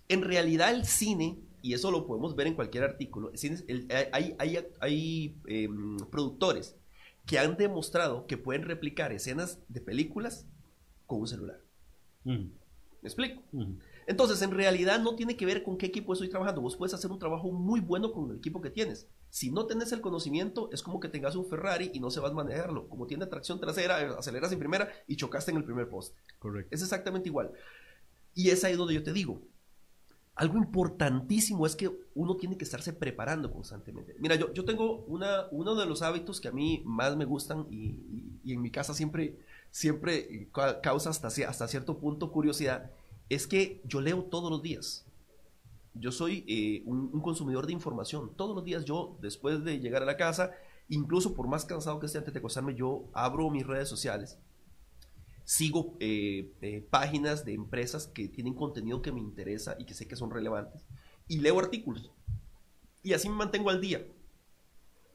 En 0.09 0.23
realidad 0.23 0.71
el 0.71 0.85
cine, 0.85 1.39
y 1.61 1.73
eso 1.73 1.91
lo 1.91 2.07
podemos 2.07 2.35
ver 2.35 2.47
en 2.47 2.55
cualquier 2.55 2.83
artículo, 2.83 3.31
hay, 4.11 4.35
hay, 4.39 4.65
hay 4.79 5.37
em, 5.45 5.97
productores 6.09 6.75
que 7.25 7.37
han 7.37 7.55
demostrado 7.57 8.25
que 8.25 8.37
pueden 8.37 8.63
replicar 8.63 9.11
escenas 9.11 9.59
de 9.67 9.81
películas 9.81 10.47
con 11.05 11.21
un 11.21 11.27
celular. 11.27 11.61
¿Me 12.23 12.49
explico? 13.03 13.43
Entonces, 14.07 14.41
en 14.41 14.51
realidad 14.51 14.99
no 15.01 15.15
tiene 15.15 15.35
que 15.35 15.45
ver 15.45 15.63
con 15.63 15.77
qué 15.77 15.85
equipo 15.85 16.13
estoy 16.13 16.29
trabajando. 16.29 16.61
Vos 16.61 16.77
puedes 16.77 16.93
hacer 16.93 17.11
un 17.11 17.19
trabajo 17.19 17.51
muy 17.51 17.81
bueno 17.81 18.13
con 18.13 18.31
el 18.31 18.37
equipo 18.37 18.61
que 18.61 18.69
tienes. 18.69 19.05
Si 19.29 19.51
no 19.51 19.65
tenés 19.65 19.91
el 19.91 19.99
conocimiento, 19.99 20.69
es 20.71 20.81
como 20.81 21.01
que 21.01 21.09
tengas 21.09 21.35
un 21.35 21.45
Ferrari 21.45 21.91
y 21.93 21.99
no 21.99 22.09
se 22.09 22.21
vas 22.21 22.31
a 22.31 22.35
manejarlo. 22.35 22.87
Como 22.87 23.05
tiene 23.05 23.25
tracción 23.25 23.59
trasera, 23.59 24.17
aceleras 24.17 24.51
en 24.53 24.59
primera 24.59 24.89
y 25.07 25.17
chocaste 25.17 25.51
en 25.51 25.57
el 25.57 25.65
primer 25.65 25.89
poste. 25.89 26.17
Correcto. 26.39 26.73
Es 26.73 26.81
exactamente 26.81 27.27
igual. 27.27 27.51
Y 28.33 28.49
es 28.49 28.63
ahí 28.63 28.77
donde 28.77 28.93
yo 28.93 29.03
te 29.03 29.11
digo, 29.11 29.41
algo 30.35 30.57
importantísimo 30.57 31.65
es 31.65 31.75
que 31.75 31.91
uno 32.15 32.37
tiene 32.37 32.57
que 32.57 32.63
estarse 32.63 32.93
preparando 32.93 33.51
constantemente. 33.51 34.15
Mira, 34.19 34.35
yo, 34.35 34.53
yo 34.53 34.63
tengo 34.63 35.03
una, 35.07 35.47
uno 35.51 35.75
de 35.75 35.85
los 35.85 36.01
hábitos 36.01 36.39
que 36.39 36.47
a 36.47 36.51
mí 36.53 36.81
más 36.85 37.17
me 37.17 37.25
gustan 37.25 37.67
y, 37.69 37.99
en 38.45 38.61
mi 38.61 38.71
casa 38.71 38.93
siempre, 38.93 39.37
siempre 39.69 40.47
causa 40.81 41.09
hasta, 41.09 41.27
hasta 41.27 41.67
cierto 41.67 41.97
punto 41.97 42.31
curiosidad 42.31 42.91
es 43.29 43.47
que 43.47 43.81
yo 43.85 44.01
leo 44.01 44.23
todos 44.23 44.49
los 44.49 44.61
días. 44.61 45.05
Yo 45.93 46.11
soy 46.11 46.45
eh, 46.47 46.83
un, 46.85 47.21
consumidor 47.21 47.65
de 47.65 47.73
información. 47.73 48.31
Todos 48.35 48.55
los 48.55 48.63
días 48.63 48.85
yo, 48.85 49.17
después 49.21 49.63
de 49.63 49.79
llegar 49.79 50.03
a 50.03 50.05
la 50.05 50.17
casa, 50.17 50.51
incluso 50.89 51.33
por 51.33 51.47
más 51.47 51.65
cansado 51.65 51.99
que 51.99 52.05
esté 52.05 52.19
antes 52.19 52.33
de 52.33 52.39
acostarme, 52.39 52.75
yo 52.75 53.09
abro 53.13 53.49
mis 53.49 53.65
redes 53.65 53.89
sociales, 53.89 54.37
sigo 55.43 55.95
eh, 55.99 56.51
eh, 56.61 56.85
páginas 56.89 57.45
de 57.45 57.53
empresas 57.53 58.07
que 58.07 58.27
tienen 58.27 58.53
contenido 58.53 59.01
que 59.01 59.11
me 59.11 59.19
interesa 59.19 59.75
y 59.79 59.85
que 59.85 59.93
sé 59.93 60.07
que 60.07 60.15
son 60.15 60.29
relevantes, 60.29 60.85
y 61.27 61.39
leo 61.39 61.59
artículos. 61.59 62.11
Y 63.01 63.13
así 63.13 63.29
me 63.29 63.35
mantengo 63.35 63.69
al 63.69 63.81
día. 63.81 64.05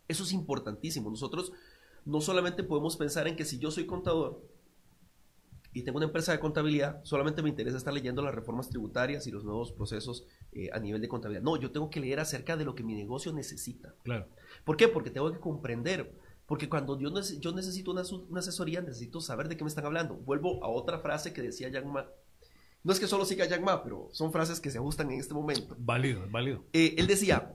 Eso 0.08 0.24
es 0.24 0.32
importantísimo. 0.32 1.10
Nosotros 1.10 1.52
no 2.04 2.20
solamente 2.20 2.64
podemos 2.64 2.96
pensar 2.96 3.28
en 3.28 3.36
que 3.36 3.44
si 3.44 3.58
yo 3.58 3.70
soy 3.70 3.86
contador 3.86 4.42
y 5.72 5.82
tengo 5.82 5.96
una 5.96 6.06
empresa 6.06 6.32
de 6.32 6.40
contabilidad, 6.40 7.00
solamente 7.02 7.42
me 7.42 7.48
interesa 7.48 7.78
estar 7.78 7.94
leyendo 7.94 8.22
las 8.22 8.34
reformas 8.34 8.68
tributarias 8.68 9.26
y 9.26 9.30
los 9.30 9.44
nuevos 9.44 9.72
procesos 9.72 10.26
eh, 10.52 10.68
a 10.72 10.78
nivel 10.78 11.00
de 11.00 11.08
contabilidad. 11.08 11.42
No, 11.42 11.56
yo 11.56 11.70
tengo 11.70 11.88
que 11.88 12.00
leer 12.00 12.20
acerca 12.20 12.56
de 12.56 12.64
lo 12.64 12.74
que 12.74 12.82
mi 12.82 12.94
negocio 12.94 13.32
necesita. 13.32 13.94
Claro. 14.02 14.28
¿Por 14.64 14.76
qué? 14.76 14.88
Porque 14.88 15.10
tengo 15.10 15.32
que 15.32 15.40
comprender. 15.40 16.12
Porque 16.46 16.68
cuando 16.68 16.98
yo, 16.98 17.10
yo 17.40 17.52
necesito 17.52 17.90
una, 17.90 18.02
una, 18.28 18.40
asesoría, 18.40 18.82
necesito 18.82 19.20
saber 19.20 19.48
de 19.48 19.56
qué 19.56 19.64
me 19.64 19.68
están 19.68 19.86
hablando. 19.86 20.16
Vuelvo 20.16 20.62
a 20.62 20.68
otra 20.68 20.98
frase 20.98 21.32
que 21.32 21.40
decía 21.40 21.70
Jack 21.70 21.86
Ma. 21.86 22.06
No 22.84 22.92
es 22.92 23.00
que 23.00 23.06
solo 23.06 23.24
siga 23.24 23.46
Jack 23.46 23.62
Ma, 23.62 23.82
pero 23.82 24.08
son 24.12 24.32
frases 24.32 24.60
que 24.60 24.70
se 24.70 24.78
ajustan 24.78 25.10
en 25.10 25.20
este 25.20 25.32
momento. 25.32 25.76
Válido, 25.78 26.26
válido. 26.30 26.64
Eh, 26.72 26.96
él 26.98 27.06
decía, 27.06 27.54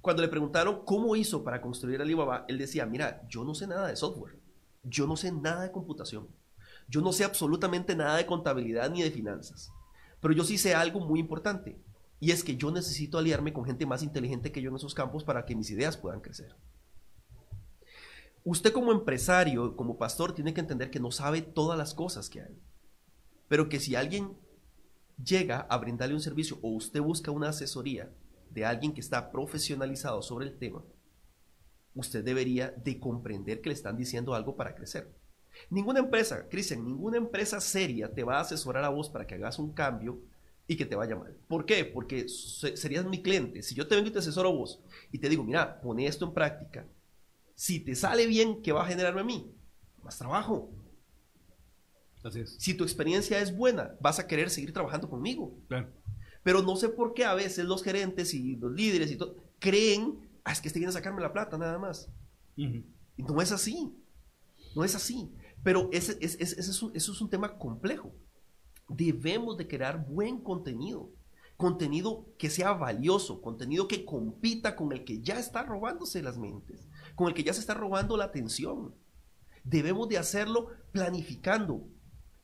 cuando 0.00 0.22
le 0.22 0.28
preguntaron 0.28 0.82
cómo 0.84 1.14
hizo 1.14 1.44
para 1.44 1.60
construir 1.60 2.00
Alibaba, 2.00 2.44
él 2.48 2.58
decía, 2.58 2.86
mira, 2.86 3.26
yo 3.28 3.44
no 3.44 3.54
sé 3.54 3.66
nada 3.66 3.86
de 3.86 3.96
software, 3.96 4.38
yo 4.82 5.06
no 5.06 5.16
sé 5.16 5.30
nada 5.30 5.62
de 5.62 5.70
computación, 5.70 6.28
yo 6.88 7.00
no 7.00 7.12
sé 7.12 7.24
absolutamente 7.24 7.94
nada 7.94 8.16
de 8.16 8.26
contabilidad 8.26 8.90
ni 8.90 9.02
de 9.02 9.10
finanzas, 9.10 9.72
pero 10.20 10.34
yo 10.34 10.44
sí 10.44 10.58
sé 10.58 10.74
algo 10.74 11.00
muy 11.00 11.20
importante, 11.20 11.78
y 12.20 12.32
es 12.32 12.42
que 12.42 12.56
yo 12.56 12.70
necesito 12.70 13.18
aliarme 13.18 13.52
con 13.52 13.64
gente 13.64 13.86
más 13.86 14.02
inteligente 14.02 14.50
que 14.50 14.60
yo 14.60 14.70
en 14.70 14.76
esos 14.76 14.94
campos 14.94 15.22
para 15.22 15.44
que 15.44 15.54
mis 15.54 15.70
ideas 15.70 15.96
puedan 15.96 16.20
crecer. 16.20 16.56
Usted 18.44 18.72
como 18.72 18.92
empresario, 18.92 19.76
como 19.76 19.98
pastor, 19.98 20.32
tiene 20.32 20.54
que 20.54 20.60
entender 20.60 20.90
que 20.90 21.00
no 21.00 21.10
sabe 21.10 21.42
todas 21.42 21.78
las 21.78 21.94
cosas 21.94 22.28
que 22.28 22.40
hay, 22.40 22.58
pero 23.46 23.68
que 23.68 23.78
si 23.78 23.94
alguien 23.94 24.36
llega 25.22 25.60
a 25.60 25.76
brindarle 25.78 26.14
un 26.14 26.20
servicio 26.20 26.58
o 26.62 26.70
usted 26.70 27.00
busca 27.00 27.30
una 27.30 27.50
asesoría, 27.50 28.10
de 28.50 28.64
alguien 28.64 28.92
que 28.92 29.00
está 29.00 29.30
profesionalizado 29.30 30.22
sobre 30.22 30.46
el 30.46 30.58
tema, 30.58 30.82
usted 31.94 32.24
debería 32.24 32.70
de 32.70 32.98
comprender 32.98 33.60
que 33.60 33.68
le 33.68 33.74
están 33.74 33.96
diciendo 33.96 34.34
algo 34.34 34.56
para 34.56 34.74
crecer. 34.74 35.14
Ninguna 35.70 36.00
empresa, 36.00 36.48
Cristian, 36.48 36.84
ninguna 36.84 37.16
empresa 37.16 37.60
seria 37.60 38.12
te 38.12 38.24
va 38.24 38.38
a 38.38 38.40
asesorar 38.40 38.84
a 38.84 38.88
vos 38.88 39.08
para 39.10 39.26
que 39.26 39.34
hagas 39.34 39.58
un 39.58 39.72
cambio 39.72 40.20
y 40.66 40.76
que 40.76 40.86
te 40.86 40.96
vaya 40.96 41.16
mal. 41.16 41.34
¿Por 41.48 41.64
qué? 41.64 41.84
Porque 41.84 42.26
serías 42.28 43.04
mi 43.06 43.22
cliente. 43.22 43.62
Si 43.62 43.74
yo 43.74 43.86
te 43.88 43.94
vengo 43.94 44.08
y 44.08 44.12
te 44.12 44.18
asesoro 44.18 44.50
a 44.50 44.52
vos 44.52 44.82
y 45.10 45.18
te 45.18 45.28
digo, 45.28 45.42
mira, 45.42 45.80
pone 45.80 46.06
esto 46.06 46.26
en 46.26 46.34
práctica, 46.34 46.86
si 47.54 47.80
te 47.80 47.94
sale 47.94 48.26
bien, 48.26 48.62
¿qué 48.62 48.72
va 48.72 48.84
a 48.84 48.88
generarme 48.88 49.22
a 49.22 49.24
mí? 49.24 49.52
Más 50.02 50.18
trabajo. 50.18 50.70
Así 52.22 52.40
es. 52.40 52.56
Si 52.58 52.74
tu 52.74 52.84
experiencia 52.84 53.40
es 53.40 53.56
buena, 53.56 53.96
vas 54.00 54.18
a 54.18 54.26
querer 54.26 54.50
seguir 54.50 54.72
trabajando 54.72 55.08
conmigo. 55.08 55.58
Claro. 55.68 55.88
Pero 56.42 56.62
no 56.62 56.76
sé 56.76 56.88
por 56.88 57.14
qué 57.14 57.24
a 57.24 57.34
veces 57.34 57.64
los 57.64 57.82
gerentes 57.82 58.32
y 58.34 58.56
los 58.56 58.72
líderes 58.72 59.10
y 59.10 59.16
todo 59.16 59.36
creen, 59.58 60.18
ah, 60.44 60.52
es 60.52 60.60
que 60.60 60.68
este 60.68 60.78
viene 60.78 60.90
a 60.90 60.92
sacarme 60.92 61.20
la 61.20 61.32
plata 61.32 61.58
nada 61.58 61.78
más. 61.78 62.08
Y 62.56 62.84
no 63.16 63.40
es 63.40 63.52
así. 63.52 63.92
No 64.74 64.84
es 64.84 64.94
así. 64.94 65.30
Pero 65.62 65.88
ese, 65.92 66.16
es 66.20 66.82
un, 66.82 66.94
eso 66.94 67.12
es 67.12 67.20
un 67.20 67.30
tema 67.30 67.58
complejo. 67.58 68.14
Debemos 68.88 69.56
de 69.56 69.68
crear 69.68 70.06
buen 70.06 70.40
contenido. 70.40 71.10
Contenido 71.56 72.26
que 72.38 72.50
sea 72.50 72.72
valioso, 72.72 73.42
contenido 73.42 73.88
que 73.88 74.04
compita 74.04 74.76
con 74.76 74.92
el 74.92 75.04
que 75.04 75.20
ya 75.20 75.40
está 75.40 75.64
robándose 75.64 76.22
las 76.22 76.38
mentes, 76.38 76.86
con 77.16 77.26
el 77.26 77.34
que 77.34 77.42
ya 77.42 77.52
se 77.52 77.60
está 77.60 77.74
robando 77.74 78.16
la 78.16 78.24
atención. 78.24 78.94
Debemos 79.64 80.08
de 80.08 80.18
hacerlo 80.18 80.68
planificando, 80.92 81.88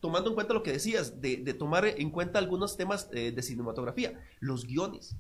tomando 0.01 0.31
en 0.31 0.35
cuenta 0.35 0.53
lo 0.53 0.65
que 0.65 0.73
decías, 0.73 1.21
de, 1.21 1.37
tomar 1.55 1.87
en 1.87 2.11
cuenta 2.11 2.41
algunos 2.41 2.77
temas 2.77 3.09
eh, 3.13 3.31
de 3.31 3.43
cinematografía, 3.43 4.21
los 4.41 4.67
guiones. 4.67 5.17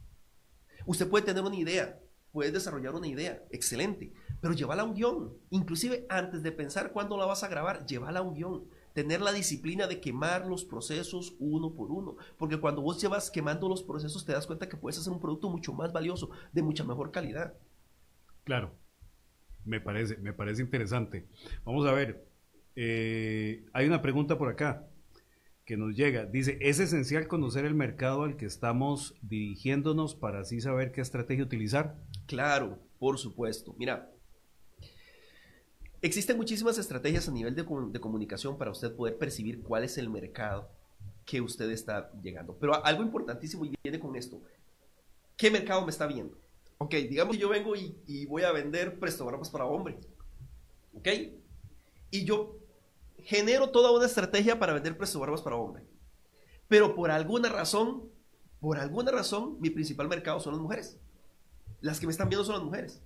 Usted 0.86 1.08
puede 1.08 1.24
tener 1.24 1.44
una 1.44 1.56
idea, 1.56 2.00
puede 2.32 2.50
desarrollar 2.50 2.94
una 2.94 3.06
idea, 3.06 3.44
excelente, 3.50 4.12
pero 4.44 4.54
llévala 4.54 4.82
a 4.82 4.84
un 4.84 4.92
guion. 4.92 5.32
Inclusive 5.48 6.04
antes 6.10 6.42
de 6.42 6.52
pensar 6.52 6.92
cuándo 6.92 7.16
la 7.16 7.24
vas 7.24 7.42
a 7.42 7.48
grabar, 7.48 7.86
llévala 7.86 8.18
a 8.18 8.22
un 8.22 8.34
guion. 8.34 8.64
Tener 8.92 9.22
la 9.22 9.32
disciplina 9.32 9.86
de 9.86 10.02
quemar 10.02 10.44
los 10.44 10.66
procesos 10.66 11.34
uno 11.38 11.72
por 11.72 11.90
uno. 11.90 12.16
Porque 12.36 12.60
cuando 12.60 12.82
vos 12.82 13.00
llevas 13.00 13.30
quemando 13.30 13.70
los 13.70 13.82
procesos, 13.82 14.26
te 14.26 14.32
das 14.32 14.46
cuenta 14.46 14.68
que 14.68 14.76
puedes 14.76 14.98
hacer 14.98 15.14
un 15.14 15.18
producto 15.18 15.48
mucho 15.48 15.72
más 15.72 15.94
valioso, 15.94 16.28
de 16.52 16.60
mucha 16.60 16.84
mejor 16.84 17.10
calidad. 17.10 17.54
Claro, 18.44 18.74
me 19.64 19.80
parece, 19.80 20.18
me 20.18 20.34
parece 20.34 20.60
interesante. 20.60 21.26
Vamos 21.64 21.86
a 21.86 21.92
ver, 21.92 22.28
eh, 22.76 23.64
hay 23.72 23.86
una 23.86 24.02
pregunta 24.02 24.36
por 24.36 24.50
acá 24.50 24.90
que 25.64 25.78
nos 25.78 25.96
llega. 25.96 26.26
Dice, 26.26 26.58
¿es 26.60 26.80
esencial 26.80 27.28
conocer 27.28 27.64
el 27.64 27.74
mercado 27.74 28.24
al 28.24 28.36
que 28.36 28.44
estamos 28.44 29.14
dirigiéndonos 29.22 30.14
para 30.14 30.40
así 30.40 30.60
saber 30.60 30.92
qué 30.92 31.00
estrategia 31.00 31.44
utilizar? 31.44 31.96
Claro, 32.26 32.78
por 32.98 33.18
supuesto. 33.18 33.74
Mira, 33.78 34.13
existen 36.04 36.36
muchísimas 36.36 36.76
estrategias 36.76 37.28
a 37.28 37.32
nivel 37.32 37.54
de, 37.54 37.64
comunicación 37.64 38.58
para 38.58 38.70
usted 38.70 38.94
poder 38.94 39.16
percibir 39.16 39.62
cuál 39.62 39.84
es 39.84 39.96
el 39.96 40.10
mercado 40.10 40.68
que 41.24 41.40
usted 41.40 41.70
está 41.70 42.12
llegando. 42.22 42.58
Pero 42.60 42.84
algo 42.84 43.02
importantísimo 43.02 43.64
viene 43.82 43.98
con 43.98 44.14
esto. 44.14 44.42
¿Qué 45.34 45.50
mercado 45.50 45.82
me 45.82 45.90
está 45.90 46.06
viendo? 46.06 46.36
Ok, 46.76 46.94
digamos 47.08 47.36
que 47.36 47.40
yo 47.40 47.48
vengo 47.48 47.74
y, 47.74 48.26
voy 48.26 48.42
a 48.42 48.52
vender 48.52 48.98
prestobarbas 49.00 49.48
para 49.48 49.64
hombre. 49.64 49.98
¿Ok? 50.92 51.08
Y 52.10 52.24
yo 52.26 52.58
genero 53.18 53.70
toda 53.70 53.90
una 53.90 54.04
estrategia 54.04 54.58
para 54.58 54.74
vender 54.74 54.98
presto 54.98 55.18
barbas 55.18 55.40
para 55.40 55.56
hombre. 55.56 55.84
Pero 56.68 56.94
por 56.94 57.10
alguna 57.10 57.48
razón, 57.48 58.10
por 58.60 58.78
alguna 58.78 59.10
razón, 59.10 59.56
mi 59.58 59.70
principal 59.70 60.08
mercado 60.08 60.38
son 60.38 60.52
las 60.52 60.60
mujeres. 60.60 60.98
Las 61.80 61.98
que 61.98 62.06
me 62.06 62.12
están 62.12 62.28
viendo 62.28 62.44
son 62.44 62.56
las 62.56 62.64
mujeres. 62.64 63.02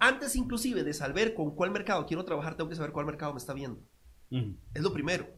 Antes 0.00 0.34
inclusive 0.34 0.82
de 0.82 0.94
saber 0.94 1.34
con 1.34 1.54
cuál 1.54 1.70
mercado 1.70 2.06
quiero 2.06 2.24
trabajar, 2.24 2.56
tengo 2.56 2.70
que 2.70 2.74
saber 2.74 2.90
cuál 2.90 3.04
mercado 3.04 3.34
me 3.34 3.38
está 3.38 3.52
viendo. 3.52 3.82
Es 4.74 4.82
lo 4.82 4.92
primero. 4.92 5.28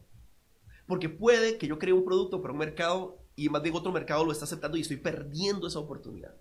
Porque 0.87 1.09
puede 1.09 1.57
que 1.57 1.67
yo 1.67 1.77
cree 1.77 1.93
un 1.93 2.05
producto 2.05 2.41
para 2.41 2.53
un 2.53 2.59
mercado 2.59 3.19
y 3.35 3.49
más 3.49 3.61
bien 3.61 3.75
otro 3.75 3.91
mercado 3.91 4.23
lo 4.23 4.31
está 4.31 4.45
aceptando 4.45 4.77
y 4.77 4.81
estoy 4.81 4.97
perdiendo 4.97 5.67
esa 5.67 5.79
oportunidad. 5.79 6.33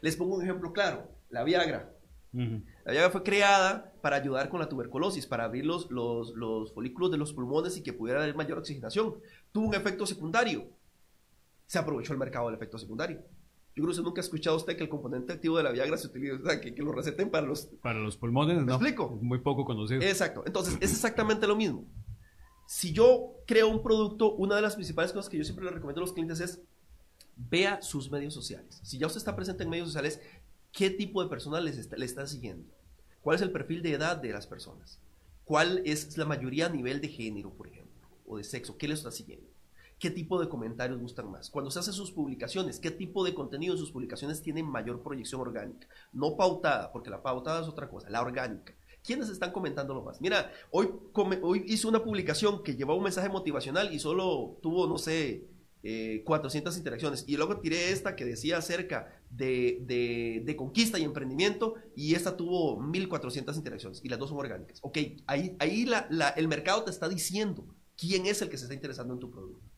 Les 0.00 0.16
pongo 0.16 0.34
un 0.34 0.42
ejemplo 0.42 0.72
claro. 0.72 1.08
La 1.30 1.44
Viagra. 1.44 1.92
La 2.32 2.92
Viagra 2.92 3.10
fue 3.10 3.22
creada 3.22 3.92
para 4.02 4.16
ayudar 4.16 4.48
con 4.48 4.60
la 4.60 4.68
tuberculosis, 4.68 5.26
para 5.26 5.44
abrir 5.44 5.64
los, 5.64 5.88
los, 5.90 6.74
folículos 6.74 7.12
de 7.12 7.18
los 7.18 7.32
pulmones 7.32 7.76
y 7.76 7.82
que 7.82 7.92
pudiera 7.92 8.20
haber 8.20 8.34
mayor 8.34 8.58
oxigenación. 8.58 9.14
Tuvo 9.52 9.68
un 9.68 9.74
efecto 9.74 10.06
secundario. 10.06 10.68
Se 11.66 11.78
aprovechó 11.78 12.12
el 12.12 12.18
mercado 12.18 12.46
del 12.46 12.56
efecto 12.56 12.78
secundario. 12.78 13.22
Yo 13.76 13.84
creo 13.84 13.94
que 13.94 14.02
nunca 14.02 14.20
ha 14.20 14.24
escuchado 14.24 14.56
usted 14.56 14.76
que 14.76 14.84
el 14.84 14.88
componente 14.88 15.34
activo 15.34 15.58
de 15.58 15.62
la 15.62 15.70
Viagra 15.70 15.96
se 15.98 16.06
utiliza, 16.06 16.60
que, 16.60 16.74
que 16.74 16.82
lo 16.82 16.92
receten 16.92 17.30
para 17.30 17.46
los... 17.46 17.66
Para 17.82 17.98
los 17.98 18.16
pulmones, 18.16 18.64
¿Me 18.64 18.72
explico? 18.72 19.10
muy 19.20 19.38
poco 19.38 19.64
conocido. 19.64 20.00
Exacto. 20.00 20.42
Entonces, 20.46 20.78
es 20.80 20.92
exactamente 20.92 21.46
lo 21.46 21.54
mismo. 21.54 21.84
Si 22.66 22.92
yo 22.92 23.34
creo 23.46 23.68
un 23.68 23.82
producto, 23.82 24.34
una 24.34 24.56
de 24.56 24.62
las 24.62 24.74
principales 24.74 25.12
cosas 25.12 25.28
que 25.28 25.36
yo 25.36 25.44
siempre 25.44 25.66
le 25.66 25.72
recomiendo 25.72 26.00
a 26.00 26.04
los 26.04 26.12
clientes 26.12 26.40
es 26.40 26.62
vea 27.36 27.82
sus 27.82 28.10
medios 28.10 28.32
sociales. 28.32 28.80
Si 28.82 28.98
ya 28.98 29.06
usted 29.06 29.18
está 29.18 29.36
presente 29.36 29.62
en 29.62 29.70
medios 29.70 29.88
sociales, 29.88 30.20
¿Qué 30.76 30.90
tipo 30.90 31.22
de 31.22 31.30
personas 31.30 31.64
les 31.64 31.78
está, 31.78 31.96
le 31.96 32.04
está 32.04 32.26
siguiendo? 32.26 32.70
¿Cuál 33.22 33.36
es 33.36 33.40
el 33.40 33.50
perfil 33.50 33.80
de 33.80 33.94
edad 33.94 34.18
de 34.18 34.28
las 34.28 34.46
personas? 34.46 35.00
¿Cuál 35.46 35.80
es 35.86 36.18
la 36.18 36.26
mayoría 36.26 36.66
a 36.66 36.68
nivel 36.68 37.00
de 37.00 37.08
género, 37.08 37.50
por 37.54 37.68
ejemplo? 37.68 38.06
O 38.26 38.36
de 38.36 38.44
sexo. 38.44 38.76
¿Qué 38.76 38.86
les 38.86 38.98
está 38.98 39.10
siguiendo? 39.10 39.48
¿Qué 39.98 40.10
tipo 40.10 40.38
de 40.38 40.48
comentarios 40.48 41.00
gustan 41.00 41.30
más? 41.30 41.50
Cuando 41.50 41.70
se 41.70 41.78
hacen 41.78 41.94
sus 41.94 42.12
publicaciones, 42.12 42.78
¿qué 42.78 42.90
tipo 42.90 43.24
de 43.24 43.34
contenido 43.34 43.72
en 43.74 43.78
sus 43.78 43.92
publicaciones 43.92 44.42
tiene 44.42 44.62
mayor 44.62 45.02
proyección 45.02 45.40
orgánica? 45.40 45.88
No 46.12 46.36
pautada, 46.36 46.92
porque 46.92 47.08
la 47.08 47.22
pautada 47.22 47.62
es 47.62 47.68
otra 47.68 47.88
cosa, 47.88 48.10
la 48.10 48.20
orgánica. 48.20 48.74
¿Quiénes 49.02 49.30
están 49.30 49.52
comentando 49.52 49.94
lo 49.94 50.02
más? 50.02 50.20
Mira, 50.20 50.52
hoy, 50.70 50.90
hoy 51.42 51.64
hice 51.66 51.86
una 51.86 52.02
publicación 52.02 52.62
que 52.62 52.74
llevaba 52.74 52.98
un 52.98 53.04
mensaje 53.04 53.28
motivacional 53.28 53.94
y 53.94 53.98
solo 53.98 54.58
tuvo, 54.60 54.86
no 54.86 54.98
sé, 54.98 55.48
400 56.24 56.74
eh, 56.74 56.78
interacciones. 56.78 57.24
Y 57.26 57.36
luego 57.36 57.60
tiré 57.60 57.92
esta 57.92 58.16
que 58.16 58.24
decía 58.24 58.58
acerca 58.58 59.22
de, 59.30 60.54
conquista 60.56 60.98
y 60.98 61.04
emprendimiento 61.04 61.74
y 61.94 62.14
esta 62.14 62.36
tuvo 62.36 62.80
1400 62.80 63.56
interacciones 63.56 64.00
y 64.02 64.08
las 64.08 64.18
dos 64.18 64.30
son 64.30 64.38
orgánicas. 64.38 64.78
Ok, 64.82 64.98
ahí, 65.26 65.56
el 66.36 66.48
mercado 66.48 66.84
te 66.84 66.90
está 66.90 67.08
diciendo 67.08 67.66
quién 67.96 68.26
es 68.26 68.42
el 68.42 68.48
que 68.48 68.58
se 68.58 68.64
está 68.64 68.74
interesando 68.74 69.14
en 69.14 69.20
tu 69.20 69.30
producto. 69.30 69.75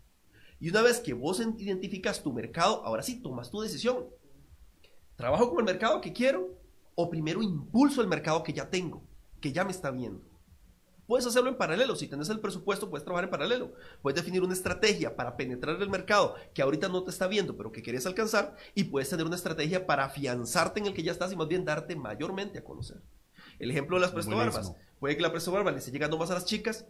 Y 0.61 0.71
una 0.71 0.83
vez 0.83 1.01
que 1.01 1.13
vos 1.13 1.41
identificas 1.41 2.23
tu 2.23 2.33
mercado, 2.33 2.85
ahora 2.85 3.03
sí 3.03 3.21
tomas 3.21 3.51
tu 3.51 3.61
decisión. 3.61 4.07
¿Trabajo 5.17 5.51
con 5.51 5.61
el 5.61 5.65
mercado 5.65 6.01
que 6.01 6.13
quiero 6.13 6.59
o 6.95 7.09
primero 7.09 7.43
impulso 7.43 8.01
el 8.01 8.09
mercado 8.09 8.43
que 8.43 8.53
ya 8.53 8.71
tengo, 8.71 9.03
que 9.41 9.53
ya 9.53 9.65
me 9.65 9.71
está 9.71 9.91
viendo? 9.91 10.23
Puedes 11.09 11.27
hacerlo 11.27 11.49
en 11.49 11.57
paralelo. 11.57 11.97
Si 11.97 12.07
tienes 12.07 12.29
el 12.29 12.39
presupuesto, 12.39 12.91
puedes 12.91 13.03
trabajar 13.03 13.25
en 13.25 13.31
paralelo. 13.31 13.73
Puedes 14.03 14.21
definir 14.21 14.43
una 14.43 14.53
estrategia 14.53 15.17
para 15.17 15.39
penetrar 15.39 15.81
el 15.81 15.89
mercado 15.89 16.35
que 16.53 16.61
ahorita 16.61 16.89
no 16.89 17.03
te 17.03 17.11
está 17.11 17.27
viendo, 17.27 17.57
pero 17.57 17.73
que 17.73 17.81
quieres 17.81 18.05
alcanzar. 18.05 18.57
Y 18.75 18.85
puedes 18.85 19.09
tener 19.09 19.25
una 19.25 19.37
estrategia 19.37 19.87
para 19.87 20.05
afianzarte 20.05 20.81
en 20.81 20.87
el 20.87 20.93
que 20.93 21.03
ya 21.03 21.13
estás 21.13 21.33
y 21.33 21.37
más 21.37 21.49
bien 21.49 21.65
darte 21.65 21.97
mayormente 21.97 22.59
a 22.59 22.65
conocer. 22.65 23.01
El 23.59 23.71
ejemplo 23.71 23.97
de 23.97 24.03
las 24.03 24.13
presto 24.13 24.37
barbas. 24.37 24.75
Puede 25.01 25.17
que 25.17 25.23
la 25.23 25.33
presto 25.33 25.51
barba 25.51 25.71
le 25.71 25.79
esté 25.79 25.93
llegando 25.93 26.19
más 26.19 26.31
a 26.31 26.35
las 26.35 26.45
chicas, 26.45 26.85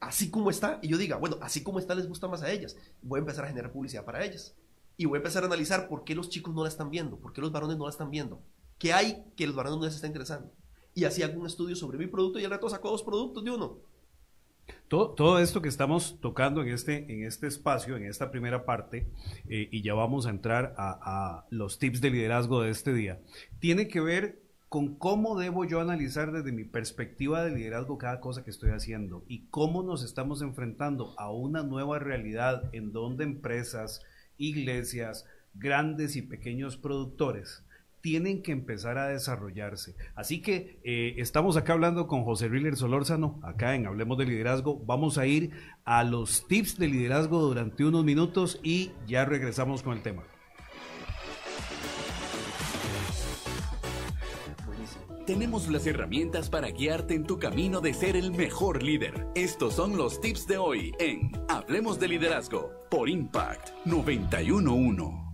así 0.00 0.30
como 0.30 0.50
está, 0.50 0.78
y 0.82 0.88
yo 0.88 0.98
diga, 0.98 1.16
bueno, 1.16 1.36
así 1.40 1.62
como 1.62 1.78
está 1.78 1.94
les 1.94 2.08
gusta 2.08 2.28
más 2.28 2.42
a 2.42 2.50
ellas. 2.50 2.76
Voy 3.02 3.18
a 3.18 3.20
empezar 3.20 3.44
a 3.44 3.48
generar 3.48 3.72
publicidad 3.72 4.04
para 4.04 4.24
ellas. 4.24 4.54
Y 4.96 5.06
voy 5.06 5.16
a 5.16 5.20
empezar 5.20 5.44
a 5.44 5.46
analizar 5.46 5.88
por 5.88 6.04
qué 6.04 6.14
los 6.14 6.28
chicos 6.28 6.54
no 6.54 6.62
la 6.62 6.68
están 6.68 6.90
viendo, 6.90 7.16
por 7.16 7.32
qué 7.32 7.40
los 7.40 7.52
varones 7.52 7.76
no 7.76 7.84
la 7.84 7.90
están 7.90 8.10
viendo. 8.10 8.40
¿Qué 8.78 8.92
hay 8.92 9.24
que 9.36 9.46
los 9.46 9.56
varones 9.56 9.78
no 9.78 9.84
les 9.84 9.94
está 9.94 10.06
interesando? 10.06 10.52
y 10.98 11.04
así 11.04 11.22
hago 11.22 11.40
un 11.40 11.46
estudio 11.46 11.76
sobre 11.76 11.96
mi 11.96 12.08
producto 12.08 12.40
y 12.40 12.44
al 12.44 12.50
rato 12.50 12.68
saco 12.68 12.90
dos 12.90 13.04
productos 13.04 13.44
de 13.44 13.52
uno. 13.52 13.78
Todo, 14.88 15.10
todo, 15.10 15.38
esto 15.38 15.62
que 15.62 15.68
estamos 15.68 16.18
tocando 16.20 16.60
en 16.62 16.68
este, 16.70 17.10
en 17.12 17.24
este 17.24 17.46
espacio, 17.46 17.96
en 17.96 18.04
esta 18.04 18.30
primera 18.30 18.64
parte, 18.64 19.06
eh, 19.48 19.68
y 19.70 19.82
ya 19.82 19.94
vamos 19.94 20.26
a 20.26 20.30
entrar 20.30 20.74
a, 20.76 20.98
a, 21.00 21.46
los 21.50 21.78
tips 21.78 22.00
de 22.00 22.10
liderazgo 22.10 22.62
de 22.62 22.70
este 22.70 22.92
día, 22.92 23.20
tiene 23.60 23.86
que 23.86 24.00
ver 24.00 24.42
con 24.68 24.96
cómo 24.96 25.38
debo 25.38 25.64
yo 25.64 25.80
analizar 25.80 26.30
desde 26.30 26.52
mi 26.52 26.64
perspectiva 26.64 27.42
de 27.42 27.52
liderazgo 27.52 27.96
cada 27.96 28.20
cosa 28.20 28.44
que 28.44 28.50
estoy 28.50 28.70
haciendo 28.70 29.24
y 29.26 29.46
cómo 29.46 29.82
nos 29.82 30.04
estamos 30.04 30.42
enfrentando 30.42 31.14
a 31.18 31.30
una 31.30 31.62
nueva 31.62 31.98
realidad 31.98 32.68
en 32.72 32.92
donde 32.92 33.24
empresas, 33.24 34.02
iglesias, 34.36 35.26
grandes 35.54 36.16
y 36.16 36.22
pequeños 36.22 36.76
productores 36.76 37.64
tienen 38.00 38.42
que 38.42 38.52
empezar 38.52 38.96
a 38.98 39.08
desarrollarse. 39.08 39.96
Así 40.14 40.40
que 40.40 40.80
eh, 40.84 41.14
estamos 41.16 41.56
acá 41.56 41.72
hablando 41.72 42.06
con 42.06 42.24
José 42.24 42.48
Riller 42.48 42.76
Solórzano, 42.76 43.40
acá 43.42 43.74
en 43.74 43.86
Hablemos 43.86 44.18
de 44.18 44.26
Liderazgo. 44.26 44.78
Vamos 44.84 45.18
a 45.18 45.26
ir 45.26 45.50
a 45.84 46.04
los 46.04 46.46
tips 46.46 46.78
de 46.78 46.88
liderazgo 46.88 47.40
durante 47.40 47.84
unos 47.84 48.04
minutos 48.04 48.60
y 48.62 48.92
ya 49.06 49.24
regresamos 49.24 49.82
con 49.82 49.96
el 49.96 50.02
tema. 50.02 50.22
Tenemos 55.28 55.68
las 55.68 55.86
herramientas 55.86 56.48
para 56.48 56.70
guiarte 56.70 57.12
en 57.12 57.24
tu 57.24 57.38
camino 57.38 57.82
de 57.82 57.92
ser 57.92 58.16
el 58.16 58.32
mejor 58.32 58.82
líder. 58.82 59.26
Estos 59.34 59.74
son 59.74 59.98
los 59.98 60.22
tips 60.22 60.46
de 60.46 60.56
hoy 60.56 60.94
en 60.98 61.32
Hablemos 61.50 62.00
de 62.00 62.08
Liderazgo 62.08 62.70
por 62.88 63.10
Impact 63.10 63.68
911. 63.84 65.27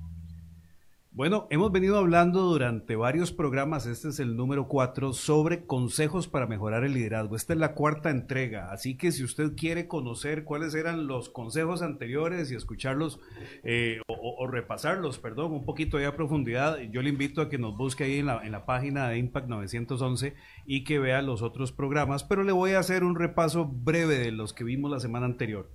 Bueno, 1.17 1.47
hemos 1.51 1.71
venido 1.71 1.97
hablando 1.97 2.41
durante 2.41 2.97
varios 2.97 3.31
programas, 3.31 3.87
este 3.87 4.09
es 4.09 4.19
el 4.19 4.35
número 4.35 4.67
4, 4.67 5.13
sobre 5.13 5.65
consejos 5.65 6.27
para 6.27 6.49
mejorar 6.49 6.83
el 6.83 6.95
liderazgo. 6.95 7.37
Esta 7.37 7.53
es 7.53 7.61
la 7.61 7.75
cuarta 7.75 8.11
entrega, 8.11 8.73
así 8.73 8.97
que 8.97 9.13
si 9.13 9.23
usted 9.23 9.53
quiere 9.55 9.87
conocer 9.87 10.43
cuáles 10.43 10.75
eran 10.75 11.07
los 11.07 11.29
consejos 11.29 11.83
anteriores 11.83 12.51
y 12.51 12.57
escucharlos 12.57 13.21
eh, 13.63 14.01
o, 14.09 14.49
repasarlos, 14.49 15.21
perdón, 15.21 15.53
un 15.53 15.65
poquito 15.65 16.01
ya 16.01 16.09
a 16.09 16.17
profundidad, 16.17 16.81
yo 16.81 17.01
le 17.01 17.11
invito 17.11 17.43
a 17.43 17.49
que 17.49 17.59
nos 17.59 17.77
busque 17.77 18.03
ahí 18.03 18.19
en 18.19 18.27
la, 18.27 18.45
en 18.45 18.51
la 18.51 18.67
página 18.67 19.09
de 19.09 19.19
Impact 19.19 19.47
911 19.47 20.35
y 20.67 20.83
que 20.83 20.99
vea 20.99 21.23
los 21.23 21.43
otros 21.43 21.71
programas, 21.71 22.25
pero 22.25 22.43
le 22.43 22.51
voy 22.51 22.73
a 22.73 22.81
hacer 22.81 23.05
un 23.05 23.15
repaso 23.15 23.67
breve 23.67 24.19
de 24.19 24.33
los 24.33 24.53
que 24.53 24.65
vimos 24.65 24.91
la 24.91 24.99
semana 24.99 25.27
anterior. 25.27 25.71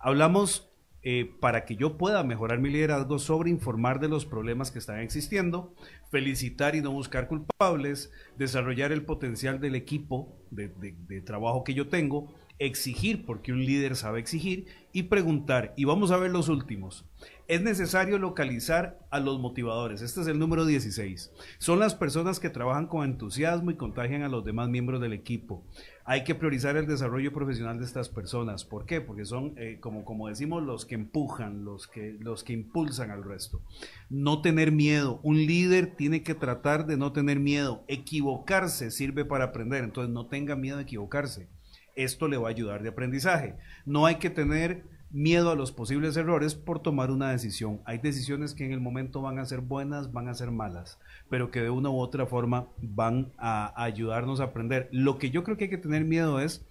Hablamos 0.00 0.69
eh, 1.02 1.32
para 1.40 1.64
que 1.64 1.76
yo 1.76 1.96
pueda 1.96 2.22
mejorar 2.24 2.58
mi 2.58 2.68
liderazgo 2.68 3.18
sobre 3.18 3.48
informar 3.48 4.00
de 4.00 4.08
los 4.08 4.26
problemas 4.26 4.70
que 4.70 4.78
están 4.78 4.98
existiendo, 4.98 5.74
felicitar 6.10 6.74
y 6.74 6.82
no 6.82 6.90
buscar 6.90 7.26
culpables, 7.26 8.12
desarrollar 8.36 8.92
el 8.92 9.06
potencial 9.06 9.60
del 9.60 9.76
equipo 9.76 10.36
de, 10.50 11.22
trabajo 11.22 11.64
que 11.64 11.72
yo 11.72 11.88
tengo, 11.88 12.34
exigir 12.58 13.24
porque 13.24 13.52
un 13.52 13.64
líder 13.64 13.96
sabe 13.96 14.20
exigir 14.20 14.66
y 14.92 15.04
preguntar. 15.04 15.72
Y 15.74 15.86
vamos 15.86 16.10
a 16.10 16.18
ver 16.18 16.30
los 16.30 16.50
últimos. 16.50 17.06
Es 17.48 17.62
necesario 17.62 18.18
localizar 18.18 18.98
a 19.10 19.20
los 19.20 19.40
motivadores. 19.40 20.02
Este 20.02 20.20
es 20.20 20.26
el 20.26 20.38
número 20.38 20.66
16. 20.66 21.32
Son 21.58 21.78
las 21.78 21.94
personas 21.94 22.38
que 22.38 22.50
trabajan 22.50 22.86
con 22.86 23.04
entusiasmo 23.04 23.70
y 23.70 23.76
contagian 23.76 24.22
a 24.22 24.28
los 24.28 24.44
demás 24.44 24.68
miembros 24.68 25.00
del 25.00 25.14
equipo. 25.14 25.64
Hay 26.10 26.24
que 26.24 26.34
priorizar 26.34 26.76
el 26.76 26.88
desarrollo 26.88 27.32
profesional 27.32 27.78
de 27.78 27.84
estas 27.84 28.08
personas. 28.08 28.64
¿Por 28.64 28.84
qué? 28.84 29.00
Porque 29.00 29.24
son, 29.24 29.54
eh, 29.56 29.78
como, 29.78 30.04
como 30.04 30.26
decimos, 30.26 30.60
los 30.60 30.84
que 30.84 30.96
empujan, 30.96 31.64
los 31.64 31.86
que, 31.86 32.16
los 32.18 32.42
que 32.42 32.52
impulsan 32.52 33.12
al 33.12 33.22
resto. 33.22 33.62
No 34.08 34.42
tener 34.42 34.72
miedo. 34.72 35.20
Un 35.22 35.36
líder 35.36 35.94
tiene 35.94 36.24
que 36.24 36.34
tratar 36.34 36.86
de 36.86 36.96
no 36.96 37.12
tener 37.12 37.38
miedo. 37.38 37.84
Equivocarse 37.86 38.90
sirve 38.90 39.24
para 39.24 39.44
aprender. 39.44 39.84
Entonces 39.84 40.12
no 40.12 40.26
tenga 40.26 40.56
miedo 40.56 40.78
de 40.78 40.82
equivocarse 40.82 41.46
esto 41.94 42.28
le 42.28 42.36
va 42.36 42.48
a 42.48 42.50
ayudar 42.50 42.82
de 42.82 42.88
aprendizaje. 42.88 43.56
No 43.84 44.06
hay 44.06 44.16
que 44.16 44.30
tener 44.30 44.84
miedo 45.10 45.50
a 45.50 45.56
los 45.56 45.72
posibles 45.72 46.16
errores 46.16 46.54
por 46.54 46.80
tomar 46.80 47.10
una 47.10 47.30
decisión. 47.30 47.80
Hay 47.84 47.98
decisiones 47.98 48.54
que 48.54 48.64
en 48.64 48.72
el 48.72 48.80
momento 48.80 49.22
van 49.22 49.38
a 49.38 49.44
ser 49.44 49.60
buenas, 49.60 50.12
van 50.12 50.28
a 50.28 50.34
ser 50.34 50.50
malas, 50.50 50.98
pero 51.28 51.50
que 51.50 51.60
de 51.60 51.70
una 51.70 51.90
u 51.90 51.98
otra 51.98 52.26
forma 52.26 52.68
van 52.80 53.32
a 53.38 53.72
ayudarnos 53.82 54.40
a 54.40 54.44
aprender. 54.44 54.88
Lo 54.92 55.18
que 55.18 55.30
yo 55.30 55.42
creo 55.44 55.56
que 55.56 55.64
hay 55.64 55.70
que 55.70 55.78
tener 55.78 56.04
miedo 56.04 56.40
es 56.40 56.64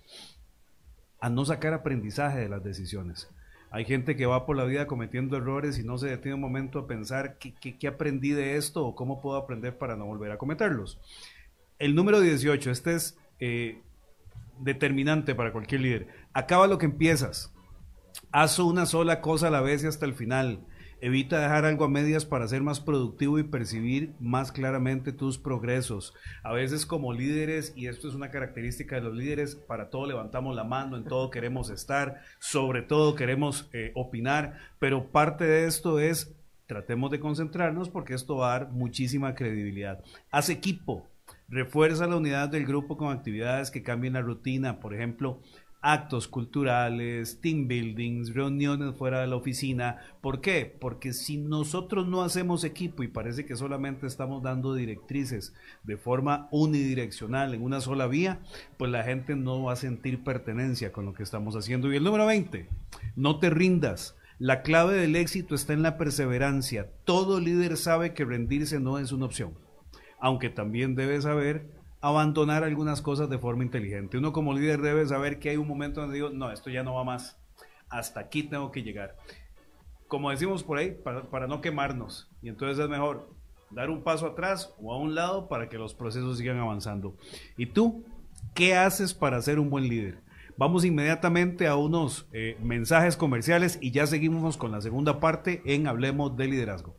a 1.19 1.29
no 1.29 1.45
sacar 1.45 1.73
aprendizaje 1.73 2.39
de 2.39 2.49
las 2.49 2.63
decisiones. 2.63 3.29
Hay 3.71 3.85
gente 3.85 4.15
que 4.15 4.25
va 4.25 4.45
por 4.45 4.57
la 4.57 4.63
vida 4.63 4.87
cometiendo 4.87 5.37
errores 5.37 5.77
y 5.77 5.83
no 5.83 5.97
se 5.97 6.07
detiene 6.07 6.35
un 6.35 6.41
momento 6.41 6.79
a 6.79 6.87
pensar 6.87 7.37
qué, 7.37 7.87
aprendí 7.87 8.31
de 8.31 8.55
esto 8.55 8.85
o 8.85 8.95
cómo 8.95 9.21
puedo 9.21 9.37
aprender 9.37 9.77
para 9.77 9.95
no 9.95 10.05
volver 10.05 10.31
a 10.31 10.37
cometerlos. 10.37 10.99
El 11.77 11.93
número 11.93 12.19
18, 12.19 12.71
este 12.71 12.95
es 12.95 13.17
eh, 13.39 13.81
determinante 14.59 15.35
para 15.35 15.51
cualquier 15.51 15.81
líder. 15.81 16.07
Acaba 16.33 16.67
lo 16.67 16.79
que 16.79 16.87
empiezas. 16.87 17.53
Haz 18.31 18.59
una 18.59 18.85
sola 18.85 19.21
cosa 19.21 19.47
a 19.47 19.51
la 19.51 19.61
vez 19.61 19.83
y 19.83 19.87
hasta 19.87 20.05
el 20.05 20.13
final. 20.13 20.59
Evita 21.01 21.39
dejar 21.39 21.65
algo 21.65 21.85
a 21.85 21.89
medias 21.89 22.25
para 22.25 22.47
ser 22.47 22.61
más 22.61 22.79
productivo 22.79 23.39
y 23.39 23.43
percibir 23.43 24.13
más 24.19 24.51
claramente 24.51 25.11
tus 25.11 25.39
progresos. 25.39 26.13
A 26.43 26.53
veces 26.53 26.85
como 26.85 27.11
líderes, 27.11 27.73
y 27.75 27.87
esto 27.87 28.07
es 28.07 28.13
una 28.13 28.29
característica 28.29 28.97
de 28.97 29.01
los 29.01 29.15
líderes, 29.15 29.55
para 29.55 29.89
todo 29.89 30.05
levantamos 30.05 30.55
la 30.55 30.63
mano, 30.63 30.95
en 30.95 31.05
todo 31.05 31.31
queremos 31.31 31.71
estar, 31.71 32.21
sobre 32.37 32.83
todo 32.83 33.15
queremos 33.15 33.67
eh, 33.73 33.93
opinar, 33.95 34.59
pero 34.77 35.07
parte 35.07 35.45
de 35.45 35.65
esto 35.65 35.99
es 35.99 36.35
tratemos 36.67 37.09
de 37.09 37.19
concentrarnos 37.19 37.89
porque 37.89 38.13
esto 38.13 38.35
va 38.35 38.53
a 38.53 38.59
dar 38.59 38.71
muchísima 38.71 39.33
credibilidad. 39.33 40.03
Haz 40.29 40.49
equipo, 40.49 41.07
Refuerza 41.47 42.05
la 42.05 42.17
unidad 42.17 42.49
del 42.49 42.65
grupo 42.65 42.95
con 42.97 43.11
actividades 43.11 43.71
que 43.71 43.81
cambien 43.81 44.13
la 44.13 44.21
rutina, 44.21 44.79
por 44.79 44.93
ejemplo, 44.93 45.41
actos 45.81 46.27
culturales, 46.27 47.39
team 47.41 47.67
buildings, 47.67 48.33
reuniones 48.33 48.95
fuera 48.95 49.21
de 49.21 49.27
la 49.27 49.35
oficina. 49.35 49.97
¿Por 50.21 50.41
qué? 50.41 50.75
Porque 50.79 51.13
si 51.13 51.37
nosotros 51.37 52.07
no 52.07 52.21
hacemos 52.21 52.63
equipo 52.63 53.03
y 53.03 53.07
parece 53.07 53.45
que 53.45 53.55
solamente 53.55 54.07
estamos 54.07 54.43
dando 54.43 54.73
directrices 54.73 55.53
de 55.83 55.97
forma 55.97 56.47
unidireccional 56.51 57.53
en 57.53 57.63
una 57.63 57.81
sola 57.81 58.07
vía, 58.07 58.39
pues 58.77 58.91
la 58.91 59.03
gente 59.03 59.35
no 59.35 59.63
va 59.63 59.73
a 59.73 59.77
sentir 59.77 60.23
pertenencia 60.23 60.91
con 60.91 61.05
lo 61.05 61.13
que 61.13 61.23
estamos 61.23 61.55
haciendo. 61.55 61.91
Y 61.91 61.95
el 61.95 62.03
número 62.03 62.25
20, 62.25 62.67
no 63.15 63.39
te 63.39 63.49
rindas. 63.49 64.15
La 64.37 64.61
clave 64.61 64.95
del 64.95 65.15
éxito 65.15 65.55
está 65.55 65.73
en 65.73 65.81
la 65.81 65.97
perseverancia. 65.97 66.89
Todo 67.03 67.39
líder 67.39 67.75
sabe 67.77 68.13
que 68.13 68.25
rendirse 68.25 68.79
no 68.79 68.97
es 68.97 69.11
una 69.11 69.25
opción 69.25 69.53
aunque 70.19 70.49
también 70.49 70.95
debe 70.95 71.21
saber 71.21 71.65
abandonar 72.01 72.63
algunas 72.63 73.01
cosas 73.01 73.29
de 73.29 73.37
forma 73.37 73.63
inteligente. 73.63 74.17
Uno 74.17 74.31
como 74.31 74.53
líder 74.53 74.81
debe 74.81 75.05
saber 75.05 75.39
que 75.39 75.49
hay 75.49 75.57
un 75.57 75.67
momento 75.67 76.01
donde 76.01 76.15
digo, 76.15 76.29
no, 76.29 76.51
esto 76.51 76.69
ya 76.69 76.83
no 76.83 76.93
va 76.93 77.03
más, 77.03 77.37
hasta 77.89 78.19
aquí 78.19 78.43
tengo 78.43 78.71
que 78.71 78.83
llegar. 78.83 79.15
Como 80.07 80.31
decimos 80.31 80.63
por 80.63 80.77
ahí, 80.77 80.91
para, 80.91 81.47
no 81.47 81.61
quemarnos. 81.61 82.29
Y 82.41 82.49
entonces 82.49 82.79
es 82.79 82.89
mejor 82.89 83.29
dar 83.69 83.89
un 83.89 84.03
paso 84.03 84.25
atrás 84.25 84.73
o 84.81 84.93
a 84.93 84.97
un 84.97 85.13
lado 85.13 85.47
para 85.47 85.69
que 85.69 85.77
los 85.77 85.93
procesos 85.93 86.37
sigan 86.37 86.57
avanzando. 86.57 87.15
¿Y 87.57 87.67
tú 87.67 88.05
qué 88.55 88.75
haces 88.75 89.13
para 89.13 89.41
ser 89.41 89.59
un 89.59 89.69
buen 89.69 89.87
líder? 89.87 90.21
Vamos 90.57 90.83
inmediatamente 90.83 91.67
a 91.67 91.75
unos 91.75 92.27
eh, 92.33 92.57
mensajes 92.61 93.15
comerciales 93.15 93.77
y 93.81 93.91
ya 93.91 94.07
seguimos 94.07 94.57
con 94.57 94.71
la 94.71 94.81
segunda 94.81 95.19
parte 95.19 95.61
en 95.65 95.87
Hablemos 95.87 96.35
de 96.35 96.47
Liderazgo. 96.47 96.98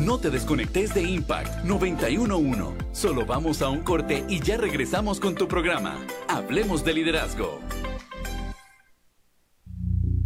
No 0.00 0.18
te 0.18 0.30
desconectes 0.30 0.94
de 0.94 1.02
Impact 1.02 1.62
911. 1.64 2.74
Solo 2.92 3.26
vamos 3.26 3.60
a 3.60 3.68
un 3.68 3.80
corte 3.80 4.24
y 4.30 4.40
ya 4.40 4.56
regresamos 4.56 5.20
con 5.20 5.34
tu 5.34 5.46
programa. 5.46 5.98
Hablemos 6.26 6.84
de 6.84 6.94
liderazgo. 6.94 7.60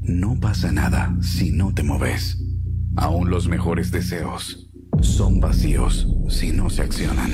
No 0.01 0.39
pasa 0.39 0.71
nada 0.71 1.13
si 1.21 1.51
no 1.51 1.75
te 1.75 1.83
moves. 1.83 2.39
Aún 2.97 3.31
los 3.31 3.49
mejores 3.49 3.91
deseos 3.91 4.71
son 5.01 5.41
vacíos 5.41 6.07
si 6.29 6.53
no 6.53 6.71
se 6.71 6.83
accionan. 6.83 7.33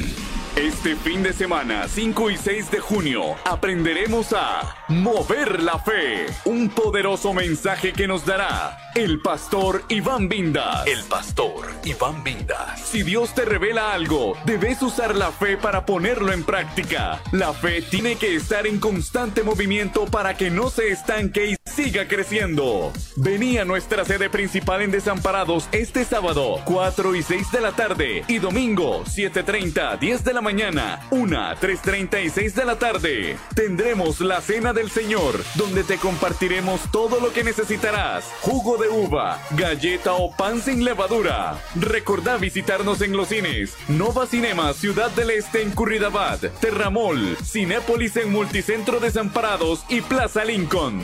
Este 0.56 0.96
fin 0.96 1.22
de 1.22 1.32
semana, 1.32 1.86
5 1.88 2.30
y 2.30 2.36
6 2.36 2.70
de 2.72 2.80
junio, 2.80 3.36
aprenderemos 3.44 4.32
a 4.32 4.76
mover 4.88 5.62
la 5.62 5.78
fe. 5.78 6.26
Un 6.44 6.68
poderoso 6.70 7.32
mensaje 7.32 7.92
que 7.92 8.08
nos 8.08 8.26
dará 8.26 8.76
el 8.96 9.20
pastor 9.20 9.84
Iván 9.88 10.28
Vindas. 10.28 10.86
El 10.86 11.04
pastor 11.04 11.68
Iván 11.84 12.24
Vindas. 12.24 12.80
Si 12.80 13.04
Dios 13.04 13.32
te 13.34 13.44
revela 13.44 13.92
algo, 13.92 14.36
debes 14.44 14.82
usar 14.82 15.14
la 15.14 15.30
fe 15.30 15.56
para 15.56 15.86
ponerlo 15.86 16.32
en 16.32 16.42
práctica. 16.42 17.22
La 17.30 17.52
fe 17.52 17.80
tiene 17.82 18.16
que 18.16 18.34
estar 18.34 18.66
en 18.66 18.80
constante 18.80 19.44
movimiento 19.44 20.06
para 20.06 20.36
que 20.36 20.50
no 20.50 20.68
se 20.68 20.90
estanque 20.90 21.46
y 21.52 21.59
siga 21.82 22.06
creciendo. 22.06 22.92
Vení 23.16 23.56
a 23.56 23.64
nuestra 23.64 24.04
sede 24.04 24.28
principal 24.28 24.82
en 24.82 24.90
Desamparados 24.90 25.66
este 25.72 26.04
sábado, 26.04 26.60
4 26.66 27.14
y 27.14 27.22
6 27.22 27.52
de 27.52 27.60
la 27.62 27.72
tarde, 27.72 28.22
y 28.28 28.38
domingo, 28.38 29.02
7.30, 29.04 29.98
10 29.98 30.24
de 30.24 30.34
la 30.34 30.42
mañana, 30.42 31.00
1, 31.10 31.36
3.30 31.56 32.24
y 32.24 32.28
6 32.28 32.54
de 32.54 32.64
la 32.66 32.78
tarde. 32.78 33.36
Tendremos 33.54 34.20
la 34.20 34.42
Cena 34.42 34.74
del 34.74 34.90
Señor, 34.90 35.42
donde 35.54 35.82
te 35.82 35.96
compartiremos 35.96 36.82
todo 36.92 37.18
lo 37.18 37.32
que 37.32 37.44
necesitarás. 37.44 38.24
Jugo 38.42 38.76
de 38.76 38.90
uva, 38.90 39.40
galleta 39.52 40.12
o 40.12 40.36
pan 40.36 40.60
sin 40.60 40.84
levadura. 40.84 41.62
Recordá 41.76 42.36
visitarnos 42.36 43.00
en 43.00 43.16
los 43.16 43.28
cines. 43.28 43.74
Nova 43.88 44.26
Cinema, 44.26 44.74
Ciudad 44.74 45.10
del 45.12 45.30
Este 45.30 45.62
en 45.62 45.70
Curridabad, 45.70 46.40
Terramol, 46.60 47.38
Cinépolis 47.42 48.16
en 48.18 48.30
Multicentro 48.32 49.00
Desamparados 49.00 49.84
y 49.88 50.02
Plaza 50.02 50.44
Lincoln. 50.44 51.00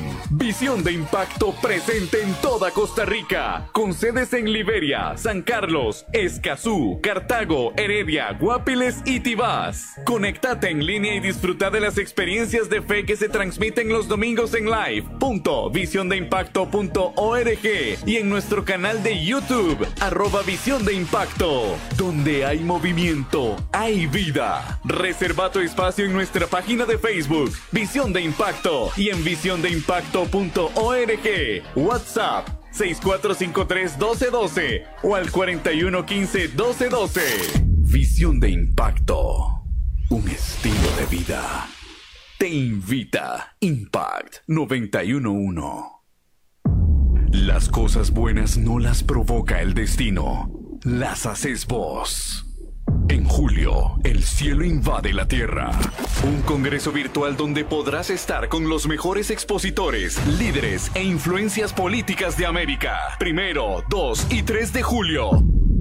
Visión 0.67 0.83
de 0.83 0.95
impacto 0.95 1.55
presente 1.63 2.21
en 2.21 2.35
toda 2.43 2.73
Costa 2.73 3.05
Rica, 3.05 3.69
con 3.71 3.95
sedes 3.95 4.33
en 4.33 4.53
Liberia, 4.53 5.17
San 5.17 5.43
Carlos, 5.43 6.05
Escazú, 6.13 6.99
Cartago, 7.01 7.73
Heredia, 7.77 8.33
Guapiles 8.33 8.97
y 9.05 9.21
Tibás. 9.21 9.95
Conectate 10.05 10.71
en 10.71 10.85
línea 10.85 11.15
y 11.15 11.21
disfruta 11.21 11.71
de 11.71 11.79
las 11.79 11.99
experiencias 11.99 12.69
de 12.69 12.83
fe 12.83 13.07
que 13.07 13.15
se 13.15 13.29
transmiten 13.29 13.91
los 13.91 14.09
domingos 14.09 14.55
en 14.55 14.65
live. 14.65 15.07
Punto 15.21 15.71
y 18.05 18.17
en 18.17 18.29
nuestro 18.29 18.65
canal 18.65 19.05
de 19.05 19.25
YouTube, 19.25 19.87
arroba 20.01 20.43
Visión 20.43 20.85
de 20.85 20.95
Impacto. 20.95 21.77
Donde 21.97 22.45
hay 22.45 22.59
movimiento, 22.59 23.55
hay 23.71 24.09
vida. 24.09 24.81
Reserva 24.83 25.53
tu 25.53 25.61
espacio 25.61 26.07
en 26.07 26.13
nuestra 26.13 26.49
página 26.49 26.87
de 26.87 26.99
Facebook, 26.99 27.53
Visión 27.71 28.13
de 28.13 28.23
Impacto, 28.23 28.91
y 28.97 29.11
en 29.11 29.23
visiondeimpacto.org. 29.23 30.56
WhatsApp 31.75 32.49
6453-1212 32.73 34.85
o 35.03 35.15
al 35.15 35.31
4115-1212. 35.31 37.83
Visión 37.83 38.41
de 38.41 38.49
Impacto. 38.51 39.63
Un 40.11 40.29
estilo 40.29 40.91
de 40.99 41.07
vida. 41.07 41.67
Te 42.39 42.49
invita 42.49 43.57
Impact 43.61 44.39
911. 44.47 45.63
Las 47.33 47.69
cosas 47.69 48.13
buenas 48.13 48.57
no 48.57 48.79
las 48.79 49.03
provoca 49.03 49.61
el 49.61 49.75
destino, 49.75 50.49
las 50.85 51.27
haces 51.27 51.67
vos. 51.67 52.46
En 53.09 53.25
julio, 53.25 53.95
el 54.03 54.25
cielo 54.25 54.65
invade 54.65 55.13
la 55.13 55.29
Tierra. 55.29 55.71
Un 56.25 56.43
congreso 56.43 56.91
virtual 56.91 57.37
donde 57.37 57.65
podrás 57.65 58.11
estar 58.11 58.49
con 58.49 58.69
los 58.69 58.89
mejores 58.89 59.31
expositores, 59.31 60.19
líderes 60.39 60.91
e 60.95 61.05
influencias 61.05 61.73
políticas 61.73 62.37
de 62.37 62.47
América. 62.47 62.99
Primero, 63.21 63.85
2 63.89 64.27
y 64.33 64.43
3 64.43 64.73
de 64.73 64.83
julio. 64.83 65.31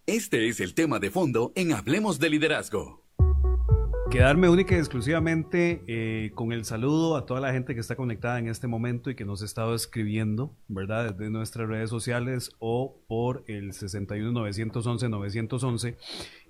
Este 0.08 0.50
es 0.50 0.60
el 0.60 0.76
tema 0.76 1.00
de 1.00 1.10
fondo 1.10 1.52
en 1.56 1.74
Hablemos 1.74 2.20
de 2.20 2.30
Liderazgo. 2.30 3.05
Quedarme 4.16 4.48
única 4.48 4.76
y 4.76 4.78
exclusivamente 4.78 5.84
eh, 5.88 6.32
con 6.36 6.54
el 6.54 6.64
saludo 6.64 7.18
a 7.18 7.26
toda 7.26 7.42
la 7.42 7.52
gente 7.52 7.74
que 7.74 7.82
está 7.82 7.98
conectada 7.98 8.40
en 8.40 8.48
este 8.48 8.66
momento 8.66 9.10
y 9.10 9.16
que 9.16 9.26
nos 9.26 9.42
ha 9.42 9.46
estado 9.46 9.76
escribiendo, 9.76 10.56
¿verdad? 10.70 11.14
Desde 11.14 11.30
nuestras 11.30 11.68
redes 11.68 11.90
sociales 11.90 12.52
o 12.60 12.96
por 13.08 13.44
el 13.48 13.74
61 13.74 14.32
911 14.32 15.10
911. 15.10 15.98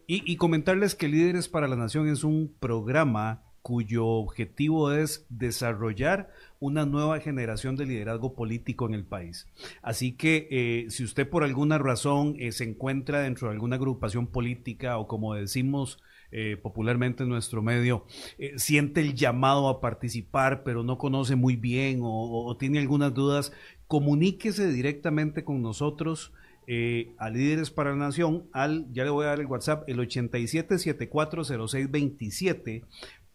Y, 0.06 0.32
y 0.32 0.36
comentarles 0.36 0.93
que 0.93 1.08
Líderes 1.08 1.49
para 1.49 1.67
la 1.67 1.75
Nación 1.75 2.08
es 2.08 2.23
un 2.23 2.54
programa 2.60 3.41
cuyo 3.63 4.06
objetivo 4.06 4.91
es 4.91 5.25
desarrollar 5.30 6.30
una 6.60 6.86
nueva 6.86 7.19
generación 7.19 7.75
de 7.75 7.88
liderazgo 7.88 8.36
político 8.36 8.86
en 8.86 8.93
el 8.93 9.06
país. 9.06 9.47
Así 9.82 10.12
que 10.12 10.47
eh, 10.51 10.86
si 10.91 11.04
usted 11.04 11.28
por 11.28 11.43
alguna 11.43 11.80
razón 11.80 12.36
eh, 12.38 12.51
se 12.51 12.63
encuentra 12.63 13.21
dentro 13.21 13.47
de 13.47 13.56
alguna 13.56 13.78
agrupación 13.78 14.28
política 14.28 14.99
o 14.99 15.08
como 15.08 15.34
decimos 15.34 15.97
eh, 16.38 16.58
popularmente 16.58 17.24
en 17.24 17.30
nuestro 17.30 17.62
medio, 17.62 18.06
eh, 18.38 18.56
siente 18.58 19.00
el 19.00 19.15
llamado 19.15 19.69
a 19.69 19.80
participar, 19.80 20.65
pero 20.65 20.84
no 20.84 20.98
conoce 20.98 21.38
muy 21.38 21.56
bien 21.56 22.00
o, 22.02 22.58
tiene 22.60 22.80
algunas 22.80 23.13
dudas, 23.13 23.54
comuníquese 23.88 24.67
directamente 24.67 25.45
con 25.45 25.62
nosotros. 25.62 26.34
Eh, 26.67 27.13
a 27.19 27.30
Líderes 27.30 27.71
para 27.71 27.91
la 27.91 27.95
Nación, 27.95 28.50
al, 28.52 28.91
ya 28.91 29.06
le 29.06 29.12
voy 29.12 29.24
a 29.24 29.30
dar 29.30 29.39
el 29.39 29.45
WhatsApp, 29.45 29.88
el 29.88 30.00
87740627, 30.00 32.84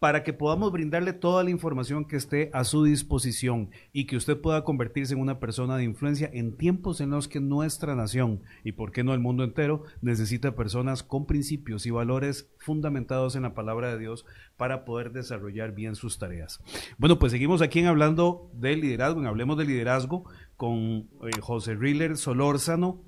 para 0.01 0.23
que 0.23 0.33
podamos 0.33 0.71
brindarle 0.71 1.13
toda 1.13 1.43
la 1.43 1.51
información 1.51 2.05
que 2.05 2.15
esté 2.15 2.49
a 2.53 2.63
su 2.63 2.83
disposición 2.83 3.69
y 3.93 4.07
que 4.07 4.15
usted 4.15 4.35
pueda 4.35 4.63
convertirse 4.63 5.13
en 5.13 5.19
una 5.19 5.39
persona 5.39 5.77
de 5.77 5.83
influencia 5.83 6.27
en 6.33 6.57
tiempos 6.57 7.01
en 7.01 7.11
los 7.11 7.27
que 7.27 7.39
nuestra 7.39 7.93
nación 7.93 8.41
y 8.63 8.71
por 8.71 8.91
qué 8.91 9.03
no 9.03 9.13
el 9.13 9.19
mundo 9.19 9.43
entero 9.43 9.83
necesita 10.01 10.55
personas 10.55 11.03
con 11.03 11.27
principios 11.27 11.85
y 11.85 11.91
valores 11.91 12.49
fundamentados 12.57 13.35
en 13.35 13.43
la 13.43 13.53
palabra 13.53 13.91
de 13.91 13.99
Dios 13.99 14.25
para 14.57 14.85
poder 14.85 15.11
desarrollar 15.11 15.75
bien 15.75 15.93
sus 15.93 16.17
tareas. 16.17 16.63
Bueno, 16.97 17.19
pues 17.19 17.31
seguimos 17.31 17.61
aquí 17.61 17.77
en 17.77 17.85
hablando 17.85 18.49
de 18.53 18.75
liderazgo, 18.77 19.19
en 19.19 19.27
Hablemos 19.27 19.55
de 19.59 19.65
Liderazgo 19.65 20.23
con 20.57 20.79
eh, 20.79 21.39
José 21.41 21.75
Riller 21.75 22.17
Solórzano. 22.17 23.03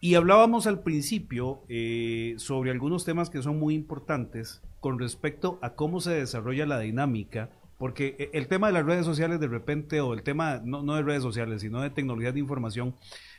Y 0.00 0.16
hablábamos 0.16 0.66
al 0.66 0.82
principio 0.82 1.62
eh, 1.68 2.34
sobre 2.38 2.72
algunos 2.72 3.04
temas 3.04 3.30
que 3.30 3.42
son 3.42 3.60
muy 3.60 3.76
importantes 3.76 4.60
con 4.80 4.98
respecto 4.98 5.58
a 5.62 5.74
cómo 5.74 6.00
se 6.00 6.12
desarrolla 6.12 6.66
la 6.66 6.80
dinámica, 6.80 7.50
porque 7.78 8.16
e, 8.18 8.30
el 8.32 8.48
tema 8.48 8.68
de 8.68 8.74
las 8.74 8.86
redes 8.86 9.04
sociales 9.04 9.40
de 9.40 9.48
repente, 9.48 10.00
o 10.00 10.14
el 10.14 10.22
tema 10.22 10.60
no, 10.64 10.82
no 10.82 10.94
de 10.94 11.02
redes 11.02 11.22
sociales, 11.22 11.62
sino 11.62 11.80
de 11.80 11.90
tecnología 11.90 12.32
de 12.32 12.40
información, 12.40 12.94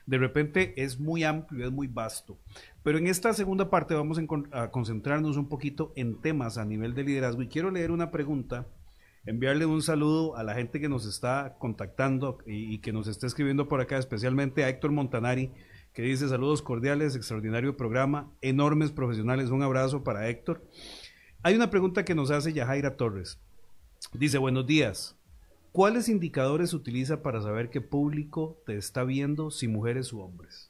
de 0.05 0.17
repente 0.17 0.73
es 0.81 0.99
muy 0.99 1.23
amplio, 1.23 1.65
es 1.65 1.71
muy 1.71 1.87
vasto. 1.87 2.37
Pero 2.83 2.97
en 2.97 3.07
esta 3.07 3.33
segunda 3.33 3.69
parte 3.69 3.93
vamos 3.93 4.19
a 4.51 4.71
concentrarnos 4.71 5.37
un 5.37 5.49
poquito 5.49 5.93
en 5.95 6.19
temas 6.21 6.57
a 6.57 6.65
nivel 6.65 6.93
de 6.95 7.03
liderazgo 7.03 7.41
y 7.41 7.47
quiero 7.47 7.69
leer 7.69 7.91
una 7.91 8.09
pregunta 8.09 8.65
enviarle 9.25 9.65
un 9.65 9.81
saludo 9.81 10.35
a 10.37 10.43
la 10.43 10.55
gente 10.55 10.79
que 10.79 10.89
nos 10.89 11.05
está 11.05 11.55
contactando 11.59 12.39
y, 12.45 12.79
que 12.79 12.91
nos 12.91 13.07
está 13.07 13.27
escribiendo 13.27 13.67
por 13.67 13.81
acá, 13.81 13.97
especialmente 13.97 14.63
a 14.63 14.69
Héctor 14.69 14.91
Montanari, 14.91 15.51
que 15.93 16.01
dice 16.01 16.27
saludos 16.29 16.61
cordiales, 16.61 17.15
extraordinario 17.15 17.77
programa, 17.77 18.31
enormes 18.41 18.91
profesionales, 18.91 19.49
un 19.49 19.61
abrazo 19.61 20.03
para 20.03 20.29
Héctor. 20.29 20.63
Hay 21.41 21.55
una 21.55 21.69
pregunta 21.69 22.03
que 22.03 22.15
nos 22.15 22.31
hace 22.31 22.51
Yajaira 22.51 22.97
Torres. 22.97 23.39
Dice, 24.11 24.37
buenos 24.37 24.67
días. 24.67 25.15
¿Cuáles 25.71 26.09
indicadores 26.09 26.73
utiliza 26.73 27.21
para 27.21 27.41
saber 27.41 27.69
qué 27.69 27.79
público 27.79 28.61
te 28.65 28.75
está 28.75 29.05
viendo, 29.05 29.49
si 29.49 29.69
mujeres 29.69 30.11
u 30.11 30.19
hombres? 30.19 30.69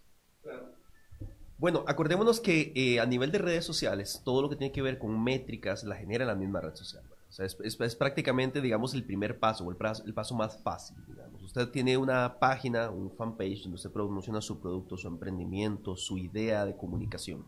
Bueno, 1.58 1.84
acordémonos 1.88 2.40
que 2.40 2.72
eh, 2.76 3.00
a 3.00 3.08
nivel 3.08 3.32
de 3.32 3.40
redes 3.40 3.66
sociales, 3.66 4.22
todo 4.24 4.44
lo 4.44 4.50
que 4.50 4.58
tiene 4.58 4.72
que 4.72 4.84
ver 4.84 5.00
con 5.00 5.24
métricas 5.24 5.84
la 5.84 5.96
genera 5.96 6.24
la 6.24 6.36
misma 6.36 6.62
red 6.62 6.76
social. 6.76 7.04
O 7.30 7.32
sea, 7.32 7.48
es, 7.48 7.96
prácticamente, 7.96 8.62
digamos, 8.62 8.94
el 8.94 9.04
primer 9.04 9.40
paso 9.40 9.66
o 9.66 9.72
el, 9.72 10.14
paso 10.14 10.36
más 10.36 10.62
fácil. 10.62 10.98
Digamos. 11.08 11.42
Usted 11.42 11.70
tiene 11.70 11.98
una 11.98 12.38
página, 12.38 12.92
un 12.92 13.10
fanpage 13.10 13.64
donde 13.64 13.76
usted 13.76 13.92
promociona 13.92 14.40
su 14.40 14.60
producto, 14.60 14.98
su 14.98 15.08
emprendimiento, 15.08 15.96
su 15.96 16.20
idea 16.20 16.64
de 16.66 16.78
comunicación. 16.78 17.46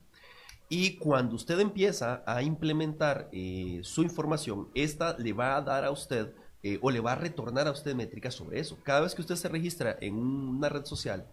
Y 0.74 0.96
cuando 0.96 1.36
usted 1.36 1.60
empieza 1.60 2.24
a 2.26 2.42
implementar 2.44 3.28
eh, 3.34 3.82
su 3.84 4.04
información, 4.04 4.70
esta 4.74 5.18
le 5.18 5.34
va 5.34 5.58
a 5.58 5.62
dar 5.62 5.84
a 5.84 5.92
usted 5.92 6.34
eh, 6.64 6.80
o 6.82 6.90
le 6.90 7.02
va 7.02 7.12
a 7.12 7.16
retornar 7.16 7.68
a 7.68 7.72
usted 7.72 7.94
métricas 7.94 8.36
sobre 8.36 8.62
eso. 8.62 8.78
Cada 8.82 9.02
vez 9.02 9.14
que 9.14 9.20
usted 9.20 9.36
se 9.36 9.50
registra 9.50 9.98
en 10.00 10.16
una 10.16 10.70
red 10.70 10.86
social, 10.86 11.28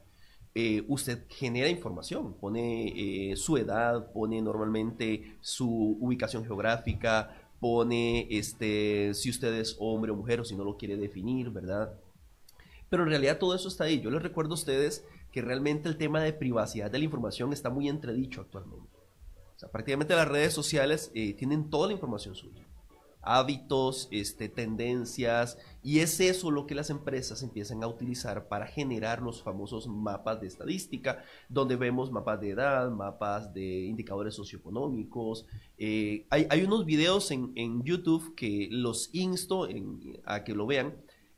eh, 0.56 0.84
usted 0.88 1.24
genera 1.28 1.68
información, 1.68 2.34
pone 2.34 3.32
su 3.36 3.56
edad, 3.56 4.10
pone 4.10 4.42
normalmente 4.42 5.36
su 5.40 5.96
ubicación 6.00 6.44
geográfica, 6.44 7.30
pone 7.60 8.26
este, 8.30 9.14
si 9.14 9.30
usted 9.30 9.54
es 9.54 9.76
hombre 9.78 10.10
o 10.10 10.16
mujer 10.16 10.40
o 10.40 10.44
si 10.44 10.56
no 10.56 10.64
lo 10.64 10.76
quiere 10.76 10.96
definir, 10.96 11.50
¿verdad? 11.50 11.94
Pero 12.88 13.04
en 13.04 13.10
realidad 13.10 13.38
todo 13.38 13.54
eso 13.54 13.68
está 13.68 13.84
ahí. 13.84 14.00
Yo 14.00 14.10
les 14.10 14.20
recuerdo 14.20 14.54
a 14.54 14.54
ustedes 14.54 15.06
que 15.30 15.42
realmente 15.42 15.88
el 15.88 15.96
tema 15.96 16.20
de 16.20 16.32
privacidad 16.32 16.90
de 16.90 16.98
la 16.98 17.04
información 17.04 17.52
está 17.52 17.70
muy 17.70 17.88
entredicho 17.88 18.40
actualmente. 18.40 18.97
O 19.58 19.60
sea, 19.60 19.68
prácticamente 19.70 20.14
las 20.14 20.28
redes 20.28 20.52
sociales 20.52 21.10
eh, 21.14 21.34
tienen 21.34 21.68
toda 21.68 21.88
la 21.88 21.92
información 21.92 22.36
suya 22.36 22.64
hábitos, 23.28 24.08
este, 24.10 24.48
tendencias, 24.48 25.58
y 25.82 25.98
es 25.98 26.18
eso 26.18 26.50
lo 26.50 26.66
que 26.66 26.74
las 26.74 26.88
empresas 26.88 27.42
empiezan 27.42 27.82
a 27.82 27.86
utilizar 27.86 28.48
para 28.48 28.66
generar 28.66 29.20
los 29.20 29.42
famosos 29.42 29.86
mapas 29.86 30.40
de 30.40 30.46
estadística, 30.46 31.22
donde 31.48 31.76
vemos 31.76 32.10
mapas 32.10 32.40
de 32.40 32.50
edad, 32.50 32.90
mapas 32.90 33.52
de 33.52 33.84
indicadores 33.84 34.34
socioeconómicos. 34.34 35.44
Eh, 35.76 36.26
hay, 36.30 36.62
unos 36.62 36.86
videos 36.86 37.30
en, 37.30 37.82
YouTube 37.82 38.34
que 38.34 38.68
los 38.70 39.10
insto 39.12 39.68
a 40.24 40.44
que 40.44 40.54
lo 40.54 40.66
vean, 40.66 40.94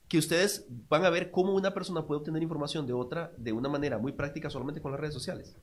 que 0.07 0.17
ustedes 0.17 0.65
van 0.89 1.03
a 1.05 1.09
ver 1.09 1.31
cómo 1.31 1.53
una 1.53 1.73
persona 1.73 2.05
puede 2.05 2.19
obtener 2.19 2.41
información 2.41 2.87
de 2.87 2.93
otra 2.93 3.33
de 3.37 3.53
una 3.53 3.69
manera 3.69 3.97
muy 3.97 4.11
práctica 4.11 4.49
solamente 4.49 4.81
con 4.81 4.91
las 4.91 4.99
redes 4.99 5.13
sociales, 5.13 5.55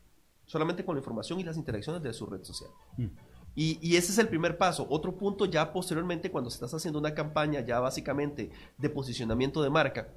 solamente 0.49 0.83
con 0.83 0.95
la 0.95 0.99
información 0.99 1.39
y 1.39 1.43
las 1.43 1.57
interacciones 1.57 2.01
de 2.01 2.11
su 2.11 2.25
red 2.25 2.43
social. 2.43 2.71
Mm. 2.97 3.05
Y, 3.55 3.95
ese 3.95 4.11
es 4.11 4.17
el 4.17 4.29
primer 4.29 4.57
paso. 4.57 4.87
Otro 4.89 5.15
punto 5.15 5.45
ya 5.45 5.71
posteriormente, 5.73 6.31
cuando 6.31 6.49
estás 6.49 6.73
haciendo 6.73 6.97
una 6.97 7.13
campaña 7.13 7.59
ya 7.59 7.79
básicamente 7.79 8.51
de 8.77 8.89
posicionamiento 8.89 9.61
de 9.61 9.69
marca, 9.69 10.07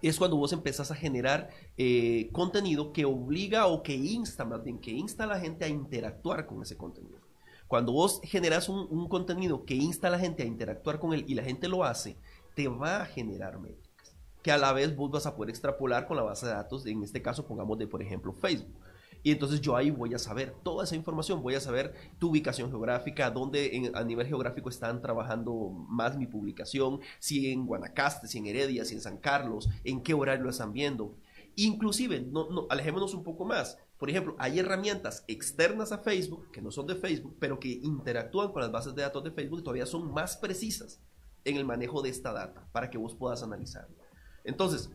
es 0.00 0.16
cuando 0.16 0.36
vos 0.36 0.52
empezás 0.52 0.90
a 0.90 0.94
generar 0.94 1.50
eh, 1.76 2.30
contenido 2.32 2.92
que 2.92 3.04
obliga 3.04 3.66
o 3.66 3.82
que 3.82 3.94
insta, 3.94 4.44
más 4.44 4.62
bien, 4.62 4.78
que 4.78 4.92
insta 4.92 5.24
a 5.24 5.26
la 5.26 5.40
gente 5.40 5.64
a 5.64 5.68
interactuar 5.68 6.46
con 6.46 6.62
ese 6.62 6.76
contenido. 6.76 7.18
Cuando 7.66 7.92
vos 7.92 8.20
generas 8.22 8.68
un, 8.68 8.86
un 8.90 9.08
contenido 9.08 9.64
que 9.64 9.74
insta 9.74 10.08
a 10.08 10.10
la 10.10 10.18
gente 10.18 10.44
a 10.44 10.46
interactuar 10.46 10.98
con 10.98 11.12
él 11.12 11.24
y 11.26 11.34
la 11.34 11.42
gente 11.42 11.68
lo 11.68 11.84
hace, 11.84 12.16
te 12.54 12.68
va 12.68 13.02
a 13.02 13.06
generar 13.06 13.58
métricas, 13.58 14.14
que 14.42 14.52
a 14.52 14.56
la 14.56 14.72
vez 14.72 14.96
vos 14.96 15.10
vas 15.10 15.26
a 15.26 15.36
poder 15.36 15.50
extrapolar 15.50 16.06
con 16.06 16.16
la 16.16 16.22
base 16.22 16.46
de 16.46 16.52
datos, 16.52 16.86
en 16.86 17.02
este 17.02 17.20
caso 17.20 17.44
pongamos 17.44 17.76
de, 17.76 17.86
por 17.86 18.02
ejemplo, 18.02 18.32
Facebook. 18.32 18.87
Y 19.22 19.32
entonces 19.32 19.60
yo 19.60 19.76
ahí 19.76 19.90
voy 19.90 20.14
a 20.14 20.18
saber 20.18 20.54
toda 20.62 20.84
esa 20.84 20.96
información, 20.96 21.42
voy 21.42 21.54
a 21.54 21.60
saber 21.60 21.94
tu 22.18 22.30
ubicación 22.30 22.70
geográfica, 22.70 23.30
dónde 23.30 23.90
a 23.94 24.04
nivel 24.04 24.26
geográfico 24.26 24.68
están 24.68 25.02
trabajando 25.02 25.70
más 25.88 26.16
mi 26.16 26.26
publicación, 26.26 27.00
si 27.18 27.50
en 27.50 27.66
Guanacaste, 27.66 28.28
si 28.28 28.38
en 28.38 28.46
Heredia, 28.46 28.84
si 28.84 28.94
en 28.94 29.00
San 29.00 29.18
Carlos, 29.18 29.68
en 29.84 30.02
qué 30.02 30.14
horario 30.14 30.44
lo 30.44 30.50
están 30.50 30.72
viendo. 30.72 31.16
Inclusive, 31.56 32.20
no, 32.20 32.48
no, 32.50 32.66
alejémonos 32.70 33.14
un 33.14 33.24
poco 33.24 33.44
más. 33.44 33.78
Por 33.98 34.08
ejemplo, 34.08 34.36
hay 34.38 34.60
herramientas 34.60 35.24
externas 35.26 35.90
a 35.90 35.98
Facebook, 35.98 36.52
que 36.52 36.62
no 36.62 36.70
son 36.70 36.86
de 36.86 36.94
Facebook, 36.94 37.36
pero 37.40 37.58
que 37.58 37.68
interactúan 37.68 38.52
con 38.52 38.62
las 38.62 38.70
bases 38.70 38.94
de 38.94 39.02
datos 39.02 39.24
de 39.24 39.32
Facebook 39.32 39.58
y 39.58 39.62
todavía 39.64 39.86
son 39.86 40.12
más 40.12 40.36
precisas 40.36 41.02
en 41.44 41.56
el 41.56 41.64
manejo 41.64 42.00
de 42.00 42.10
esta 42.10 42.32
data 42.32 42.68
para 42.70 42.90
que 42.90 42.98
vos 42.98 43.16
puedas 43.16 43.42
analizarlo. 43.42 43.96
Entonces, 44.44 44.90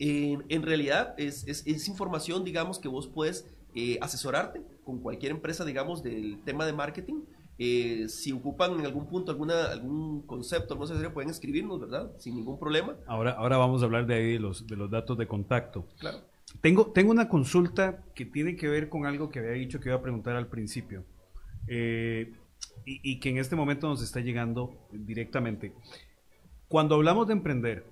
en 0.00 0.62
realidad 0.62 1.14
es, 1.18 1.46
es, 1.46 1.88
información, 1.88 2.42
digamos, 2.42 2.78
que 2.78 2.88
vos 2.88 3.06
puedes 3.06 3.46
eh, 3.74 3.98
asesorarte 4.00 4.62
con 4.84 4.98
cualquier 5.00 5.32
empresa, 5.32 5.64
digamos, 5.64 6.02
del 6.02 6.42
tema 6.44 6.64
de 6.64 6.72
marketing. 6.72 7.22
Eh, 7.58 8.08
si 8.08 8.32
ocupan 8.32 8.80
en 8.80 8.86
algún 8.86 9.06
punto 9.06 9.30
alguna, 9.30 9.66
algún 9.66 10.22
concepto, 10.22 10.74
no 10.74 10.86
sé, 10.86 11.10
pueden 11.10 11.28
escribirnos, 11.28 11.78
¿verdad? 11.78 12.12
Sin 12.18 12.34
ningún 12.34 12.58
problema. 12.58 12.96
Ahora, 13.06 13.32
ahora 13.32 13.58
vamos 13.58 13.82
a 13.82 13.84
hablar 13.84 14.06
de 14.06 14.14
ahí, 14.14 14.32
de 14.32 14.40
los, 14.40 14.66
de 14.66 14.76
los 14.76 14.90
datos 14.90 15.18
de 15.18 15.26
contacto. 15.26 15.86
Claro. 15.98 16.20
Tengo, 16.62 16.86
tengo 16.92 17.10
una 17.10 17.28
consulta 17.28 18.02
que 18.14 18.24
tiene 18.24 18.56
que 18.56 18.68
ver 18.68 18.88
con 18.88 19.04
algo 19.04 19.28
que 19.28 19.40
había 19.40 19.52
dicho 19.52 19.78
que 19.78 19.90
iba 19.90 19.98
a 19.98 20.02
preguntar 20.02 20.34
al 20.36 20.46
principio. 20.46 21.04
Eh, 21.68 22.32
y, 22.86 23.00
y, 23.02 23.20
que 23.20 23.28
en 23.28 23.36
este 23.36 23.54
momento 23.54 23.86
nos 23.86 24.02
está 24.02 24.20
llegando 24.20 24.88
directamente. 24.90 25.74
Cuando 26.66 26.94
hablamos 26.94 27.26
de 27.26 27.34
emprender, 27.34 27.84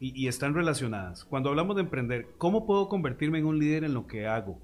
y, 0.00 0.28
están 0.28 0.54
relacionadas. 0.54 1.24
Cuando 1.24 1.50
hablamos 1.50 1.76
de 1.76 1.82
emprender, 1.82 2.28
¿cómo 2.38 2.66
puedo 2.66 2.88
convertirme 2.88 3.38
en 3.38 3.46
un 3.46 3.58
líder 3.58 3.84
en 3.84 3.94
lo 3.94 4.06
que 4.06 4.26
hago 4.26 4.58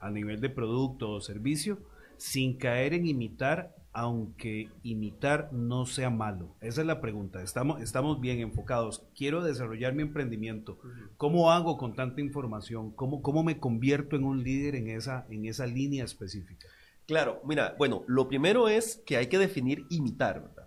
a 0.00 0.10
nivel 0.10 0.40
de 0.40 0.50
producto 0.50 1.10
o 1.10 1.20
servicio 1.20 1.78
sin 2.16 2.56
caer 2.56 2.94
en 2.94 3.06
imitar, 3.06 3.74
aunque 3.92 4.68
imitar 4.82 5.52
no 5.52 5.86
sea 5.86 6.10
malo? 6.10 6.54
Esa 6.60 6.80
es 6.80 6.86
la 6.86 7.00
pregunta. 7.00 7.42
Estamos, 7.42 7.80
estamos 7.80 8.20
bien 8.20 8.40
enfocados. 8.40 9.04
Quiero 9.14 9.42
desarrollar 9.42 9.94
mi 9.94 10.02
emprendimiento. 10.02 10.78
¿Cómo 11.16 11.50
hago 11.50 11.76
con 11.78 11.94
tanta 11.94 12.20
información? 12.20 12.90
¿Cómo, 12.92 13.22
cómo 13.22 13.42
me 13.42 13.58
convierto 13.58 14.16
en 14.16 14.24
un 14.24 14.42
líder 14.42 14.74
en 14.74 14.88
esa, 14.88 15.26
en 15.30 15.46
esa 15.46 15.66
línea 15.66 16.04
específica? 16.04 16.66
Claro, 17.06 17.40
mira, 17.44 17.74
bueno, 17.78 18.04
lo 18.06 18.28
primero 18.28 18.68
es 18.68 19.02
que 19.04 19.16
hay 19.16 19.26
que 19.26 19.38
definir 19.38 19.86
imitar, 19.90 20.40
¿verdad? 20.40 20.61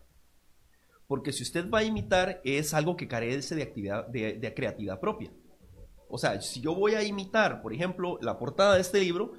Porque 1.07 1.31
si 1.31 1.43
usted 1.43 1.69
va 1.69 1.79
a 1.79 1.83
imitar, 1.83 2.41
es 2.43 2.73
algo 2.73 2.95
que 2.95 3.07
carece 3.07 3.55
de, 3.55 3.63
actividad, 3.63 4.07
de, 4.07 4.53
creatividad 4.55 4.99
propia. 4.99 5.31
O 6.09 6.17
sea, 6.17 6.41
si 6.41 6.61
yo 6.61 6.73
voy 6.73 6.95
a 6.95 7.03
imitar, 7.03 7.61
por 7.61 7.73
ejemplo, 7.73 8.17
la 8.21 8.39
portada 8.39 8.75
de 8.75 8.81
este 8.81 8.99
libro, 8.99 9.33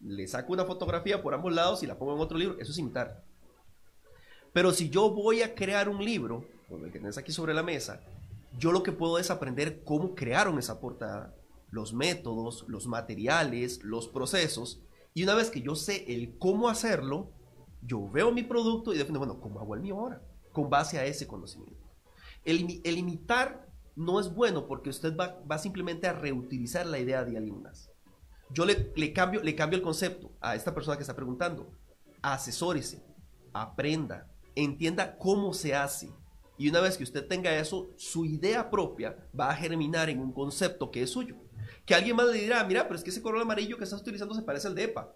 le 0.00 0.26
saco 0.26 0.52
una 0.52 0.64
fotografía 0.64 1.22
por 1.22 1.34
ambos 1.34 1.52
lados 1.52 1.82
y 1.82 1.86
la 1.86 1.98
pongo 1.98 2.14
en 2.14 2.20
otro 2.20 2.38
libro, 2.38 2.58
eso 2.58 2.72
es 2.72 2.78
imitar. 2.78 3.24
Pero 4.52 4.72
si 4.72 4.90
yo 4.90 5.10
voy 5.10 5.42
a 5.42 5.54
crear 5.54 5.88
un 5.88 6.04
libro, 6.04 6.46
como 6.68 6.86
el 6.86 6.92
que 6.92 6.98
tenés 6.98 7.18
aquí 7.18 7.32
sobre 7.32 7.54
la 7.54 7.62
mesa, 7.62 8.00
yo 8.58 8.72
lo 8.72 8.82
que 8.82 8.92
puedo 8.92 9.18
es 9.18 9.30
aprender 9.30 9.82
cómo 9.84 10.14
crearon 10.14 10.58
esa 10.58 10.80
portada, 10.80 11.34
los 11.70 11.94
métodos, 11.94 12.64
los 12.68 12.86
materiales, 12.86 13.82
los 13.82 14.08
procesos. 14.08 14.82
Y 15.14 15.22
una 15.24 15.34
vez 15.34 15.50
que 15.50 15.62
yo 15.62 15.74
sé 15.74 16.04
el 16.14 16.38
cómo 16.38 16.68
hacerlo, 16.68 17.30
yo 17.82 18.08
veo 18.10 18.30
mi 18.32 18.42
producto 18.42 18.92
y 18.92 18.98
defino, 18.98 19.18
bueno, 19.18 19.40
¿cómo 19.40 19.60
hago 19.60 19.74
el 19.74 19.80
mío 19.80 19.98
ahora? 19.98 20.22
Con 20.52 20.70
base 20.70 20.98
a 20.98 21.04
ese 21.04 21.26
conocimiento. 21.26 21.82
El, 22.44 22.98
imitar 22.98 23.68
no 23.94 24.18
es 24.18 24.32
bueno 24.32 24.66
porque 24.66 24.90
usted 24.90 25.16
va, 25.16 25.58
simplemente 25.58 26.06
a 26.06 26.12
reutilizar 26.12 26.86
la 26.86 26.98
idea 26.98 27.24
de 27.24 27.36
alguien 27.36 27.62
más. 27.62 27.90
Yo 28.50 28.64
le, 28.66 28.92
le, 28.96 29.12
cambio, 29.12 29.42
le 29.42 29.54
cambio 29.54 29.78
el 29.78 29.82
concepto 29.82 30.32
a 30.40 30.54
esta 30.54 30.74
persona 30.74 30.96
que 30.96 31.02
está 31.02 31.16
preguntando. 31.16 31.70
Asesórese, 32.20 33.02
aprenda, 33.52 34.30
entienda 34.54 35.16
cómo 35.16 35.54
se 35.54 35.74
hace. 35.74 36.10
Y 36.58 36.68
una 36.68 36.80
vez 36.80 36.96
que 36.96 37.04
usted 37.04 37.26
tenga 37.26 37.56
eso, 37.56 37.90
su 37.96 38.24
idea 38.24 38.70
propia 38.70 39.16
va 39.38 39.50
a 39.50 39.56
germinar 39.56 40.10
en 40.10 40.20
un 40.20 40.32
concepto 40.32 40.90
que 40.90 41.02
es 41.02 41.10
suyo. 41.10 41.36
Que 41.86 41.94
alguien 41.94 42.14
más 42.14 42.26
le 42.26 42.40
dirá, 42.40 42.62
mira, 42.64 42.84
pero 42.84 42.96
es 42.96 43.02
que 43.02 43.10
ese 43.10 43.22
color 43.22 43.40
amarillo 43.40 43.76
que 43.78 43.84
estás 43.84 44.00
utilizando 44.00 44.34
se 44.34 44.42
parece 44.42 44.68
al 44.68 44.74
de 44.74 44.84
EPA. 44.84 45.12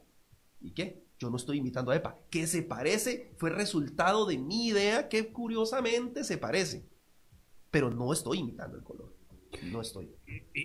¿Y 0.60 0.72
qué? 0.72 1.05
Yo 1.18 1.30
no 1.30 1.36
estoy 1.36 1.58
imitando 1.58 1.90
a 1.90 1.96
EPA. 1.96 2.18
Que 2.30 2.46
se 2.46 2.62
parece 2.62 3.32
fue 3.36 3.50
resultado 3.50 4.26
de 4.26 4.38
mi 4.38 4.68
idea 4.68 5.08
que 5.08 5.32
curiosamente 5.32 6.24
se 6.24 6.38
parece. 6.38 6.84
Pero 7.70 7.90
no 7.90 8.12
estoy 8.12 8.38
imitando 8.38 8.76
el 8.76 8.82
color. 8.82 9.14
No 9.64 9.80
estoy. 9.80 10.10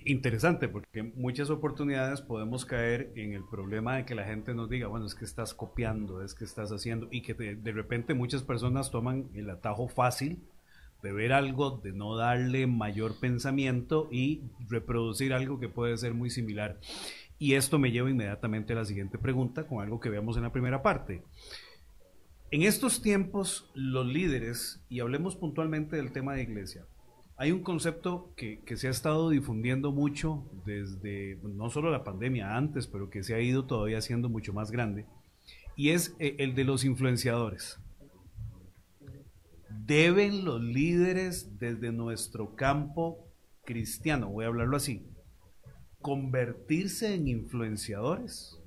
Interesante, 0.06 0.68
porque 0.68 1.04
muchas 1.04 1.50
oportunidades 1.50 2.22
podemos 2.22 2.66
caer 2.66 3.12
en 3.16 3.34
el 3.34 3.44
problema 3.44 3.96
de 3.96 4.06
que 4.06 4.16
la 4.16 4.26
gente 4.26 4.54
nos 4.54 4.70
diga, 4.70 4.88
bueno, 4.88 5.06
es 5.06 5.16
que 5.16 5.26
estás 5.26 5.54
copiando, 5.54 6.22
es 6.22 6.34
que 6.34 6.44
estás 6.44 6.72
haciendo, 6.72 7.08
y 7.12 7.22
que 7.22 7.34
de, 7.34 7.56
de 7.56 7.72
repente 7.72 8.14
muchas 8.14 8.44
personas 8.44 8.92
toman 8.92 9.30
el 9.34 9.50
atajo 9.50 9.88
fácil 9.88 10.40
de 11.02 11.12
ver 11.12 11.34
algo, 11.34 11.80
de 11.84 11.94
no 11.94 12.16
darle 12.16 12.68
mayor 12.68 13.20
pensamiento 13.20 14.08
y 14.12 14.42
reproducir 14.70 15.34
algo 15.34 15.60
que 15.60 15.70
puede 15.70 15.98
ser 15.98 16.14
muy 16.14 16.30
similar. 16.30 16.78
Y 17.42 17.56
esto 17.56 17.80
me 17.80 17.90
lleva 17.90 18.08
inmediatamente 18.08 18.74
a 18.74 18.76
la 18.76 18.86
siguiente 18.86 19.18
pregunta 19.18 19.66
con 19.66 19.82
algo 19.82 20.00
que 20.00 20.12
veamos 20.12 20.38
en 20.38 20.44
la 20.44 20.52
primera 20.52 20.84
parte. 20.84 21.24
En 22.52 22.62
estos 22.62 23.02
tiempos, 23.02 23.72
los 23.74 24.06
líderes, 24.06 24.80
y 24.90 25.00
hablemos 25.00 25.36
puntualmente 25.36 25.96
del 25.96 26.12
tema 26.12 26.36
de 26.36 26.44
iglesia, 26.44 26.86
hay 27.38 27.52
un 27.52 27.64
concepto 27.64 28.32
que, 28.38 28.62
se 28.76 28.88
ha 28.88 28.92
estado 28.92 29.32
difundiendo 29.32 29.92
mucho 29.92 30.48
desde 30.68 31.40
no 31.42 31.72
solo 31.72 31.90
la 31.90 32.04
pandemia 32.04 32.56
antes, 32.56 32.86
pero 32.86 33.10
que 33.10 33.24
se 33.24 33.34
ha 33.34 33.42
ido 33.42 33.66
todavía 33.66 34.02
siendo 34.02 34.30
mucho 34.30 34.54
más 34.54 34.70
grande, 34.70 35.08
y 35.76 35.90
es 35.90 36.16
eh, 36.20 36.36
el 36.38 36.54
de 36.54 36.64
los 36.64 36.86
influenciadores. 36.86 37.80
¿Deben 39.88 40.46
los 40.46 40.62
líderes 40.62 41.58
desde 41.58 41.92
nuestro 41.92 42.56
campo 42.56 43.32
cristiano, 43.66 44.30
voy 44.30 44.46
a 44.46 44.50
hablarlo 44.50 44.78
así, 44.78 45.08
convertirse 46.02 47.14
en 47.14 47.28
influenciadores? 47.28 48.60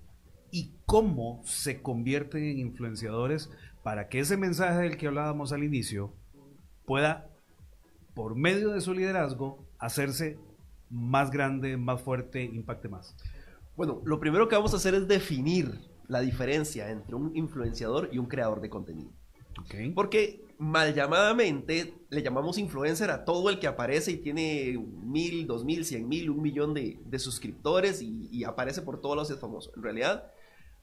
¿Y 0.51 0.72
cómo 0.87 1.43
se 1.45 1.82
convierten 1.82 2.45
en 2.45 2.59
influenciadores 2.59 3.51
para 3.82 4.09
que 4.09 4.20
ese 4.20 4.37
mensaje 4.37 4.82
del 4.82 4.97
que 4.97 5.09
hablábamos 5.09 5.53
al 5.53 5.64
inicio 5.64 6.12
pueda, 6.87 7.28
por 8.14 8.37
medio 8.37 8.70
de 8.70 8.80
su 8.80 8.95
liderazgo, 8.95 9.66
hacerse 9.78 10.39
más 10.91 11.30
grande, 11.30 11.76
más 11.76 12.01
fuerte, 12.01 12.45
impacte 12.45 12.89
más? 12.89 13.16
Bueno, 13.76 14.01
lo 14.05 14.20
primero 14.20 14.49
que 14.49 14.55
vamos 14.55 14.72
a 14.72 14.76
hacer 14.76 14.95
es 14.95 15.09
definir 15.09 15.80
la 16.07 16.20
diferencia 16.20 16.91
entre 16.91 17.16
un 17.16 17.37
influenciador 17.37 18.11
y 18.12 18.18
un 18.18 18.26
creador 18.26 18.61
de 18.61 18.70
contenido. 18.70 19.11
Porque 19.95 20.43
mal 20.59 20.94
llamadamente 20.94 21.94
le 22.11 22.22
llamamos 22.22 22.59
influencer 22.59 23.11
a 23.11 23.24
todo 23.24 23.50
el 23.50 23.59
que 23.59 23.66
aparece 23.66 24.12
y 24.12 24.16
tiene 24.18 24.78
mil, 25.02 25.46
dos 25.46 25.64
mil, 25.64 25.84
cien 25.84 26.09
mil, 26.09 26.30
un 26.30 26.42
millón 26.42 26.74
de, 26.74 27.18
suscriptores 27.18 28.00
y, 28.02 28.44
aparece 28.44 28.82
por 28.82 29.00
todos 29.00 29.16
lados 29.16 29.30
es 29.30 29.40
famoso. 29.40 29.72
En 29.76 29.82
realidad, 29.82 30.30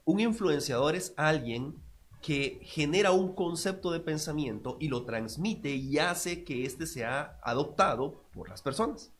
un 0.05 0.19
influenciador 0.19 0.95
es 0.95 1.13
alguien 1.17 1.75
que 2.21 2.59
genera 2.63 3.11
un 3.11 3.33
concepto 3.33 3.91
de 3.91 3.99
pensamiento 3.99 4.77
y 4.79 4.89
lo 4.89 5.05
transmite 5.05 5.69
y 5.75 5.97
hace 5.97 6.43
que 6.43 6.65
éste 6.65 6.85
sea 6.85 7.39
adoptado 7.43 8.23
por 8.33 8.49
las 8.49 8.61
personas. 8.61 9.11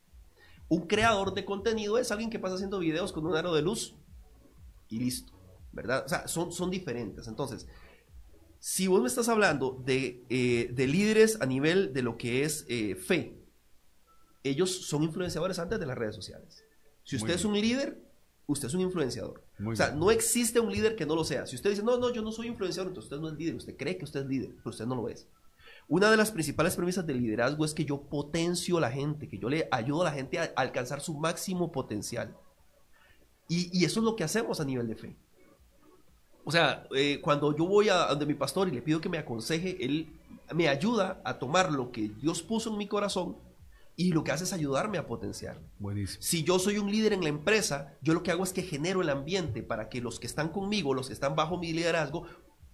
Un 0.68 0.86
creador 0.86 1.34
de 1.34 1.44
contenido 1.44 1.98
es 1.98 2.10
alguien 2.12 2.30
que 2.30 2.38
pasa 2.38 2.54
haciendo 2.54 2.78
videos 2.78 3.12
con 3.12 3.26
un 3.26 3.36
aro 3.36 3.54
de 3.54 3.62
luz 3.62 3.94
y 4.88 4.98
listo, 4.98 5.32
¿verdad? 5.72 6.04
O 6.06 6.08
sea, 6.08 6.28
son, 6.28 6.52
son 6.52 6.70
diferentes. 6.70 7.26
Entonces, 7.26 7.66
si 8.64 8.86
vos 8.86 9.02
me 9.02 9.08
estás 9.08 9.28
hablando 9.28 9.82
de, 9.84 10.24
eh, 10.30 10.72
líderes 10.76 11.36
a 11.40 11.46
nivel 11.46 11.92
de 11.92 12.00
lo 12.00 12.16
que 12.16 12.44
es 12.44 12.64
eh, 12.68 12.94
fe, 12.94 13.36
ellos 14.44 14.86
son 14.86 15.02
influenciadores 15.02 15.58
antes 15.58 15.80
de 15.80 15.86
las 15.86 15.98
redes 15.98 16.14
sociales. 16.14 16.64
Si 17.02 17.16
usted 17.16 17.34
es 17.34 17.44
un 17.44 17.54
líder, 17.54 18.00
usted 18.46 18.68
es 18.68 18.74
un 18.74 18.82
influenciador. 18.82 19.42
o 19.66 19.74
sea, 19.74 19.90
no 19.90 20.12
existe 20.12 20.60
un 20.60 20.70
líder 20.70 20.94
que 20.94 21.04
no 21.04 21.16
lo 21.16 21.24
sea. 21.24 21.44
Si 21.44 21.56
usted 21.56 21.70
dice, 21.70 21.82
no, 21.82 21.98
no, 21.98 22.12
yo 22.12 22.22
no 22.22 22.30
soy 22.30 22.46
influenciador, 22.46 22.90
entonces 22.90 23.10
usted 23.10 23.20
no 23.20 23.30
es 23.30 23.36
líder. 23.36 23.56
Usted 23.56 23.76
cree 23.76 23.98
que 23.98 24.04
usted 24.04 24.20
es 24.20 24.26
líder, 24.26 24.50
pero 24.58 24.70
usted 24.70 24.86
no 24.86 24.94
lo 24.94 25.08
es. 25.08 25.26
Una 25.88 26.08
de 26.08 26.16
las 26.16 26.30
principales 26.30 26.76
premisas 26.76 27.04
del 27.04 27.20
liderazgo 27.20 27.64
es 27.64 27.74
que 27.74 27.84
yo 27.84 28.02
potencio 28.02 28.78
a 28.78 28.80
la 28.80 28.92
gente, 28.92 29.28
que 29.28 29.38
yo 29.38 29.48
le 29.48 29.66
ayudo 29.72 30.02
a 30.02 30.04
la 30.04 30.12
gente 30.12 30.38
a 30.38 30.52
alcanzar 30.54 31.00
su 31.00 31.14
máximo 31.14 31.72
potencial. 31.72 32.36
Y, 33.48 33.76
y 33.76 33.86
eso 33.86 33.98
es 33.98 34.04
lo 34.04 34.14
que 34.14 34.22
hacemos 34.22 34.60
a 34.60 34.64
nivel 34.64 34.86
de 34.86 34.94
fe. 34.94 35.16
O 36.44 36.50
sea, 36.50 36.86
eh, 36.94 37.20
cuando 37.22 37.56
yo 37.56 37.66
voy 37.66 37.88
a 37.88 38.06
donde 38.06 38.26
mi 38.26 38.34
pastor 38.34 38.68
y 38.68 38.72
le 38.72 38.82
pido 38.82 39.00
que 39.00 39.08
me 39.08 39.18
aconseje, 39.18 39.84
él 39.84 40.12
me 40.52 40.68
ayuda 40.68 41.20
a 41.24 41.38
tomar 41.38 41.72
lo 41.72 41.92
que 41.92 42.08
Dios 42.08 42.42
puso 42.42 42.70
en 42.70 42.78
mi 42.78 42.88
corazón 42.88 43.36
y 43.96 44.12
lo 44.12 44.24
que 44.24 44.32
hace 44.32 44.44
es 44.44 44.52
ayudarme 44.52 44.98
a 44.98 45.06
potenciarlo. 45.06 45.62
Buenísimo. 45.78 46.22
Si 46.22 46.42
yo 46.42 46.58
soy 46.58 46.78
un 46.78 46.90
líder 46.90 47.12
en 47.12 47.22
la 47.22 47.28
empresa, 47.28 47.94
yo 48.02 48.14
lo 48.14 48.22
que 48.22 48.30
hago 48.30 48.42
es 48.42 48.52
que 48.52 48.62
genero 48.62 49.02
el 49.02 49.10
ambiente 49.10 49.62
para 49.62 49.88
que 49.88 50.00
los 50.00 50.18
que 50.18 50.26
están 50.26 50.48
conmigo, 50.48 50.94
los 50.94 51.08
que 51.08 51.12
están 51.12 51.36
bajo 51.36 51.58
mi 51.58 51.72
liderazgo, 51.72 52.24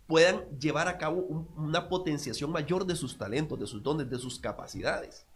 puedan 0.06 0.44
llevar 0.58 0.88
a 0.88 0.96
cabo 0.96 1.20
una 1.56 1.88
potenciación 1.88 2.50
mayor 2.50 2.86
de 2.86 2.96
sus 2.96 3.18
talentos, 3.18 3.58
de 3.58 3.66
sus 3.66 3.82
dones, 3.82 4.08
de 4.08 4.18
sus 4.18 4.38
capacidades. 4.38 5.26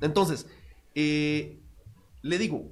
Entonces, 0.00 0.46
eh, 0.94 1.58
le 2.22 2.38
digo, 2.38 2.70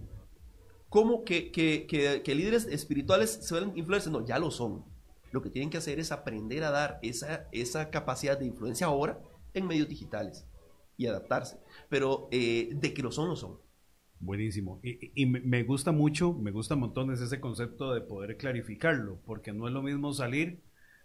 ¿Cómo 0.90 1.24
que, 1.24 1.52
que, 1.52 2.34
líderes 2.34 2.66
espirituales 2.66 3.30
se 3.30 3.54
ven 3.54 3.72
influencers? 3.76 4.12
No, 4.12 4.26
ya 4.26 4.40
lo 4.40 4.50
son. 4.50 4.84
Lo 5.30 5.40
que 5.40 5.48
tienen 5.48 5.70
que 5.70 5.78
hacer 5.78 6.00
es 6.00 6.10
aprender 6.10 6.64
a 6.64 6.72
dar 6.72 6.98
esa, 7.02 7.48
esa 7.52 7.90
capacidad 7.90 8.36
de 8.36 8.46
influencia 8.46 8.88
ahora 8.88 9.22
en 9.54 9.68
medios 9.68 9.88
digitales 9.88 10.48
y 10.96 11.06
adaptarse. 11.06 11.58
Pero 11.88 12.28
eh, 12.32 12.70
de 12.72 12.92
que 12.92 13.02
lo 13.02 13.12
son, 13.12 13.28
lo 13.28 13.36
son. 13.36 13.60
Buenísimo. 14.18 14.80
Y, 14.82 15.12
y, 15.14 15.26
me 15.26 15.62
gusta 15.62 15.92
mucho, 15.92 16.34
me 16.34 16.50
gusta 16.50 16.74
montones 16.74 17.20
ese 17.20 17.40
concepto 17.40 17.94
de 17.94 18.00
poder 18.00 18.36
clarificarlo, 18.36 19.20
porque 19.24 19.52
no 19.52 19.68
es 19.68 19.72
lo 19.72 19.82
mismo 19.82 20.12
salir, 20.12 20.64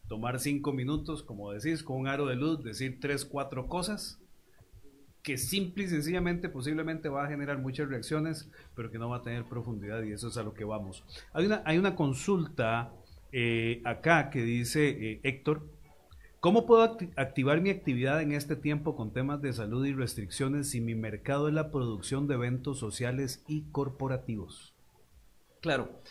tomar 0.09 0.39
cinco 0.39 0.73
minutos, 0.73 1.21
como 1.21 1.51
decís, 1.53 1.83
con 1.83 1.97
un 1.97 2.07
aro 2.07 2.25
de 2.25 2.35
luz, 2.35 2.63
decir 2.63 2.99
tres, 2.99 3.23
cuatro 3.23 3.67
cosas, 3.67 4.19
que 5.25 5.39
simple 5.39 5.85
y 5.85 5.87
sencillamente 5.87 6.49
posiblemente 6.49 7.09
va 7.09 7.25
a 7.25 7.27
generar 7.27 7.57
muchas 7.57 7.89
reacciones, 7.89 8.47
pero 8.75 8.91
que 8.91 8.99
no 8.99 9.09
va 9.09 9.17
a 9.17 9.21
tener 9.23 9.43
profundidad 9.43 10.03
y 10.03 10.11
eso 10.11 10.27
es 10.27 10.37
a 10.37 10.43
lo 10.43 10.53
que 10.53 10.63
vamos. 10.63 11.03
Hay 11.33 11.47
una, 11.47 11.63
hay 11.65 11.79
una 11.79 11.95
consulta 11.95 12.93
eh, 13.31 13.81
acá 13.85 14.29
que 14.29 14.43
dice 14.43 14.87
eh, 14.87 15.21
Héctor, 15.23 15.67
¿cómo 16.39 16.67
puedo 16.67 16.83
activar 17.15 17.59
mi 17.59 17.71
actividad 17.71 18.21
en 18.21 18.33
este 18.33 18.55
tiempo 18.55 18.95
con 18.95 19.13
temas 19.13 19.41
de 19.41 19.51
salud 19.51 19.83
y 19.87 19.93
restricciones 19.93 20.69
si 20.69 20.79
mi 20.79 20.93
mercado 20.93 21.47
es 21.47 21.55
la 21.55 21.71
producción 21.71 22.27
de 22.27 22.35
eventos 22.35 22.77
sociales 22.77 23.43
y 23.47 23.63
corporativos? 23.71 24.75
Claro. 25.59 26.03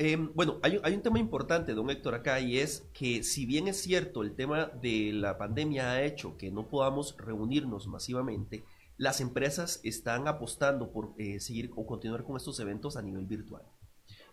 Em, 0.00 0.32
bueno, 0.32 0.60
hay, 0.62 0.94
un 0.94 1.02
tema 1.02 1.18
importante, 1.18 1.74
don 1.74 1.90
Héctor, 1.90 2.14
acá, 2.14 2.38
y 2.38 2.58
es 2.58 2.88
que 2.92 3.24
si 3.24 3.46
bien 3.46 3.66
es 3.66 3.78
cierto, 3.78 4.22
el 4.22 4.36
tema 4.36 4.66
de 4.66 5.12
la 5.12 5.36
pandemia 5.38 5.90
ha 5.90 6.02
hecho 6.04 6.36
que 6.36 6.52
no 6.52 6.68
podamos 6.68 7.16
reunirnos 7.18 7.88
masivamente, 7.88 8.64
las 8.96 9.20
empresas 9.20 9.80
están 9.82 10.28
apostando 10.28 10.92
por 10.92 11.14
eh, 11.18 11.40
seguir 11.40 11.72
o 11.74 11.84
continuar 11.84 12.22
con 12.22 12.36
estos 12.36 12.60
eventos 12.60 12.96
a 12.96 13.02
nivel 13.02 13.26
virtual. 13.26 13.64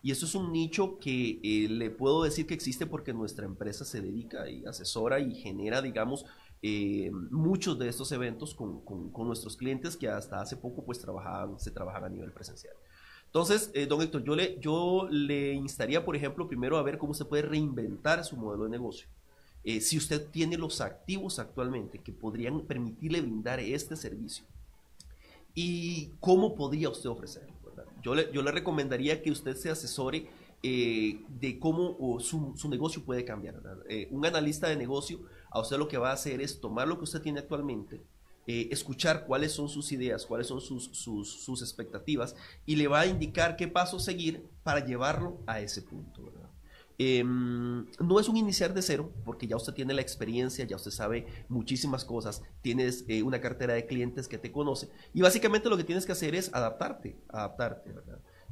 Y 0.04 0.12
eso 0.12 0.28
es 0.28 0.36
un 0.36 0.52
nicho 0.52 1.00
que 1.00 1.40
eh, 1.44 1.68
le 1.68 1.90
puedo 1.90 2.22
decir 2.22 2.46
que 2.46 2.54
existe 2.54 2.86
porque 2.86 3.12
nuestra 3.12 3.46
empresa 3.46 3.86
se 3.86 4.02
dedica 4.02 4.48
y 4.48 4.64
asesora 4.66 5.20
y 5.20 5.34
genera, 5.34 5.82
digamos, 5.82 6.28
eh, 6.62 7.10
muchos 7.32 7.80
de 7.80 7.90
estos 7.90 8.12
eventos 8.12 8.54
con, 8.54 8.86
con, 8.86 9.28
nuestros 9.28 9.58
clientes 9.58 9.98
que 9.98 10.10
hasta 10.10 10.42
hace 10.42 10.58
poco 10.58 10.86
pues 10.86 11.00
trabajaban, 11.00 11.60
se 11.60 11.72
trabajaban 11.72 12.12
a 12.12 12.14
nivel 12.14 12.32
presencial. 12.34 12.76
Entonces, 13.36 13.70
eh, 13.74 13.86
don 13.86 14.02
Héctor, 14.02 14.24
yo 14.24 14.34
le, 14.34 14.58
yo 14.62 15.10
le 15.12 15.52
instaría, 15.52 16.06
por 16.06 16.16
ejemplo, 16.16 16.48
primero 16.48 16.78
a 16.78 16.84
ver 16.84 16.98
cómo 16.98 17.14
se 17.14 17.26
puede 17.26 17.44
reinventar 17.44 18.24
su 18.24 18.38
modelo 18.38 18.64
de 18.64 18.70
negocio. 18.70 19.10
Eh, 19.66 19.82
si 19.82 19.98
usted 19.98 20.30
tiene 20.30 20.58
los 20.58 20.80
activos 20.80 21.38
actualmente 21.38 22.00
que 22.00 22.14
podrían 22.14 22.62
permitirle 22.62 23.20
brindar 23.20 23.60
este 23.60 23.98
servicio 23.98 24.46
y 25.54 26.14
cómo 26.22 26.56
podría 26.56 26.88
usted 26.88 27.10
ofrecerlo. 27.10 27.54
Yo, 28.02 28.16
le, 28.16 28.32
yo 28.32 28.42
le 28.42 28.54
recomendaría 28.54 29.22
que 29.22 29.32
usted 29.32 29.58
se 29.58 29.70
asesore 29.70 30.30
eh, 30.64 31.20
de 31.28 31.60
cómo 31.60 32.18
su, 32.22 32.54
su, 32.56 32.70
negocio 32.70 33.04
puede 33.04 33.26
cambiar. 33.26 33.62
un 34.12 34.26
analista 34.26 34.70
de 34.70 34.78
negocio 34.78 35.20
a 35.52 35.60
usted 35.60 35.78
lo 35.78 35.90
que 35.90 35.98
va 35.98 36.12
a 36.12 36.14
hacer 36.14 36.40
es 36.40 36.62
tomar 36.62 36.88
lo 36.88 36.98
que 36.98 37.04
usted 37.04 37.22
tiene 37.22 37.42
actualmente, 37.42 38.02
eh, 38.48 38.70
escuchar 38.72 39.26
cuáles 39.26 39.52
son 39.52 39.70
sus 39.70 39.92
ideas, 39.92 40.26
cuáles 40.26 40.48
son 40.48 40.62
sus, 40.62 40.90
sus, 40.94 41.62
expectativas 41.62 42.36
y 42.66 42.76
le 42.76 42.88
va 42.88 43.02
a 43.02 43.06
indicar 43.08 43.56
qué 43.56 43.68
paso 43.68 44.00
seguir 44.00 44.48
para 44.64 44.86
llevarlo 44.86 45.42
a 45.48 45.62
ese 45.62 45.82
punto. 45.82 46.32
Em, 46.98 47.86
no 48.00 48.20
es 48.20 48.30
un 48.30 48.38
iniciar 48.38 48.74
de 48.74 48.82
cero, 48.82 49.12
porque 49.26 49.48
ya 49.48 49.58
usted 49.58 49.74
tiene 49.74 49.94
la 49.94 50.02
experiencia, 50.02 50.64
ya 50.66 50.78
usted 50.78 50.92
sabe 50.92 51.28
muchísimas 51.50 52.06
cosas, 52.06 52.42
tienes 52.62 53.04
eh, 53.10 53.22
una 53.22 53.42
cartera 53.42 53.74
de 53.74 53.86
clientes 53.86 54.30
que 54.30 54.38
te 54.38 54.52
conoce 54.52 54.90
y 55.14 55.22
básicamente 55.22 55.70
lo 55.70 55.76
que 55.76 55.84
tienes 55.84 56.06
que 56.06 56.14
hacer 56.14 56.36
es 56.36 56.54
adaptarte, 56.54 57.18
adaptarte, 57.28 57.94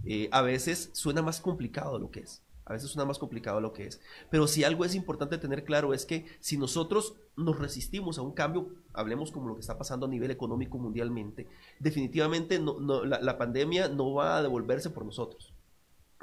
eh, 0.05 0.27
a 0.31 0.41
veces 0.41 0.89
suena 0.93 1.21
más 1.21 1.39
complicado 1.39 1.93
de 1.93 1.99
lo 1.99 2.11
que 2.11 2.21
es. 2.21 2.41
A 2.65 2.73
veces 2.73 2.89
suena 2.89 3.05
más 3.05 3.19
complicado 3.19 3.59
lo 3.59 3.73
que 3.73 3.87
es. 3.87 3.99
Pero 4.29 4.47
si 4.47 4.63
algo 4.63 4.85
es 4.85 4.95
importante 4.95 5.37
tener 5.37 5.63
claro 5.63 5.93
es 5.93 6.05
que 6.05 6.25
si 6.39 6.57
nosotros 6.57 7.15
nos 7.35 7.59
resistimos 7.59 8.17
a 8.17 8.21
un 8.21 8.31
cambio, 8.31 8.69
hablemos 8.93 9.31
como 9.31 9.49
lo 9.49 9.55
que 9.55 9.61
está 9.61 9.77
pasando 9.77 10.05
a 10.05 10.09
nivel 10.09 10.31
económico 10.31 10.77
mundialmente, 10.77 11.47
definitivamente 11.79 12.59
la, 12.59 13.37
pandemia 13.37 13.89
no 13.89 14.13
va 14.13 14.37
a 14.37 14.41
devolverse 14.41 14.89
por 14.89 15.05
nosotros. 15.05 15.53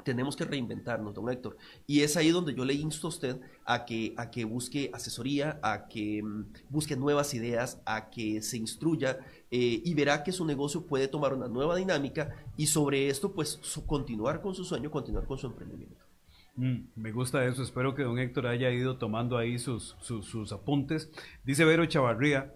Tenemos 0.03 0.35
que 0.35 0.45
reinventarnos, 0.45 1.13
don 1.13 1.29
Héctor. 1.29 1.57
Y 1.85 2.01
es 2.01 2.17
ahí 2.17 2.31
donde 2.31 2.55
yo 2.55 2.65
le 2.65 2.73
insto 2.73 3.05
a 3.05 3.09
usted 3.09 3.39
a 3.65 3.85
que, 3.85 4.15
a 4.17 4.31
que 4.31 4.45
busque 4.45 4.89
asesoría, 4.95 5.59
a 5.61 5.87
que 5.87 6.23
mm, 6.23 6.45
busque 6.69 6.95
nuevas 6.95 7.35
ideas, 7.35 7.79
a 7.85 8.09
que 8.09 8.41
se 8.41 8.57
instruya 8.57 9.19
eh, 9.51 9.79
y 9.85 9.93
verá 9.93 10.23
que 10.23 10.31
su 10.31 10.43
negocio 10.43 10.87
puede 10.87 11.07
tomar 11.07 11.35
una 11.35 11.47
nueva 11.47 11.75
dinámica 11.75 12.35
y 12.57 12.65
sobre 12.65 13.09
esto, 13.09 13.31
pues, 13.31 13.59
continuar 13.85 14.41
con 14.41 14.55
su 14.55 14.63
sueño, 14.63 14.89
continuar 14.89 15.27
con 15.27 15.37
su 15.37 15.45
emprendimiento. 15.45 16.10
Mm, 16.55 16.89
me 16.95 17.11
gusta 17.11 17.45
eso, 17.45 17.63
espero 17.63 17.95
que 17.95 18.03
don 18.03 18.19
Héctor 18.19 18.47
haya 18.47 18.69
ido 18.71 18.97
tomando 18.97 19.37
ahí 19.37 19.57
sus, 19.57 19.95
sus, 20.01 20.51
apuntes. 20.51 21.11
Dice 21.43 21.65
Vero 21.65 21.85
Chavarría, 21.85 22.53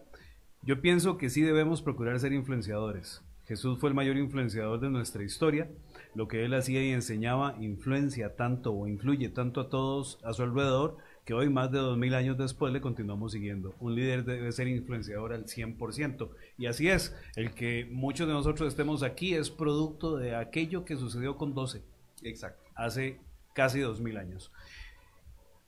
yo 0.62 0.82
pienso 0.82 1.18
que 1.18 1.30
sí 1.30 1.42
debemos 1.42 1.82
procurar 1.82 2.20
ser 2.20 2.34
influenciadores. 2.34 3.22
Jesús 3.46 3.80
fue 3.80 3.90
el 3.90 3.96
mayor 3.96 4.18
influenciador 4.18 4.80
de 4.80 4.90
nuestra 4.90 5.24
historia. 5.24 5.70
Lo 6.16 6.28
que 6.28 6.44
él 6.46 6.54
hacía 6.56 6.84
y 6.84 6.90
enseñaba 6.90 7.56
influencia 7.60 8.36
tanto 8.36 8.74
o 8.74 8.88
influye 8.88 9.30
tanto 9.30 9.62
a 9.62 9.70
todos 9.70 10.20
a 10.24 10.34
su 10.34 10.42
alrededor 10.44 10.98
que 11.26 11.34
hoy, 11.34 11.50
más 11.50 11.72
de 11.72 11.80
2000 11.80 12.14
años 12.16 12.38
después, 12.38 12.72
le 12.72 12.82
continuamos 12.82 13.32
siguiendo. 13.32 13.74
Un 13.80 13.96
líder 13.96 14.26
debe 14.26 14.52
ser 14.52 14.68
influenciador 14.68 15.34
al 15.34 15.46
100%. 15.46 16.30
Y 16.58 16.68
así 16.68 16.88
es, 16.88 17.16
el 17.36 17.54
que 17.54 17.88
muchos 17.92 18.28
de 18.28 18.34
nosotros 18.34 18.68
estemos 18.68 19.04
aquí 19.04 19.34
es 19.34 19.50
producto 19.50 20.18
de 20.18 20.36
aquello 20.36 20.86
que 20.86 20.96
sucedió 20.96 21.36
con 21.38 21.54
12. 21.56 21.84
Exacto. 22.24 22.64
Hace 22.76 23.20
casi 23.56 23.80
2000 23.80 24.18
años. 24.18 24.52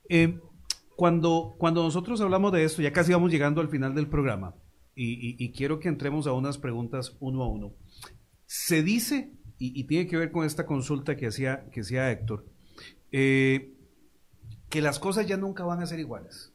Eh, 0.08 0.38
cuando, 0.94 1.56
cuando 1.58 1.82
nosotros 1.82 2.20
hablamos 2.20 2.52
de 2.52 2.64
esto, 2.64 2.82
ya 2.82 2.92
casi 2.92 3.12
vamos 3.12 3.32
llegando 3.32 3.60
al 3.60 3.68
final 3.68 3.94
del 3.94 4.08
programa, 4.08 4.54
y, 5.00 5.52
quiero 5.52 5.78
que 5.78 5.88
entremos 5.88 6.26
a 6.26 6.32
unas 6.32 6.58
preguntas 6.58 7.16
uno 7.20 7.44
a 7.44 7.48
uno. 7.48 7.72
Se 8.46 8.82
dice, 8.82 9.32
y, 9.58 9.84
tiene 9.84 10.08
que 10.08 10.16
ver 10.16 10.32
con 10.32 10.44
esta 10.44 10.66
consulta 10.66 11.16
que 11.16 11.28
hacía, 11.28 11.66
que 11.70 11.82
hacía 11.82 12.10
Héctor, 12.10 12.46
eh, 13.12 13.74
que 14.68 14.82
las 14.82 14.98
cosas 14.98 15.28
ya 15.28 15.36
nunca 15.36 15.64
van 15.64 15.80
a 15.80 15.86
ser 15.86 16.00
iguales. 16.00 16.52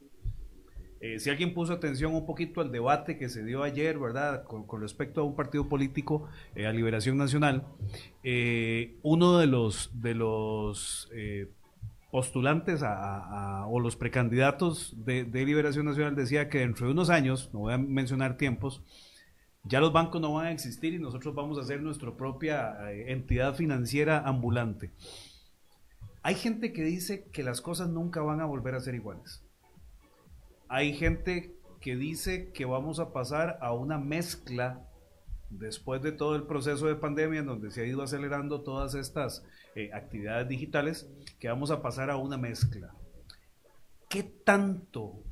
Eh, 1.04 1.20
si 1.20 1.30
alguien 1.30 1.54
puso 1.54 1.74
atención 1.74 2.16
un 2.16 2.26
poquito 2.26 2.62
al 2.62 2.72
debate 2.72 3.18
que 3.18 3.28
se 3.28 3.44
dio 3.44 3.62
ayer, 3.62 4.00
¿verdad?, 4.00 4.46
con, 4.46 4.66
respecto 4.80 5.20
a 5.20 5.26
un 5.26 5.36
partido 5.36 5.68
político, 5.68 6.30
eh, 6.56 6.66
a 6.66 6.72
Liberación 6.72 7.18
Nacional, 7.18 7.68
eh, 8.24 8.96
uno 9.02 9.38
de 9.38 9.48
los, 9.48 9.92
de 10.02 10.16
los 10.16 11.10
postulantes 12.10 12.82
o 12.84 13.80
los 13.82 13.98
precandidatos 13.98 14.96
de, 15.04 15.26
Liberación 15.26 15.88
Nacional 15.88 16.16
decía 16.16 16.48
que 16.48 16.60
dentro 16.60 16.86
de 16.86 16.94
unos 16.94 17.10
años, 17.10 17.50
no 17.52 17.60
voy 17.60 17.74
a 17.74 17.78
mencionar 17.78 18.38
tiempos, 18.38 18.82
ya 19.66 19.82
los 19.82 19.92
bancos 19.92 20.22
no 20.22 20.32
van 20.32 20.46
a 20.46 20.52
existir 20.52 20.94
y 20.94 21.00
nosotros 21.00 21.36
vamos 21.36 21.58
a 21.58 21.64
hacer 21.64 21.82
nuestra 21.82 22.16
propia 22.16 22.78
entidad 23.08 23.56
financiera 23.56 24.20
ambulante. 24.26 24.92
Hay 26.22 26.36
gente 26.36 26.72
que 26.72 26.84
dice 26.84 27.26
que 27.34 27.44
las 27.44 27.60
cosas 27.60 27.90
nunca 27.90 28.22
van 28.22 28.40
a 28.40 28.46
volver 28.46 28.76
a 28.76 28.80
ser 28.80 28.96
iguales. 28.96 29.44
Hay 30.74 30.96
gente 30.96 31.56
que 31.82 31.96
dice 31.96 32.52
que 32.52 32.66
vamos 32.66 32.98
a 33.00 33.14
pasar 33.14 33.60
a 33.62 33.74
una 33.74 34.00
mezcla 34.00 34.90
después 35.52 36.02
de 36.02 36.12
todo 36.12 36.36
el 36.36 36.48
proceso 36.48 36.88
de 36.88 36.96
pandemia 36.96 37.42
en 37.42 37.46
donde 37.46 37.70
se 37.70 37.82
ha 37.82 37.86
ido 37.86 38.02
acelerando 38.02 38.64
todas 38.64 38.96
estas 38.96 39.46
eh, 39.76 39.92
actividades 39.94 40.48
digitales, 40.48 41.08
que 41.40 41.48
vamos 41.48 41.70
a 41.70 41.84
pasar 41.84 42.10
a 42.10 42.18
una 42.18 42.40
mezcla. 42.40 42.92
¿Qué 44.10 44.24
tanto 44.24 45.24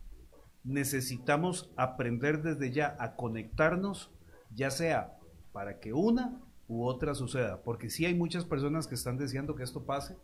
necesitamos 0.63 1.73
aprender 1.75 2.43
desde 2.43 2.69
ya 2.69 2.95
a 2.99 3.15
conectarnos, 3.15 4.11
ya 4.53 4.69
sea 4.69 5.17
para 5.53 5.79
que 5.79 5.91
una 5.91 6.39
u 6.67 6.85
otra 6.85 7.15
suceda? 7.15 7.63
Porque 7.63 7.89
sí 7.89 8.05
hay 8.05 8.13
muchas 8.13 8.45
personas 8.45 8.85
que 8.85 8.93
están 8.93 9.17
deseando 9.17 9.55
que 9.55 9.63
esto 9.63 9.87
pase, 9.87 10.17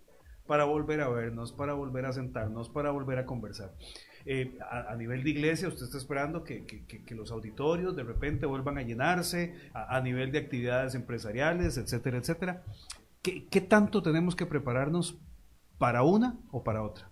para 0.46 0.64
volver 0.66 1.02
a 1.02 1.10
vernos, 1.10 1.54
para 1.54 1.74
volver 1.74 2.06
a 2.06 2.14
sentarnos, 2.14 2.70
para 2.70 2.92
volver 2.92 3.18
a 3.18 3.26
conversar. 3.26 3.74
Eh, 4.30 4.58
a, 4.70 4.94
nivel 4.98 5.24
de 5.24 5.30
iglesia, 5.30 5.70
usted 5.70 5.86
está 5.86 5.98
esperando 5.98 6.44
que, 6.44 6.66
los 7.12 7.32
auditorios 7.32 7.96
de 7.96 8.04
repente 8.04 8.46
vuelvan 8.46 8.78
a 8.78 8.82
llenarse, 8.82 9.56
a, 9.74 10.02
nivel 10.02 10.34
de 10.34 10.40
actividades 10.40 10.96
empresariales, 10.96 11.78
etcétera, 11.78 12.18
etcétera. 12.18 12.64
¿Qué, 13.22 13.62
tanto 13.62 14.04
tenemos 14.04 14.36
que 14.36 14.46
prepararnos 14.46 15.18
para 15.78 16.04
una 16.04 16.38
o 16.52 16.62
para 16.62 16.84
otra? 16.84 17.10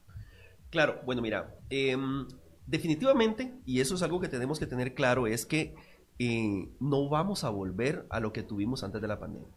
Claro, 0.70 0.99
bueno, 1.05 1.22
mira, 1.22 1.55
em, 1.70 2.28
definitivamente, 2.68 3.53
y 3.66 3.80
eso 3.80 3.95
es 3.95 4.03
algo 4.03 4.20
que 4.20 4.28
tenemos 4.28 4.59
que 4.59 4.68
tener 4.68 4.93
claro, 4.93 5.26
es 5.26 5.45
que 5.45 5.74
eh, 6.20 6.68
no 6.82 7.07
vamos 7.07 7.45
a 7.45 7.49
volver 7.49 8.05
a 8.09 8.20
lo 8.20 8.34
que 8.34 8.43
tuvimos 8.43 8.84
antes 8.84 9.01
de 9.01 9.07
la 9.07 9.20
pandemia. 9.20 9.55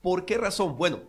¿Por 0.00 0.26
qué 0.26 0.38
razón? 0.38 0.76
Bueno, 0.76 1.00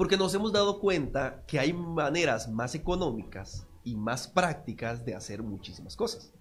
porque 0.00 0.16
nos 0.16 0.32
hemos 0.32 0.50
dado 0.50 0.80
cuenta 0.80 1.44
que 1.46 1.58
hay 1.58 1.74
maneras 1.74 2.50
más 2.50 2.74
económicas 2.74 3.66
y 3.84 3.96
más 3.96 4.28
prácticas 4.28 5.04
de 5.04 5.14
hacer 5.14 5.42
muchísimas 5.42 5.94
cosas. 5.94 6.32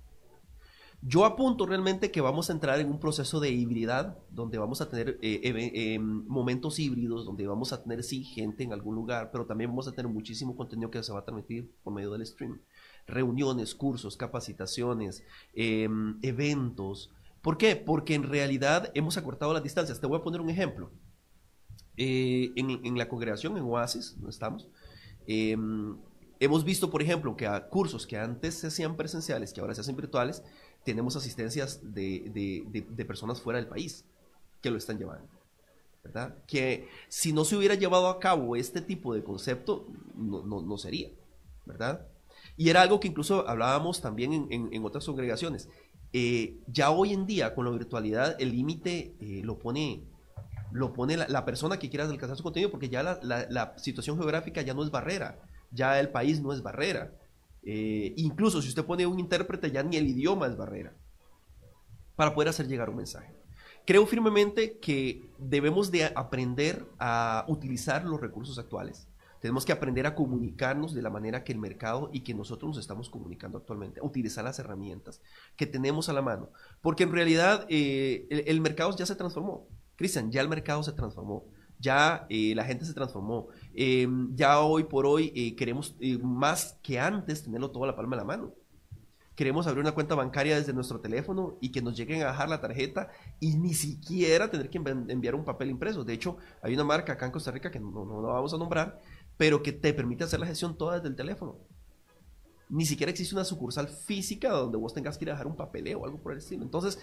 Yo 1.02 1.26
apunto 1.26 1.66
realmente 1.66 2.10
que 2.10 2.22
vamos 2.22 2.50
a 2.50 2.54
entrar 2.54 2.80
en 2.80 2.88
un 2.88 3.02
proceso 3.02 3.42
de 3.42 3.50
hibridad, 3.52 4.18
donde 4.30 4.58
vamos 4.58 4.80
a 4.80 4.88
tener 4.88 5.20
eh, 5.22 5.42
eh, 5.44 6.00
momentos 6.00 6.80
híbridos, 6.80 7.26
donde 7.26 7.48
vamos 7.48 7.74
a 7.74 7.84
tener, 7.84 8.02
sí, 8.06 8.24
gente 8.24 8.64
en 8.64 8.72
algún 8.72 8.96
lugar, 8.96 9.30
pero 9.30 9.46
también 9.46 9.72
vamos 9.72 9.90
a 9.90 9.92
tener 9.92 10.10
muchísimo 10.10 10.56
contenido 10.56 10.90
que 10.90 11.04
se 11.04 11.12
va 11.12 11.20
a 11.20 11.26
transmitir 11.26 11.70
por 11.84 11.94
medio 11.94 12.12
del 12.12 12.26
stream. 12.26 12.62
Reuniones, 13.08 13.76
cursos, 13.76 14.16
capacitaciones, 14.16 15.22
em, 15.54 16.18
eventos. 16.22 17.12
¿Por 17.42 17.58
qué? 17.58 17.76
Porque 17.76 18.16
en 18.16 18.24
realidad 18.24 18.90
hemos 18.94 19.18
acortado 19.18 19.52
las 19.52 19.64
distancias. 19.64 20.00
Te 20.00 20.08
voy 20.08 20.18
a 20.18 20.24
poner 20.24 20.40
un 20.40 20.50
ejemplo. 20.50 20.92
Eh, 22.02 22.54
en, 22.56 22.98
la 22.98 23.10
congregación, 23.10 23.58
en 23.58 23.64
Oasis, 23.64 24.14
donde 24.16 24.30
estamos, 24.30 24.70
em, 25.28 25.98
hemos 26.40 26.64
visto, 26.64 26.90
por 26.90 27.02
ejemplo, 27.02 27.36
que 27.36 27.46
a 27.46 27.68
cursos 27.68 28.08
que 28.08 28.18
antes 28.18 28.54
se 28.54 28.68
hacían 28.68 28.96
presenciales, 28.96 29.52
que 29.52 29.60
ahora 29.60 29.76
se 29.76 29.82
hacen 29.82 29.98
virtuales, 29.98 30.42
tenemos 30.86 31.18
asistencias 31.18 31.82
de, 31.84 33.06
personas 33.06 33.42
fuera 33.42 33.60
del 33.60 33.68
país 33.68 34.06
que 34.62 34.72
lo 34.72 34.78
están 34.78 34.98
llevando. 34.98 35.28
¿verdad? 36.02 36.38
Que 36.48 36.88
si 37.10 37.34
no 37.34 37.44
se 37.44 37.58
hubiera 37.58 37.76
llevado 37.76 38.08
a 38.08 38.18
cabo 38.22 38.56
este 38.56 38.80
tipo 38.80 39.14
de 39.14 39.22
concepto, 39.22 39.86
no, 40.16 40.78
sería, 40.78 41.10
¿verdad? 41.66 42.08
Y 42.56 42.70
era 42.70 42.82
algo 42.82 43.02
que 43.02 43.10
incluso 43.10 43.46
hablábamos 43.46 44.00
también 44.00 44.48
en, 44.50 44.86
otras 44.86 45.06
congregaciones. 45.06 45.68
Eh, 46.14 46.62
ya 46.68 46.92
hoy 46.92 47.12
en 47.12 47.26
día, 47.26 47.54
con 47.54 47.66
la 47.66 47.72
virtualidad, 47.72 48.38
el 48.40 48.54
límite 48.54 49.16
eh, 49.20 49.42
lo 49.44 49.60
pone 49.60 50.08
lo 50.72 50.94
pone 50.94 51.18
la, 51.18 51.46
persona 51.46 51.78
que 51.78 51.90
quiera 51.90 52.06
alcanzar 52.06 52.38
su 52.38 52.44
contenido, 52.44 52.72
porque 52.72 52.90
ya 52.90 53.04
la, 53.04 53.74
situación 53.78 54.18
geográfica 54.18 54.62
ya 54.62 54.74
no 54.74 54.84
es 54.84 54.92
barrera, 54.92 55.40
ya 55.72 56.00
el 56.00 56.10
país 56.10 56.42
no 56.42 56.54
es 56.54 56.62
barrera. 56.62 57.12
Eh, 57.64 58.14
incluso 58.18 58.62
si 58.62 58.70
usted 58.70 58.86
pone 58.86 59.06
un 59.06 59.20
intérprete, 59.20 59.72
ya 59.72 59.84
ni 59.84 59.98
el 59.98 60.08
idioma 60.08 60.48
es 60.48 60.56
barrera 60.56 60.94
para 62.16 62.34
poder 62.34 62.50
hacer 62.50 62.68
llegar 62.68 62.90
un 62.90 62.98
mensaje. 62.98 63.34
Creo 63.86 64.06
firmemente 64.06 64.78
que 64.80 65.30
debemos 65.38 65.90
de 65.90 66.06
aprender 66.06 66.86
a 67.00 67.46
utilizar 67.48 68.06
los 68.06 68.20
recursos 68.20 68.60
actuales. 68.60 69.08
Tenemos 69.40 69.66
que 69.66 69.72
aprender 69.72 70.06
a 70.06 70.16
comunicarnos 70.16 70.94
de 70.94 71.02
la 71.02 71.10
manera 71.10 71.44
que 71.44 71.54
el 71.54 71.60
mercado 71.60 72.10
y 72.12 72.20
que 72.22 72.34
nosotros 72.34 72.70
nos 72.70 72.78
estamos 72.78 73.10
comunicando 73.10 73.58
actualmente, 73.58 74.02
utilizar 74.02 74.44
las 74.44 74.60
herramientas 74.60 75.22
que 75.56 75.66
tenemos 75.66 76.10
a 76.10 76.14
la 76.14 76.22
mano. 76.22 76.50
Porque 76.82 77.04
en 77.04 77.14
realidad 77.14 77.66
eh, 77.70 78.28
el 78.30 78.60
mercado 78.60 78.94
ya 78.96 79.06
se 79.06 79.16
transformó. 79.16 79.66
Cristian, 80.00 80.32
ya 80.32 80.40
el 80.40 80.48
mercado 80.48 80.82
se 80.82 80.94
transformó, 80.94 81.44
ya 81.78 82.26
eh, 82.30 82.54
la 82.56 82.64
gente 82.64 82.86
se 82.86 82.94
transformó, 82.94 83.50
em, 83.74 84.34
ya 84.34 84.62
hoy 84.62 84.86
por 84.86 85.06
hoy 85.06 85.34
eh, 85.36 85.58
queremos 85.58 85.94
eh, 86.00 86.18
más 86.18 86.80
que 86.82 86.98
antes 86.98 87.44
tenerlo 87.44 87.70
todo 87.70 87.84
a 87.84 87.88
la 87.88 87.98
palma 87.98 88.16
de 88.16 88.22
la 88.22 88.26
mano. 88.26 88.54
Queremos 89.36 89.68
abrir 89.68 89.82
una 89.82 89.92
cuenta 89.92 90.16
bancaria 90.16 90.56
desde 90.56 90.72
nuestro 90.72 91.02
teléfono 91.02 91.58
y 91.60 91.74
que 91.74 91.82
nos 91.82 91.98
lleguen 91.98 92.22
a 92.22 92.28
bajar 92.28 92.48
la 92.48 92.62
tarjeta 92.62 93.10
y 93.42 93.58
ni 93.58 93.74
siquiera 93.74 94.50
tener 94.50 94.70
que 94.70 94.78
enviar 94.78 95.36
un 95.36 95.44
papel 95.44 95.70
impreso. 95.70 96.06
De 96.06 96.14
hecho, 96.14 96.38
hay 96.62 96.74
una 96.74 96.86
marca 96.86 97.14
acá 97.14 97.26
en 97.26 97.34
Costa 97.34 97.52
Rica 97.52 97.70
que 97.70 97.80
no, 97.82 97.92
no, 97.92 98.22
no 98.22 98.28
vamos 98.30 98.54
a 98.54 98.58
nombrar, 98.58 99.02
pero 99.36 99.62
que 99.62 99.74
te 99.74 99.94
permite 99.94 100.24
hacer 100.24 100.40
la 100.40 100.46
gestión 100.46 100.78
toda 100.78 100.96
desde 100.96 101.10
el 101.10 101.16
teléfono. 101.18 101.58
Ni 102.70 102.86
siquiera 102.86 103.12
existe 103.12 103.36
una 103.36 103.44
sucursal 103.44 103.90
física 103.90 104.50
donde 104.50 104.78
vos 104.78 104.94
tengas 104.94 105.18
que 105.18 105.26
ir 105.26 105.30
a 105.32 105.34
dejar 105.34 105.48
un 105.48 105.58
papeleo 105.58 106.00
o 106.00 106.06
algo 106.06 106.20
por 106.20 106.32
el 106.32 106.38
estilo. 106.38 106.64
Entonces, 106.64 107.00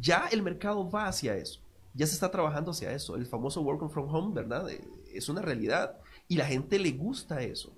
ya 0.00 0.28
el 0.32 0.42
mercado 0.42 0.90
va 0.90 1.06
hacia 1.06 1.36
eso 1.36 1.63
ya 1.94 2.06
se 2.06 2.14
está 2.14 2.30
trabajando 2.30 2.72
hacia 2.72 2.92
eso. 2.92 3.16
El 3.16 3.26
famoso 3.26 3.62
working 3.62 3.88
from 3.88 4.12
home, 4.12 4.34
¿verdad? 4.34 4.68
Eh, 4.68 4.84
es 5.12 5.28
una 5.28 5.40
realidad. 5.40 5.98
Y 6.28 6.36
la 6.36 6.46
gente 6.46 6.78
le 6.78 6.90
gusta 6.90 7.40
eso. 7.42 7.76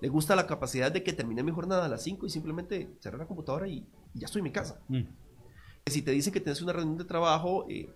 Le 0.00 0.08
gusta 0.08 0.34
la 0.34 0.46
capacidad 0.46 0.90
de 0.90 1.02
que 1.04 1.12
termine 1.12 1.42
mi 1.42 1.52
jornada 1.52 1.84
a 1.84 1.88
las 1.88 2.02
5 2.02 2.26
y 2.26 2.30
simplemente 2.30 2.90
cerrar 3.00 3.20
la 3.20 3.26
computadora 3.26 3.68
y, 3.68 3.86
ya 4.12 4.26
estoy 4.26 4.40
en 4.40 4.44
mi 4.44 4.52
casa. 4.52 4.80
Mm. 4.88 5.02
Si 5.86 6.02
te 6.02 6.10
dicen 6.10 6.32
que 6.32 6.40
tienes 6.40 6.62
una 6.62 6.72
reunión 6.72 6.98
de 6.98 7.04
trabajo, 7.04 7.66
eh, 7.68 7.88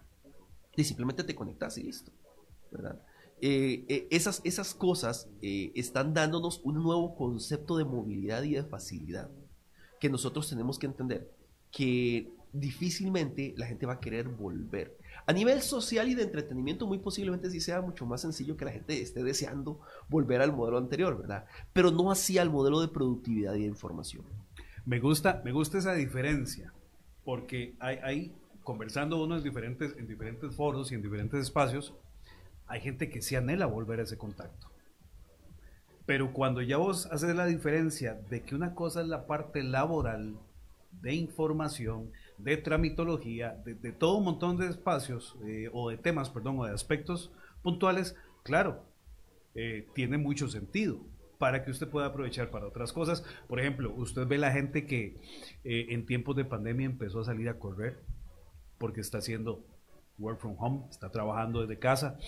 y 0.76 0.84
simplemente 0.84 1.24
te 1.24 1.34
conectas 1.34 1.76
y 1.76 1.82
listo. 1.82 2.12
¿verdad? 2.70 3.02
Eh, 3.40 4.06
esas, 4.11 4.40
esas 4.44 4.74
cosas 4.74 5.28
están 5.42 6.14
dándonos 6.14 6.61
un 6.64 6.82
nuevo 6.82 7.16
concepto 7.16 7.76
de 7.76 7.84
movilidad 7.84 8.42
y 8.44 8.54
de 8.54 8.62
facilidad 8.62 9.30
que 9.98 10.09
nosotros 10.09 10.48
tenemos 10.48 10.78
que 10.78 10.86
entender 10.86 11.32
que 11.70 12.30
difícilmente 12.52 13.54
la 13.56 13.66
gente 13.66 13.86
va 13.86 13.94
a 13.94 14.00
querer 14.00 14.28
volver. 14.28 14.97
A 15.28 15.34
nivel 15.34 15.60
social 15.60 16.08
y 16.08 16.14
de 16.14 16.22
entretenimiento, 16.22 16.86
muy 16.86 16.96
posiblemente 16.96 17.50
sí 17.50 17.60
sea 17.60 17.82
mucho 17.82 18.06
más 18.06 18.22
sencillo 18.22 18.56
que 18.56 18.64
la 18.64 18.72
gente 18.72 18.98
esté 19.02 19.22
deseando 19.22 19.78
volver 20.08 20.40
al 20.40 20.54
modelo 20.54 20.78
anterior, 20.78 21.18
¿verdad? 21.18 21.44
Pero 21.74 21.90
no 21.90 22.10
así 22.10 22.38
al 22.38 22.48
modelo 22.48 22.80
de 22.80 22.88
productividad 22.88 23.52
y 23.52 23.60
de 23.60 23.66
información. 23.66 24.24
Me 24.86 25.00
gusta, 25.00 25.42
me 25.44 25.52
gusta 25.52 25.76
esa 25.76 25.92
diferencia, 25.92 26.72
porque 27.26 27.74
hay, 27.78 28.32
conversando 28.64 29.22
uno 29.22 29.36
en 29.36 29.42
diferentes, 29.42 29.94
en 29.98 30.06
diferentes 30.06 30.54
foros 30.54 30.90
y 30.92 30.94
en 30.94 31.02
diferentes 31.02 31.42
espacios, 31.42 31.92
hay 32.66 32.80
gente 32.80 33.10
que 33.10 33.20
sí 33.20 33.36
anhela 33.36 33.66
volver 33.66 34.00
a 34.00 34.04
ese 34.04 34.16
contacto. 34.16 34.70
Pero 36.06 36.32
cuando 36.32 36.62
ya 36.62 36.78
vos 36.78 37.04
haces 37.12 37.36
la 37.36 37.44
diferencia 37.44 38.14
de 38.14 38.44
que 38.44 38.54
una 38.54 38.74
cosa 38.74 39.02
es 39.02 39.08
la 39.08 39.26
parte 39.26 39.62
laboral 39.62 40.38
de 40.90 41.12
información, 41.12 42.12
de 42.39 42.57
tramitología, 42.57 43.61
de, 43.64 43.93
todo 43.93 44.16
un 44.16 44.24
montón 44.24 44.57
de 44.57 44.68
espacios 44.68 45.36
eh, 45.45 45.68
o 45.72 45.91
de 45.91 45.99
temas, 45.99 46.30
perdón, 46.30 46.59
o 46.61 46.64
de 46.64 46.72
aspectos 46.72 47.32
puntuales, 47.62 48.16
claro, 48.45 48.84
eh, 49.55 49.86
tiene 49.95 50.18
mucho 50.18 50.49
sentido. 50.49 51.01
para 51.39 51.64
que 51.64 51.70
usted 51.70 51.89
pueda 51.89 52.07
aprovechar 52.07 52.51
para 52.51 52.66
otras 52.66 52.93
cosas. 52.93 53.22
Por 53.47 53.61
ejemplo, 53.61 53.95
usted 53.95 54.26
ve 54.26 54.39
la 54.39 54.51
gente 54.51 54.86
que 54.86 55.14
eh, 55.62 55.86
en 55.91 56.05
tiempos 56.05 56.34
de 56.34 56.45
pandemia 56.45 56.86
empezó 56.86 57.20
a 57.20 57.24
salir 57.24 57.49
a 57.49 57.61
correr 57.61 58.01
porque 58.76 59.01
está 59.01 59.18
haciendo 59.18 59.64
work 60.18 60.41
from 60.41 60.57
home, 60.59 60.86
está 60.91 61.12
trabajando 61.12 61.61
desde 61.61 61.78
casa, 61.78 62.18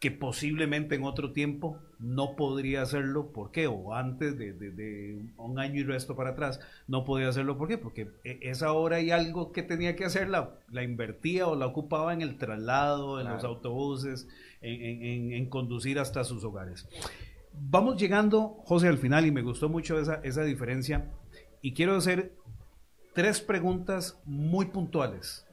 que 0.00 0.10
posiblemente 0.10 0.94
en 0.94 1.04
otro 1.04 1.32
tiempo 1.32 1.76
no 1.98 2.34
podría 2.34 2.80
hacerlo, 2.80 3.32
¿por 3.32 3.50
qué? 3.52 3.66
O 3.66 3.94
antes 3.94 4.38
de, 4.38 5.22
un 5.36 5.58
año 5.58 5.80
y 5.80 5.84
resto 5.84 6.16
para 6.16 6.30
atrás, 6.30 6.58
no 6.88 7.04
podía 7.04 7.28
hacerlo, 7.28 7.58
¿por 7.58 7.68
qué? 7.68 7.76
Porque 7.76 8.08
e, 8.24 8.38
esa 8.40 8.72
hora 8.72 9.00
y 9.00 9.10
algo 9.10 9.52
que 9.52 9.62
tenía 9.62 9.96
que 9.96 10.06
hacer 10.06 10.30
la, 10.30 10.54
invertía 10.82 11.46
o 11.46 11.54
la 11.54 11.66
ocupaba 11.66 12.14
en 12.14 12.22
el 12.22 12.38
traslado, 12.38 13.20
en 13.20 13.28
los 13.28 13.44
autobuses, 13.44 14.26
en, 14.62 15.46
conducir 15.50 15.98
hasta 15.98 16.24
sus 16.24 16.42
hogares. 16.44 16.88
Vamos 17.52 18.00
llegando, 18.00 18.56
José, 18.64 18.88
al 18.88 18.98
final 18.98 19.26
y 19.26 19.30
me 19.30 19.42
gustó 19.42 19.68
mucho 19.68 20.00
esa, 20.00 20.20
esa 20.24 20.44
diferencia 20.44 21.10
y 21.60 21.74
quiero 21.74 21.94
hacer 21.94 22.32
tres 23.12 23.42
preguntas 23.42 24.18
muy 24.24 24.66
puntuales 24.66 25.44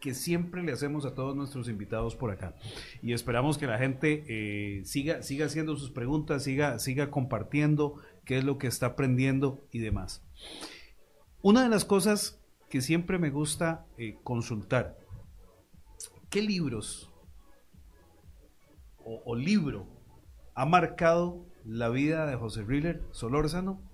que 0.00 0.14
siempre 0.14 0.62
le 0.62 0.72
hacemos 0.72 1.04
a 1.04 1.14
todos 1.14 1.36
nuestros 1.36 1.68
invitados 1.68 2.16
por 2.16 2.30
acá. 2.30 2.54
Y 3.02 3.12
esperamos 3.12 3.58
que 3.58 3.66
la 3.66 3.78
gente 3.78 4.24
eh, 4.28 4.84
siga, 4.84 5.22
siga 5.22 5.46
haciendo 5.46 5.76
sus 5.76 5.90
preguntas, 5.90 6.42
siga, 6.42 6.78
siga 6.78 7.10
compartiendo 7.10 7.96
qué 8.24 8.38
es 8.38 8.44
lo 8.44 8.58
que 8.58 8.66
está 8.66 8.86
aprendiendo 8.86 9.66
y 9.70 9.80
demás. 9.80 10.24
Una 11.42 11.62
de 11.62 11.68
las 11.68 11.84
cosas 11.84 12.40
que 12.68 12.80
siempre 12.80 13.18
me 13.18 13.30
gusta 13.30 13.86
eh, 13.98 14.16
consultar, 14.22 14.98
¿qué 16.30 16.42
libros 16.42 17.10
o, 18.98 19.22
o, 19.24 19.34
libro 19.34 19.86
ha 20.54 20.66
marcado 20.66 21.46
la 21.64 21.88
vida 21.88 22.26
de 22.26 22.36
José 22.36 22.62
Riller 22.62 23.02
Solórzano 23.10 23.89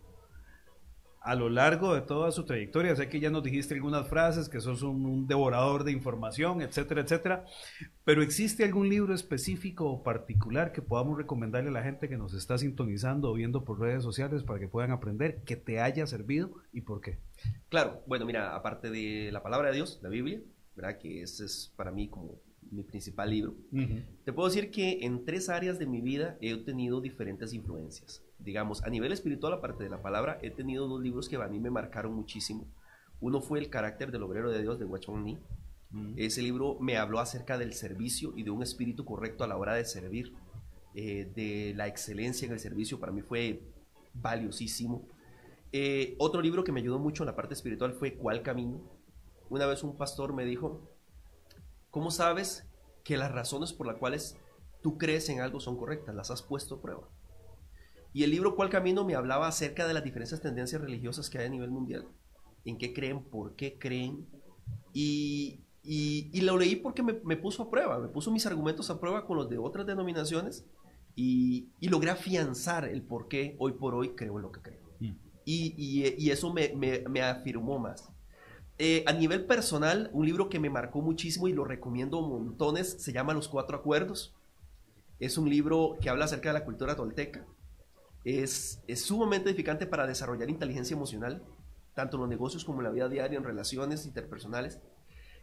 a 1.26 1.34
lo 1.34 1.48
largo 1.48 1.92
de 1.92 2.02
toda 2.02 2.30
su 2.30 2.44
trayectoria. 2.44 2.94
Sé 2.94 3.08
que 3.08 3.18
ya 3.18 3.30
nos 3.30 3.42
dijiste 3.42 3.74
algunas 3.74 4.06
frases, 4.06 4.48
que 4.48 4.60
sos 4.60 4.82
un, 4.82 5.26
devorador 5.26 5.82
de 5.82 5.90
información, 5.90 6.62
etcétera, 6.62 7.00
etcétera. 7.00 7.44
Pero 8.04 8.22
¿existe 8.22 8.64
algún 8.64 8.88
libro 8.88 9.12
específico 9.12 9.90
o 9.90 10.04
particular 10.04 10.70
que 10.70 10.82
podamos 10.82 11.18
recomendarle 11.18 11.70
a 11.70 11.72
la 11.72 11.82
gente 11.82 12.08
que 12.08 12.16
nos 12.16 12.32
está 12.32 12.56
sintonizando 12.58 13.28
o 13.28 13.34
viendo 13.34 13.64
por 13.64 13.80
redes 13.80 14.04
sociales 14.04 14.44
para 14.44 14.60
que 14.60 14.68
puedan 14.68 14.92
aprender, 14.92 15.42
que 15.42 15.56
te 15.56 15.80
haya 15.80 16.06
servido 16.06 16.52
y 16.72 16.82
por 16.82 17.00
qué? 17.00 17.18
Claro, 17.70 18.04
bueno, 18.06 18.24
mira, 18.24 18.54
aparte 18.54 18.88
de 18.90 19.30
la 19.32 19.42
palabra 19.42 19.70
de 19.70 19.74
Dios, 19.74 19.98
la 20.02 20.08
Biblia, 20.08 20.40
¿verdad? 20.76 20.96
Que 20.98 21.22
ese 21.22 21.44
es 21.44 21.72
para 21.74 21.90
mí 21.90 22.06
como 22.06 22.36
mi 22.70 22.84
principal 22.84 23.30
libro. 23.30 23.56
Te 24.24 24.32
puedo 24.32 24.48
decir 24.48 24.70
que 24.70 25.00
en 25.02 25.24
tres 25.24 25.48
áreas 25.48 25.80
de 25.80 25.86
mi 25.86 26.00
vida 26.00 26.38
he 26.40 26.56
tenido 26.58 27.00
diferentes 27.00 27.52
influencias 27.52 28.22
digamos, 28.38 28.82
a 28.84 28.90
nivel 28.90 29.12
espiritual, 29.12 29.52
aparte 29.52 29.84
de 29.84 29.90
la 29.90 30.02
palabra, 30.02 30.38
he 30.42 30.50
tenido 30.50 30.88
dos 30.88 31.00
libros 31.00 31.28
que 31.28 31.36
a 31.36 31.48
mí 31.48 31.58
me 31.58 31.70
marcaron 31.70 32.14
muchísimo. 32.14 32.66
Uno 33.20 33.40
fue 33.40 33.58
El 33.58 33.70
carácter 33.70 34.12
del 34.12 34.22
obrero 34.22 34.50
de 34.50 34.62
Dios 34.62 34.78
de 34.78 34.84
Wachon 34.84 35.24
Ni. 35.24 35.38
Mm. 35.90 36.14
Ese 36.16 36.42
libro 36.42 36.76
me 36.80 36.98
habló 36.98 37.18
acerca 37.20 37.58
del 37.58 37.72
servicio 37.72 38.32
y 38.36 38.42
de 38.42 38.50
un 38.50 38.62
espíritu 38.62 39.04
correcto 39.04 39.44
a 39.44 39.46
la 39.46 39.56
hora 39.56 39.74
de 39.74 39.84
servir, 39.84 40.34
eh, 40.94 41.30
de 41.34 41.72
la 41.74 41.86
excelencia 41.86 42.46
en 42.46 42.52
el 42.52 42.60
servicio. 42.60 43.00
Para 43.00 43.12
mí 43.12 43.22
fue 43.22 43.62
valiosísimo. 44.14 45.06
Eh, 45.72 46.14
otro 46.18 46.40
libro 46.40 46.64
que 46.64 46.72
me 46.72 46.80
ayudó 46.80 46.98
mucho 46.98 47.22
en 47.22 47.28
la 47.28 47.36
parte 47.36 47.54
espiritual 47.54 47.92
fue 47.92 48.14
¿Cuál 48.14 48.42
camino? 48.42 48.80
Una 49.48 49.66
vez 49.66 49.82
un 49.82 49.96
pastor 49.96 50.32
me 50.32 50.44
dijo, 50.44 50.80
¿cómo 51.90 52.10
sabes 52.10 52.66
que 53.04 53.16
las 53.16 53.32
razones 53.32 53.72
por 53.72 53.86
las 53.86 53.96
cuales 53.96 54.36
tú 54.82 54.98
crees 54.98 55.28
en 55.28 55.40
algo 55.40 55.60
son 55.60 55.76
correctas? 55.76 56.14
Las 56.14 56.30
has 56.30 56.42
puesto 56.42 56.76
a 56.76 56.82
prueba. 56.82 57.08
Y 58.12 58.24
el 58.24 58.30
libro 58.30 58.56
¿Cuál 58.56 58.70
camino? 58.70 59.04
me 59.04 59.14
hablaba 59.14 59.48
acerca 59.48 59.86
de 59.86 59.94
las 59.94 60.02
diferentes 60.04 60.40
tendencias 60.40 60.80
religiosas 60.80 61.28
que 61.28 61.38
hay 61.38 61.46
a 61.46 61.50
nivel 61.50 61.70
mundial. 61.70 62.06
En 62.64 62.78
qué 62.78 62.92
creen, 62.92 63.22
por 63.22 63.54
qué 63.56 63.78
creen. 63.78 64.26
Y, 64.92 65.60
y, 65.82 66.40
lo 66.40 66.56
leí 66.56 66.76
porque 66.76 67.02
me, 67.02 67.14
me, 67.24 67.36
puso 67.36 67.62
a 67.62 67.70
prueba, 67.70 67.98
me 67.98 68.08
puso 68.08 68.30
mis 68.30 68.46
argumentos 68.46 68.90
a 68.90 68.98
prueba 68.98 69.24
con 69.26 69.36
los 69.36 69.48
de 69.48 69.58
otras 69.58 69.86
denominaciones 69.86 70.64
y, 71.14 71.68
y 71.80 71.88
logré 71.88 72.10
afianzar 72.10 72.86
el 72.86 73.02
por 73.02 73.28
qué 73.28 73.56
hoy 73.58 73.72
por 73.72 73.94
hoy 73.94 74.16
creo 74.16 74.36
en 74.36 74.42
lo 74.42 74.52
que 74.52 74.62
creo. 74.62 74.82
Mm. 75.00 75.12
Y, 75.44 76.14
y, 76.18 76.30
eso 76.30 76.52
me, 76.52 76.74
me, 76.74 77.04
me, 77.08 77.22
afirmó 77.22 77.78
más. 77.78 78.10
Eh, 78.78 79.04
a 79.06 79.12
nivel 79.12 79.46
personal, 79.46 80.10
un 80.12 80.26
libro 80.26 80.48
que 80.48 80.58
me 80.58 80.70
marcó 80.70 81.00
muchísimo 81.00 81.46
y 81.46 81.52
lo 81.52 81.64
recomiendo 81.64 82.20
montones 82.20 82.96
se 82.98 83.12
llama 83.12 83.32
Los 83.32 83.48
Cuatro 83.48 83.76
Acuerdos. 83.76 84.34
Es 85.20 85.38
un 85.38 85.48
libro 85.48 85.96
que 86.00 86.10
habla 86.10 86.24
acerca 86.24 86.48
de 86.48 86.58
la 86.58 86.64
cultura 86.64 86.96
tolteca 86.96 87.46
es, 88.26 88.82
sumamente 88.96 89.50
edificante 89.50 89.86
para 89.86 90.06
desarrollar 90.06 90.50
inteligencia 90.50 90.94
emocional, 90.94 91.42
tanto 91.94 92.16
en 92.16 92.22
los 92.22 92.28
negocios 92.28 92.64
como 92.64 92.80
en 92.80 92.84
la 92.84 92.90
vida 92.90 93.08
diaria, 93.08 93.38
en 93.38 93.44
relaciones 93.44 94.04
interpersonales. 94.04 94.80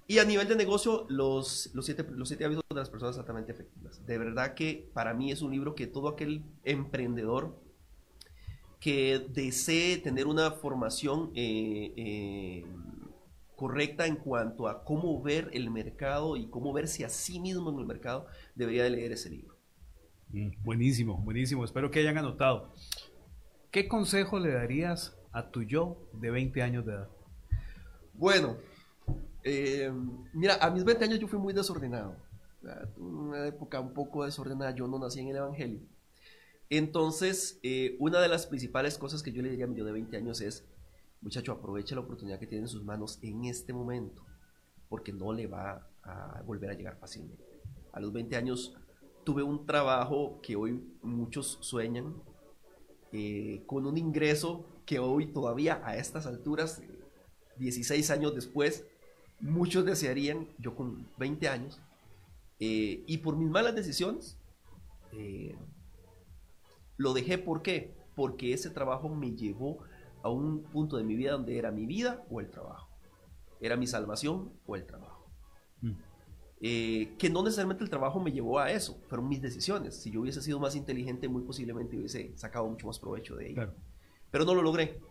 Y 0.05 0.19
a 0.19 0.25
nivel 0.25 0.49
de 0.49 0.57
negocio, 0.57 1.05
los, 1.07 1.69
los, 1.73 1.85
siete, 1.85 2.05
los 2.11 2.27
siete 2.27 2.43
hábitos 2.43 2.65
de 2.69 2.75
las 2.75 2.89
personas 2.89 3.17
altamente 3.17 3.53
efectivas. 3.53 4.05
De 4.05 4.17
verdad 4.17 4.53
que 4.53 4.89
para 4.93 5.13
mí 5.13 5.31
es 5.31 5.41
un 5.41 5.51
libro 5.51 5.75
que 5.75 5.87
todo 5.87 6.09
aquel 6.09 6.43
emprendedor 6.65 7.55
que 8.81 9.25
desee 9.29 9.97
tener 9.97 10.27
una 10.27 10.51
formación 10.51 11.31
eh, 11.35 11.93
eh, 11.95 12.65
correcta 13.55 14.07
en 14.07 14.17
cuanto 14.17 14.67
a 14.67 14.83
cómo 14.83 15.21
ver 15.21 15.49
el 15.53 15.71
mercado 15.71 16.35
y 16.35 16.47
cómo 16.47 16.73
verse 16.73 17.05
a 17.05 17.09
sí 17.09 17.39
mismo 17.39 17.69
en 17.69 17.79
el 17.79 17.85
mercado, 17.85 18.27
debería 18.55 18.83
de 18.83 18.89
leer 18.89 19.13
ese 19.13 19.29
libro. 19.29 19.52
Mm, 20.33 20.49
buenísimo, 20.63 21.17
buenísimo. 21.19 21.63
Espero 21.63 21.91
que 21.91 21.99
hayan 21.99 22.17
anotado. 22.17 22.73
¿Qué 23.69 23.87
consejo 23.87 24.39
le 24.39 24.51
darías 24.51 25.15
a 25.31 25.51
tu 25.51 25.61
yo 25.61 26.09
de 26.13 26.31
20 26.31 26.61
años 26.63 26.85
de 26.85 26.93
edad? 26.93 27.09
Bueno, 28.13 28.57
eh, 29.43 29.91
mira, 30.33 30.55
a 30.59 30.71
mis 30.71 30.83
20 30.83 31.05
años 31.05 31.19
yo 31.19 31.27
fui 31.27 31.37
muy 31.37 31.53
desordenado. 31.53 32.17
Una 32.97 33.45
época 33.45 33.79
un 33.79 33.93
poco 33.93 34.25
desordenada. 34.25 34.73
Yo 34.73 34.87
no 34.87 34.97
nací 34.97 35.19
en 35.19 35.27
el 35.27 35.35
Evangelio. 35.35 35.81
Entonces, 36.69 37.59
eh, 37.61 37.95
una 37.99 38.19
de 38.19 38.27
las 38.27 38.47
principales 38.47 38.97
cosas 38.97 39.21
que 39.21 39.31
yo 39.31 39.43
le 39.43 39.51
diría 39.51 39.65
a 39.65 39.67
mi 39.67 39.75
yo 39.75 39.85
de 39.85 39.91
20 39.91 40.17
años 40.17 40.41
es, 40.41 40.65
muchacho, 41.21 41.51
aproveche 41.51 41.93
la 41.93 42.01
oportunidad 42.01 42.39
que 42.39 42.47
tiene 42.47 42.63
en 42.63 42.69
sus 42.69 42.83
manos 42.83 43.19
en 43.21 43.45
este 43.45 43.71
momento, 43.71 44.25
porque 44.89 45.13
no 45.13 45.31
le 45.31 45.45
va 45.45 45.87
a 46.01 46.41
volver 46.43 46.71
a 46.71 46.73
llegar 46.73 46.97
fácilmente. 46.97 47.43
A 47.91 47.99
los 47.99 48.11
20 48.11 48.35
años 48.35 48.75
tuve 49.23 49.43
un 49.43 49.65
trabajo 49.65 50.39
que 50.41 50.55
hoy 50.55 50.81
muchos 51.01 51.57
sueñan, 51.61 52.15
eh, 53.11 53.63
con 53.67 53.85
un 53.85 53.97
ingreso 53.97 54.65
que 54.85 54.99
hoy 54.99 55.27
todavía 55.27 55.81
a 55.85 55.97
estas 55.97 56.25
alturas, 56.25 56.81
16 57.57 58.09
años 58.11 58.35
después, 58.35 58.85
muchos 59.39 59.85
desearían, 59.85 60.47
yo 60.57 60.75
con 60.75 61.07
20 61.17 61.47
años, 61.47 61.81
eh, 62.59 63.03
y 63.07 63.17
por 63.19 63.37
mis 63.37 63.49
malas 63.49 63.75
decisiones, 63.75 64.37
eh, 65.11 65.55
lo 66.97 67.13
dejé, 67.13 67.37
¿por 67.37 67.61
qué? 67.61 67.95
Porque 68.15 68.53
ese 68.53 68.69
trabajo 68.69 69.09
me 69.09 69.35
llevó 69.35 69.79
a 70.21 70.29
un 70.29 70.63
punto 70.63 70.97
de 70.97 71.03
mi 71.03 71.15
vida 71.15 71.33
donde 71.33 71.57
era 71.57 71.71
mi 71.71 71.85
vida 71.85 72.25
o 72.29 72.39
el 72.39 72.49
trabajo, 72.49 72.89
era 73.59 73.75
mi 73.75 73.87
salvación 73.87 74.53
o 74.65 74.75
el 74.75 74.85
trabajo. 74.85 75.12
Eh, 76.65 77.15
que 77.19 77.29
no 77.29 77.43
necesariamente 77.43 77.83
el 77.83 77.89
trabajo 77.89 78.21
me 78.21 78.31
llevó 78.31 78.57
a 78.57 78.71
eso, 78.71 78.97
fueron 79.09 79.27
mis 79.27 79.41
decisiones. 79.41 79.97
Si 79.97 80.11
yo 80.11 80.21
hubiese 80.21 80.41
sido 80.41 80.61
más 80.61 80.77
inteligente, 80.77 81.27
muy 81.27 81.41
posiblemente 81.41 81.97
hubiese 81.97 82.31
sacado 82.37 82.65
mucho 82.69 82.87
más 82.87 82.99
provecho 82.99 83.35
de 83.35 83.49
ello. 83.49 83.73
Pero 84.31 84.45
no 84.45 84.55
lo 84.55 84.61
logré. 84.61 85.01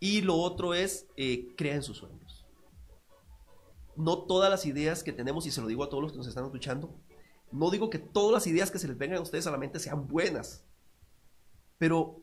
Y 0.00 0.20
lo 0.20 0.36
otro 0.36 0.74
es, 0.74 1.06
eh, 1.16 1.54
crea 1.56 1.76
en 1.76 1.82
sus 1.82 1.96
sueños. 1.96 2.46
No 3.96 4.24
todas 4.24 4.50
las 4.50 4.66
ideas 4.66 5.02
que 5.02 5.14
tenemos, 5.14 5.46
y 5.46 5.50
se 5.50 5.62
lo 5.62 5.66
digo 5.66 5.82
a 5.82 5.88
todos 5.88 6.02
los 6.02 6.12
que 6.12 6.18
nos 6.18 6.26
están 6.26 6.44
escuchando, 6.44 6.94
no 7.52 7.70
digo 7.70 7.88
que 7.88 7.98
todas 7.98 8.34
las 8.34 8.46
ideas 8.46 8.70
que 8.70 8.78
se 8.78 8.86
les 8.86 8.98
vengan 8.98 9.16
a 9.16 9.22
ustedes 9.22 9.46
a 9.46 9.50
la 9.50 9.56
mente 9.56 9.78
sean 9.78 10.06
buenas. 10.08 10.66
Pero, 11.78 12.20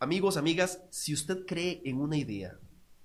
amigos, 0.00 0.36
amigas, 0.36 0.82
si 0.90 1.14
usted 1.14 1.46
cree 1.46 1.82
en 1.84 2.00
una 2.00 2.16
idea 2.16 2.58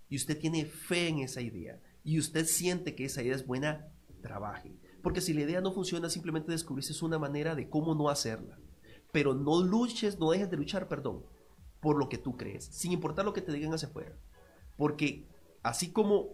y 0.09 0.15
usted 0.15 0.39
tiene 0.39 0.65
fe 0.65 1.09
en 1.09 1.19
esa 1.19 1.41
idea 1.41 1.79
y 2.03 2.17
usted 2.17 2.47
siente 2.47 2.95
que 2.95 3.05
esa 3.05 3.21
idea 3.21 3.35
es 3.35 3.45
buena, 3.45 3.91
trabaje. 4.25 4.75
Porque 5.03 5.21
si 5.21 5.33
la 5.33 5.41
idea 5.41 5.61
no 5.61 5.71
funciona, 5.71 6.09
simplemente 6.09 6.51
descubriste 6.51 7.05
una 7.05 7.19
manera 7.19 7.53
de 7.53 7.69
cómo 7.69 7.93
no 7.93 8.09
hacerla. 8.09 8.57
Pero 9.11 9.35
no 9.35 9.61
luches, 9.61 10.19
no 10.19 10.31
dejes 10.31 10.49
de 10.49 10.57
luchar, 10.57 10.87
perdón, 10.87 11.23
por 11.79 11.97
lo 11.97 12.09
que 12.09 12.17
tú 12.17 12.35
crees, 12.35 12.65
sin 12.65 12.91
importar 12.91 13.23
lo 13.23 13.33
que 13.33 13.41
te 13.41 13.51
digan 13.51 13.71
hacia 13.71 13.87
afuera. 13.87 14.17
Porque 14.77 15.27
así 15.61 15.91
como 15.91 16.29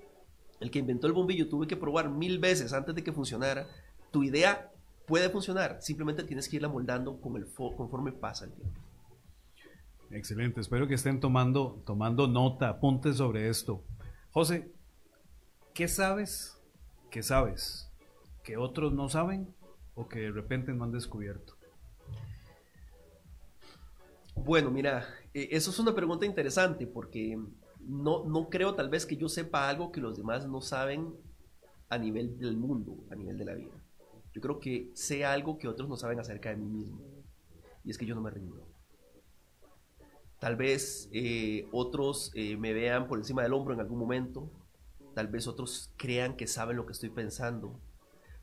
el 0.61 0.71
que 0.71 0.79
inventó 0.79 1.07
el 1.07 1.13
bombillo 1.13 1.49
tuve 1.49 1.67
que 1.67 1.75
probar 1.75 2.09
mil 2.09 2.39
veces 2.39 2.71
antes 2.71 2.95
de 2.95 3.03
que 3.03 3.11
funcionara, 3.11 3.67
tu 4.09 4.23
idea 4.23 4.71
puede 5.05 5.29
funcionar, 5.29 5.81
simplemente 5.81 6.23
tienes 6.23 6.47
que 6.47 6.55
irla 6.55 6.69
moldando 6.69 7.19
con 7.19 7.35
el 7.35 7.47
conforme 7.53 8.13
pasa 8.13 8.45
el 8.45 8.53
tiempo. 8.53 8.79
Excelente, 10.11 10.61
espero 10.61 10.87
que 10.87 10.93
estén 10.93 11.19
tomando, 11.19 11.83
tomando 11.85 12.27
nota, 12.27 12.69
apuntes 12.69 13.17
sobre 13.17 13.49
esto. 13.49 13.83
José, 14.31 14.71
¿qué 15.73 15.89
sabes 15.89 16.60
que 17.11 17.21
sabes 17.21 17.91
que 18.43 18.57
otros 18.57 18.93
no 18.93 19.09
saben 19.09 19.53
o 19.93 20.07
que 20.07 20.19
de 20.19 20.31
repente 20.31 20.73
no 20.73 20.85
han 20.85 20.91
descubierto? 20.91 21.55
Bueno, 24.33 24.71
mira, 24.71 25.05
eh, 25.33 25.49
eso 25.51 25.69
es 25.69 25.77
una 25.77 25.93
pregunta 25.93 26.25
interesante 26.25 26.87
porque 26.87 27.37
no, 27.79 28.23
no 28.25 28.49
creo 28.49 28.73
tal 28.73 28.89
vez 28.89 29.05
que 29.05 29.17
yo 29.17 29.29
sepa 29.29 29.69
algo 29.69 29.91
que 29.91 30.01
los 30.01 30.17
demás 30.17 30.47
no 30.47 30.61
saben 30.61 31.13
a 31.89 31.97
nivel 31.97 32.39
del 32.39 32.57
mundo, 32.57 32.97
a 33.11 33.15
nivel 33.15 33.37
de 33.37 33.45
la 33.45 33.53
vida. 33.53 33.73
Yo 34.33 34.41
creo 34.41 34.59
que 34.59 34.89
sé 34.93 35.25
algo 35.25 35.57
que 35.57 35.67
otros 35.67 35.89
no 35.89 35.97
saben 35.97 36.19
acerca 36.19 36.49
de 36.49 36.55
mí 36.55 36.67
mismo. 36.67 37.01
Y 37.83 37.91
es 37.91 37.97
que 37.97 38.05
yo 38.05 38.15
no 38.15 38.21
me 38.21 38.31
rindo. 38.31 38.65
Tal 40.39 40.55
vez 40.55 41.09
eh, 41.11 41.67
otros 41.71 42.31
eh, 42.33 42.55
me 42.57 42.73
vean 42.73 43.07
por 43.07 43.19
encima 43.19 43.43
del 43.43 43.53
hombro 43.53 43.73
en 43.73 43.81
algún 43.81 43.99
momento. 43.99 44.49
Tal 45.13 45.27
vez 45.27 45.47
otros 45.47 45.91
crean 45.97 46.35
que 46.35 46.47
saben 46.47 46.77
lo 46.77 46.85
que 46.85 46.93
estoy 46.93 47.09
pensando. 47.09 47.79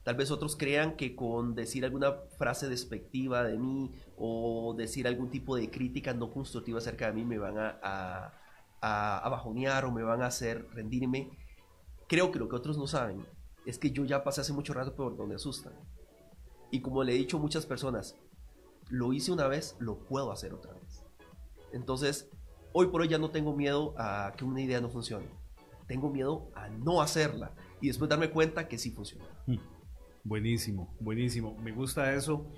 Tal 0.03 0.16
vez 0.16 0.31
otros 0.31 0.57
crean 0.57 0.97
que 0.97 1.14
con 1.14 1.55
decir 1.55 1.85
alguna 1.85 2.12
frase 2.39 2.69
despectiva 2.69 3.45
de 3.45 3.59
mí 3.59 3.93
o 4.16 4.75
decir 4.77 5.07
algún 5.07 5.31
tipo 5.31 5.57
de 5.57 5.71
crítica 5.71 6.14
no 6.14 6.31
constructiva 6.31 6.79
acerca 6.79 7.09
de 7.09 7.12
mí 7.12 7.25
me 7.25 7.39
van 7.39 7.59
a, 7.59 8.33
a, 8.81 9.29
bajonear 9.29 9.85
o 9.85 9.93
me 9.93 10.03
van 10.03 10.23
a 10.23 10.27
hacer 10.27 10.66
rendirme. 10.73 11.31
Creo 12.07 12.31
que 12.31 12.39
lo 12.39 12.49
que 12.49 12.57
otros 12.57 12.79
no 12.79 12.87
saben 12.87 13.27
es 13.66 13.79
que 13.79 13.91
yo 13.91 14.05
ya 14.05 14.25
pasé 14.25 14.41
hace 14.41 14.53
mucho 14.53 14.73
rato 14.73 14.95
por 14.95 15.16
donde 15.16 15.35
asustan. 15.35 15.75
Y 16.71 16.81
como 16.81 17.05
le 17.05 17.14
he 17.14 17.19
dicho 17.19 17.37
a 17.37 17.41
muchas 17.41 17.66
personas, 17.66 18.16
lo 18.89 19.12
hice 19.12 19.33
una 19.33 19.47
vez, 19.47 19.77
lo 19.79 19.99
puedo 19.99 20.33
hacer 20.33 20.55
otra 20.55 20.73
vez. 20.73 21.05
Entonces, 21.73 22.31
hoy 22.73 22.87
por 22.87 23.03
hoy 23.03 23.09
ya 23.09 23.19
no 23.19 23.31
tengo 23.31 23.55
miedo 23.55 23.95
a 23.99 24.33
que 24.37 24.45
una 24.45 24.62
idea 24.62 24.81
no 24.81 24.89
funcione. 24.89 25.29
Tengo 25.89 26.11
miedo 26.11 26.51
a 26.55 26.68
no 26.68 27.03
hacerla 27.03 27.53
y 27.80 27.89
después 27.89 28.09
darme 28.09 28.30
cuenta 28.30 28.68
que 28.68 28.78
sí 28.78 28.91
funciona. 28.91 29.24
Hmm. 29.47 29.59
Buenísimo, 30.22 30.95
buenísimo. 31.01 31.57
Me 31.59 31.72
gusta 31.72 32.14
eso. 32.14 32.53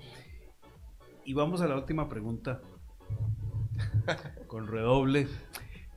Y 1.23 1.33
vamos 1.33 1.61
a 1.61 1.67
la 1.67 1.75
última 1.77 2.09
pregunta. 2.09 2.61
Con 4.47 4.67
redoble. 4.67 5.27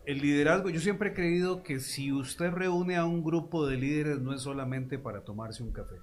El 0.06 0.20
liderazgo, 0.20 0.70
yo 0.70 0.80
siempre 0.80 1.10
he 1.10 1.14
creído 1.14 1.62
que 1.62 1.80
si 1.80 2.12
usted 2.12 2.50
reúne 2.50 2.96
a 2.96 3.06
un 3.06 3.24
grupo 3.24 3.66
de 3.66 3.76
líderes 3.76 4.20
no 4.20 4.34
es 4.34 4.42
solamente 4.42 4.98
para 4.98 5.24
tomarse 5.24 5.62
un 5.62 5.72
café. 5.72 5.96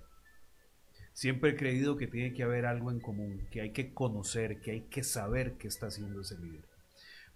Siempre 1.13 1.51
he 1.51 1.55
creído 1.55 1.97
que 1.97 2.07
tiene 2.07 2.33
que 2.33 2.43
haber 2.43 2.65
algo 2.65 2.89
en 2.89 2.99
común, 2.99 3.47
que 3.51 3.61
hay 3.61 3.71
que 3.71 3.93
conocer, 3.93 4.59
que 4.59 4.71
hay 4.71 4.81
que 4.89 5.03
saber 5.03 5.57
qué 5.57 5.67
está 5.67 5.87
haciendo 5.87 6.21
ese 6.21 6.37
líder. 6.39 6.70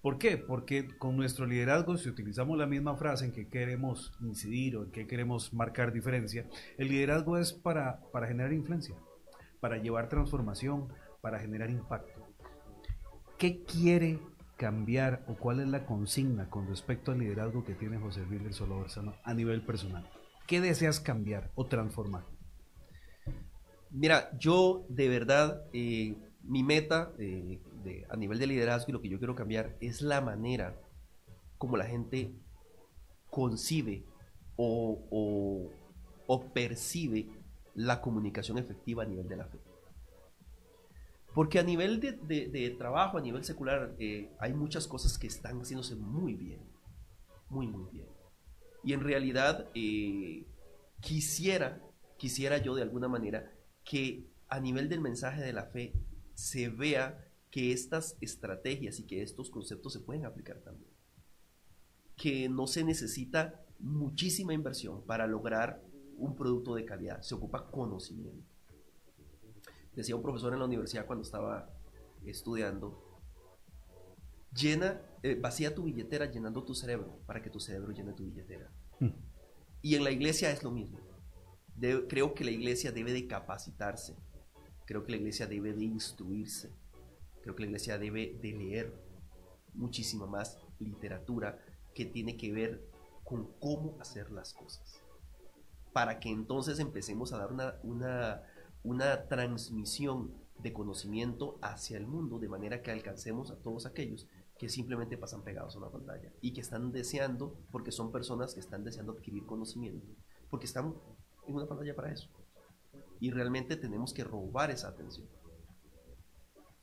¿Por 0.02 0.18
qué? 0.18 0.38
Porque 0.38 0.88
con 0.98 1.18
nuestro 1.18 1.46
liderazgo, 1.46 1.98
si 1.98 2.10
utilizamos 2.10 2.58
la 2.58 2.68
misma 2.68 2.96
frase 2.96 3.26
en 3.26 3.32
que 3.32 3.48
queremos 3.48 4.14
incidir 4.22 4.78
o 4.78 4.84
en 4.84 4.92
que 4.92 5.08
queremos 5.08 5.54
marcar 5.54 5.92
diferencia, 5.92 6.48
el 6.78 6.90
liderazgo 6.90 7.38
es 7.38 7.54
para, 7.54 8.02
para 8.12 8.28
generar 8.28 8.54
influencia, 8.54 8.96
para 9.60 9.78
llevar 9.78 10.10
transformación, 10.10 10.90
para 11.22 11.40
generar 11.40 11.72
impacto. 11.72 12.22
¿Qué 13.40 13.64
quiere 13.64 14.20
cambiar 14.58 15.26
o 15.28 15.36
cuál 15.36 15.60
es 15.60 15.68
la 15.68 15.86
consigna 15.86 16.50
con 16.50 16.68
respecto 16.68 17.12
al 17.12 17.20
liderazgo 17.20 17.64
que 17.64 17.74
tiene 17.74 17.98
José 17.98 18.26
Luis 18.26 18.56
Solorzano 18.56 19.16
a 19.24 19.34
nivel 19.34 19.66
personal? 19.66 20.08
¿Qué 20.48 20.62
deseas 20.62 21.00
cambiar 21.00 21.52
o 21.56 21.66
transformar? 21.66 22.24
Mira, 23.90 24.30
yo 24.38 24.86
de 24.90 25.10
verdad, 25.10 25.64
eh, 25.74 26.16
mi 26.44 26.64
meta 26.64 27.12
eh, 27.18 27.60
a 28.10 28.16
nivel 28.16 28.40
de 28.40 28.48
liderazgo 28.48 28.90
y 28.90 28.94
lo 28.94 29.02
que 29.02 29.10
yo 29.10 29.18
quiero 29.18 29.36
cambiar 29.36 29.78
es 29.80 30.02
la 30.02 30.22
manera 30.22 30.80
como 31.58 31.78
la 31.78 31.86
gente 31.86 32.36
concibe 33.30 34.06
o, 34.56 35.72
percibe 36.54 37.28
la 37.74 38.02
comunicación 38.02 38.58
efectiva 38.58 39.04
a 39.04 39.06
nivel 39.06 39.28
de 39.28 39.36
la 39.36 39.46
fe. 39.46 39.60
Porque 41.34 41.60
a 41.60 41.64
nivel 41.64 42.00
de, 42.00 42.76
trabajo, 42.78 43.18
a 43.18 43.22
nivel 43.22 43.44
secular, 43.44 43.94
eh, 44.00 44.32
hay 44.40 44.54
muchas 44.54 44.88
cosas 44.88 45.18
que 45.18 45.28
están 45.28 45.60
haciéndose 45.60 45.96
muy 45.96 46.36
bien. 46.36 46.62
Muy, 47.50 47.68
muy 47.68 47.92
bien. 47.92 48.08
Y 48.84 48.94
en 48.94 49.02
realidad, 49.02 49.70
eh, 49.76 50.48
quisiera, 51.02 51.82
quisiera 52.18 52.58
yo 52.60 52.74
de 52.76 52.84
alguna 52.84 53.10
manera 53.10 53.52
que 53.84 54.30
a 54.48 54.60
nivel 54.60 54.88
del 54.88 55.02
mensaje 55.02 55.42
de 55.42 55.54
la 55.54 55.66
fe 55.66 55.94
se 56.36 56.70
vea 56.70 57.25
que 57.56 57.72
estas 57.72 58.18
estrategias 58.20 59.00
y 59.00 59.06
que 59.06 59.22
estos 59.22 59.50
conceptos 59.50 59.94
se 59.94 60.02
pueden 60.02 60.26
aplicar 60.26 60.60
también. 60.60 60.92
Que 62.18 62.50
no 62.50 62.68
se 62.68 62.84
necesita 62.84 63.64
muchísima 63.80 64.54
inversión 64.54 65.06
para 65.06 65.26
lograr 65.26 65.82
un 66.18 66.36
producto 66.36 66.76
de 66.76 66.84
calidad, 66.84 67.22
se 67.22 67.34
ocupa 67.34 67.72
conocimiento. 67.72 68.46
Decía 69.94 70.18
un 70.18 70.22
profesor 70.22 70.52
en 70.52 70.60
la 70.60 70.66
universidad 70.66 71.06
cuando 71.06 71.24
estaba 71.24 71.74
estudiando, 72.26 73.22
llena, 74.54 75.02
eh, 75.24 75.40
vacía 75.40 75.74
tu 75.74 75.84
billetera 75.84 76.30
llenando 76.30 76.66
tu 76.66 76.76
cerebro 76.76 77.22
para 77.26 77.42
que 77.42 77.50
tu 77.50 77.62
cerebro 77.62 77.94
llene 77.94 78.12
tu 78.12 78.26
billetera. 78.26 78.70
Hmm. 79.00 79.12
Y 79.82 79.96
en 79.96 80.04
la 80.04 80.12
iglesia 80.12 80.52
es 80.52 80.62
lo 80.62 80.72
mismo. 80.72 81.00
creo 82.10 82.34
que 82.34 82.44
la 82.44 82.52
iglesia 82.52 82.92
debe 82.92 83.14
de 83.14 83.28
capacitarse, 83.28 84.18
creo 84.86 85.06
que 85.06 85.12
la 85.12 85.18
iglesia 85.20 85.48
debe 85.48 85.72
de 85.72 85.86
instruirse, 85.86 86.74
Creo 87.46 87.56
que 87.56 87.62
la 87.62 87.68
iglesia 87.68 88.00
debe 88.00 88.40
de 88.42 88.54
leer 88.54 88.92
muchísima 89.76 90.26
más 90.26 90.58
literatura 90.80 91.60
que 91.94 92.04
tiene 92.04 92.38
que 92.38 92.52
ver 92.52 92.90
con 93.24 93.52
cómo 93.60 94.02
hacer 94.02 94.32
las 94.32 94.52
cosas. 94.52 95.00
Para 95.94 96.20
que 96.20 96.30
entonces 96.30 96.80
empecemos 96.80 97.34
a 97.34 97.38
dar 97.38 97.54
una, 97.54 97.76
una, 97.84 98.42
una 98.82 99.28
transmisión 99.28 100.34
de 100.58 100.74
conocimiento 100.74 101.60
hacia 101.62 101.98
el 101.98 102.08
mundo 102.08 102.40
de 102.40 102.50
manera 102.50 102.82
que 102.82 102.90
alcancemos 102.90 103.52
a 103.52 103.62
todos 103.62 103.86
aquellos 103.86 104.28
que 104.58 104.68
simplemente 104.68 105.16
pasan 105.16 105.44
pegados 105.44 105.76
a 105.76 105.78
una 105.78 105.92
pantalla 105.92 106.32
y 106.42 106.52
que 106.52 106.62
están 106.62 106.92
deseando, 106.92 107.60
porque 107.72 107.92
son 107.92 108.12
personas 108.12 108.56
que 108.56 108.60
están 108.60 108.84
deseando 108.84 109.12
adquirir 109.12 109.46
conocimiento, 109.46 110.08
porque 110.50 110.66
están 110.66 110.96
en 111.46 111.54
una 111.54 111.68
pantalla 111.68 111.96
para 111.96 112.12
eso. 112.12 112.28
Y 113.20 113.30
realmente 113.30 113.76
tenemos 113.76 114.16
que 114.16 114.24
robar 114.24 114.72
esa 114.72 114.88
atención. 114.88 115.28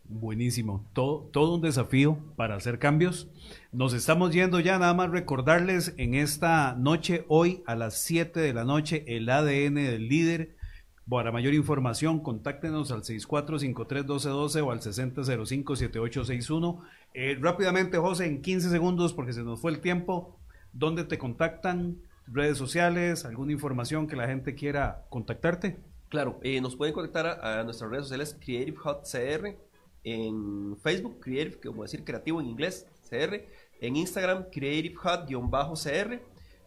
Buenísimo, 0.05 0.85
todo, 0.93 1.31
todo 1.33 1.55
un 1.55 1.63
desafío 1.63 2.19
para 2.37 2.57
hacer 2.57 2.79
cambios. 2.79 3.29
Nos 3.71 3.95
estamos 3.95 4.33
yendo 4.33 4.61
ya, 4.61 4.79
nada 4.79 4.95
más 4.95 5.11
recordarles 5.11 5.95
en 5.97 6.15
esta 6.15 6.75
noche, 6.75 7.25
hoy 7.29 7.63
a 7.67 7.77
las 7.77 8.03
7 8.03 8.41
de 8.41 8.53
la 8.53 8.65
noche, 8.65 9.05
el 9.07 9.29
ADN 9.29 9.77
del 9.77 10.09
líder. 10.09 10.57
Para 11.09 11.33
mayor 11.33 11.55
información, 11.55 12.21
contáctenos 12.21 12.93
al 12.93 13.03
64531212 13.03 14.63
o 14.63 14.71
al 14.71 14.81
60057861. 14.81 16.81
Eh, 17.15 17.37
rápidamente, 17.41 17.99
José, 17.99 18.27
en 18.27 18.43
15 18.43 18.71
segundos, 18.71 19.13
porque 19.13 19.33
se 19.33 19.43
nos 19.43 19.61
fue 19.61 19.73
el 19.73 19.81
tiempo, 19.81 20.39
¿dónde 20.73 21.05
te 21.05 21.19
contactan? 21.19 21.97
¿Redes 22.27 22.57
sociales? 22.57 23.25
¿Alguna 23.25 23.53
información 23.53 24.07
que 24.07 24.17
la 24.17 24.29
gente 24.29 24.55
quiera 24.55 25.05
contactarte? 25.09 25.81
Claro, 26.09 26.39
eh, 26.43 26.61
nos 26.61 26.77
pueden 26.77 26.95
contactar 26.95 27.27
a, 27.27 27.61
a, 27.61 27.65
nuestras 27.65 27.91
redes 27.91 28.05
sociales 28.05 28.37
Creative 28.41 28.77
Hot 28.77 29.05
CR 29.11 29.57
en 30.05 30.77
Facebook, 30.79 31.19
Creative, 31.21 31.61
como 31.61 31.83
decir 31.83 32.05
creativo 32.05 32.41
en 32.41 32.47
inglés, 32.47 32.87
CR, 33.09 33.45
en 33.81 33.97
Instagram, 33.97 34.45
Creative 34.51 34.95
Hut-CR. 34.95 36.23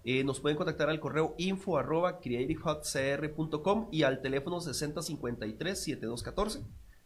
Eh, 0.07 0.23
nos 0.23 0.39
pueden 0.39 0.55
contactar 0.55 0.87
al 0.89 0.99
correo 0.99 1.33
info 1.37 1.79
arroba 1.79 2.19
creativehotcr.com 2.19 3.87
y 3.91 4.03
al 4.03 4.21
teléfono 4.21 4.61
6053-7214. 4.61 6.63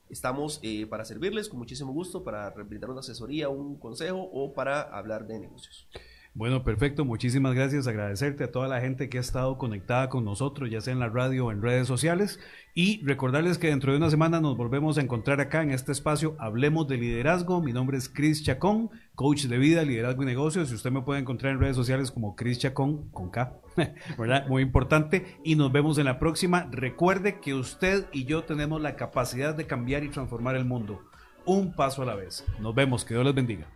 Estamos 0.10 0.60
eh, 0.64 0.86
para 0.88 1.06
servirles 1.06 1.48
con 1.48 1.60
muchísimo 1.60 1.94
gusto, 1.94 2.22
para 2.24 2.50
brindar 2.50 2.90
una 2.90 3.00
asesoría, 3.00 3.48
un 3.48 3.80
consejo 3.80 4.30
o 4.34 4.54
para 4.54 4.82
hablar 4.82 5.28
de 5.28 5.40
negocios. 5.40 5.88
Bueno, 6.36 6.64
perfecto. 6.64 7.06
Muchísimas 7.06 7.56
gracias. 7.56 7.88
Agradecerte 7.88 8.44
a 8.44 8.52
toda 8.52 8.68
la 8.68 8.80
gente 8.80 9.10
que 9.10 9.18
ha 9.18 9.22
estado 9.22 9.58
conectada 9.58 10.10
con 10.10 10.24
nosotros, 10.24 10.70
ya 10.70 10.80
sea 10.80 10.94
en 10.94 11.00
la 11.00 11.10
radio 11.10 11.48
o 11.48 11.52
en 11.52 11.62
redes 11.62 11.88
sociales. 11.88 12.40
Y 12.76 13.04
recordarles 13.04 13.58
que 13.58 13.68
dentro 13.68 13.92
de 13.92 13.98
una 13.98 14.12
semana 14.12 14.40
nos 14.40 14.56
volvemos 14.56 14.98
a 14.98 15.02
encontrar 15.02 15.42
acá 15.42 15.64
en 15.64 15.72
este 15.72 15.92
espacio. 15.92 16.36
Hablemos 16.40 16.88
de 16.88 16.98
liderazgo. 16.98 17.62
Mi 17.62 17.74
nombre 17.74 17.98
es 17.98 18.08
Chris 18.08 18.44
Chacón, 18.44 18.92
coach 19.16 19.46
de 19.46 19.58
vida, 19.58 19.84
liderazgo 19.84 20.24
y 20.24 20.28
negocios. 20.28 20.72
Y 20.72 20.76
usted 20.76 20.92
me 20.92 21.02
puede 21.02 21.20
encontrar 21.20 21.54
en 21.54 21.60
redes 21.60 21.76
sociales 21.76 22.12
como 22.12 22.36
Chris 22.36 22.60
Chacón, 22.60 23.10
con 23.10 23.32
K. 23.32 23.58
Muy 24.48 24.62
importante. 24.62 25.40
Y 25.44 25.56
nos 25.56 25.72
vemos 25.72 25.98
en 25.98 26.06
la 26.06 26.20
próxima. 26.20 26.70
Recuerde 26.72 27.40
que 27.40 27.56
usted 27.56 28.06
y 28.14 28.26
yo 28.26 28.44
tenemos 28.44 28.80
la 28.82 28.96
capacidad 28.96 29.56
de 29.56 29.66
cambiar 29.66 30.04
y 30.04 30.10
transformar 30.10 30.56
el 30.56 30.66
mundo. 30.66 31.02
Un 31.44 31.74
paso 31.74 32.04
a 32.04 32.06
la 32.06 32.16
vez. 32.16 32.46
Nos 32.60 32.76
vemos. 32.76 33.04
Que 33.04 33.16
Dios 33.16 33.26
les 33.26 33.36
bendiga. 33.36 33.68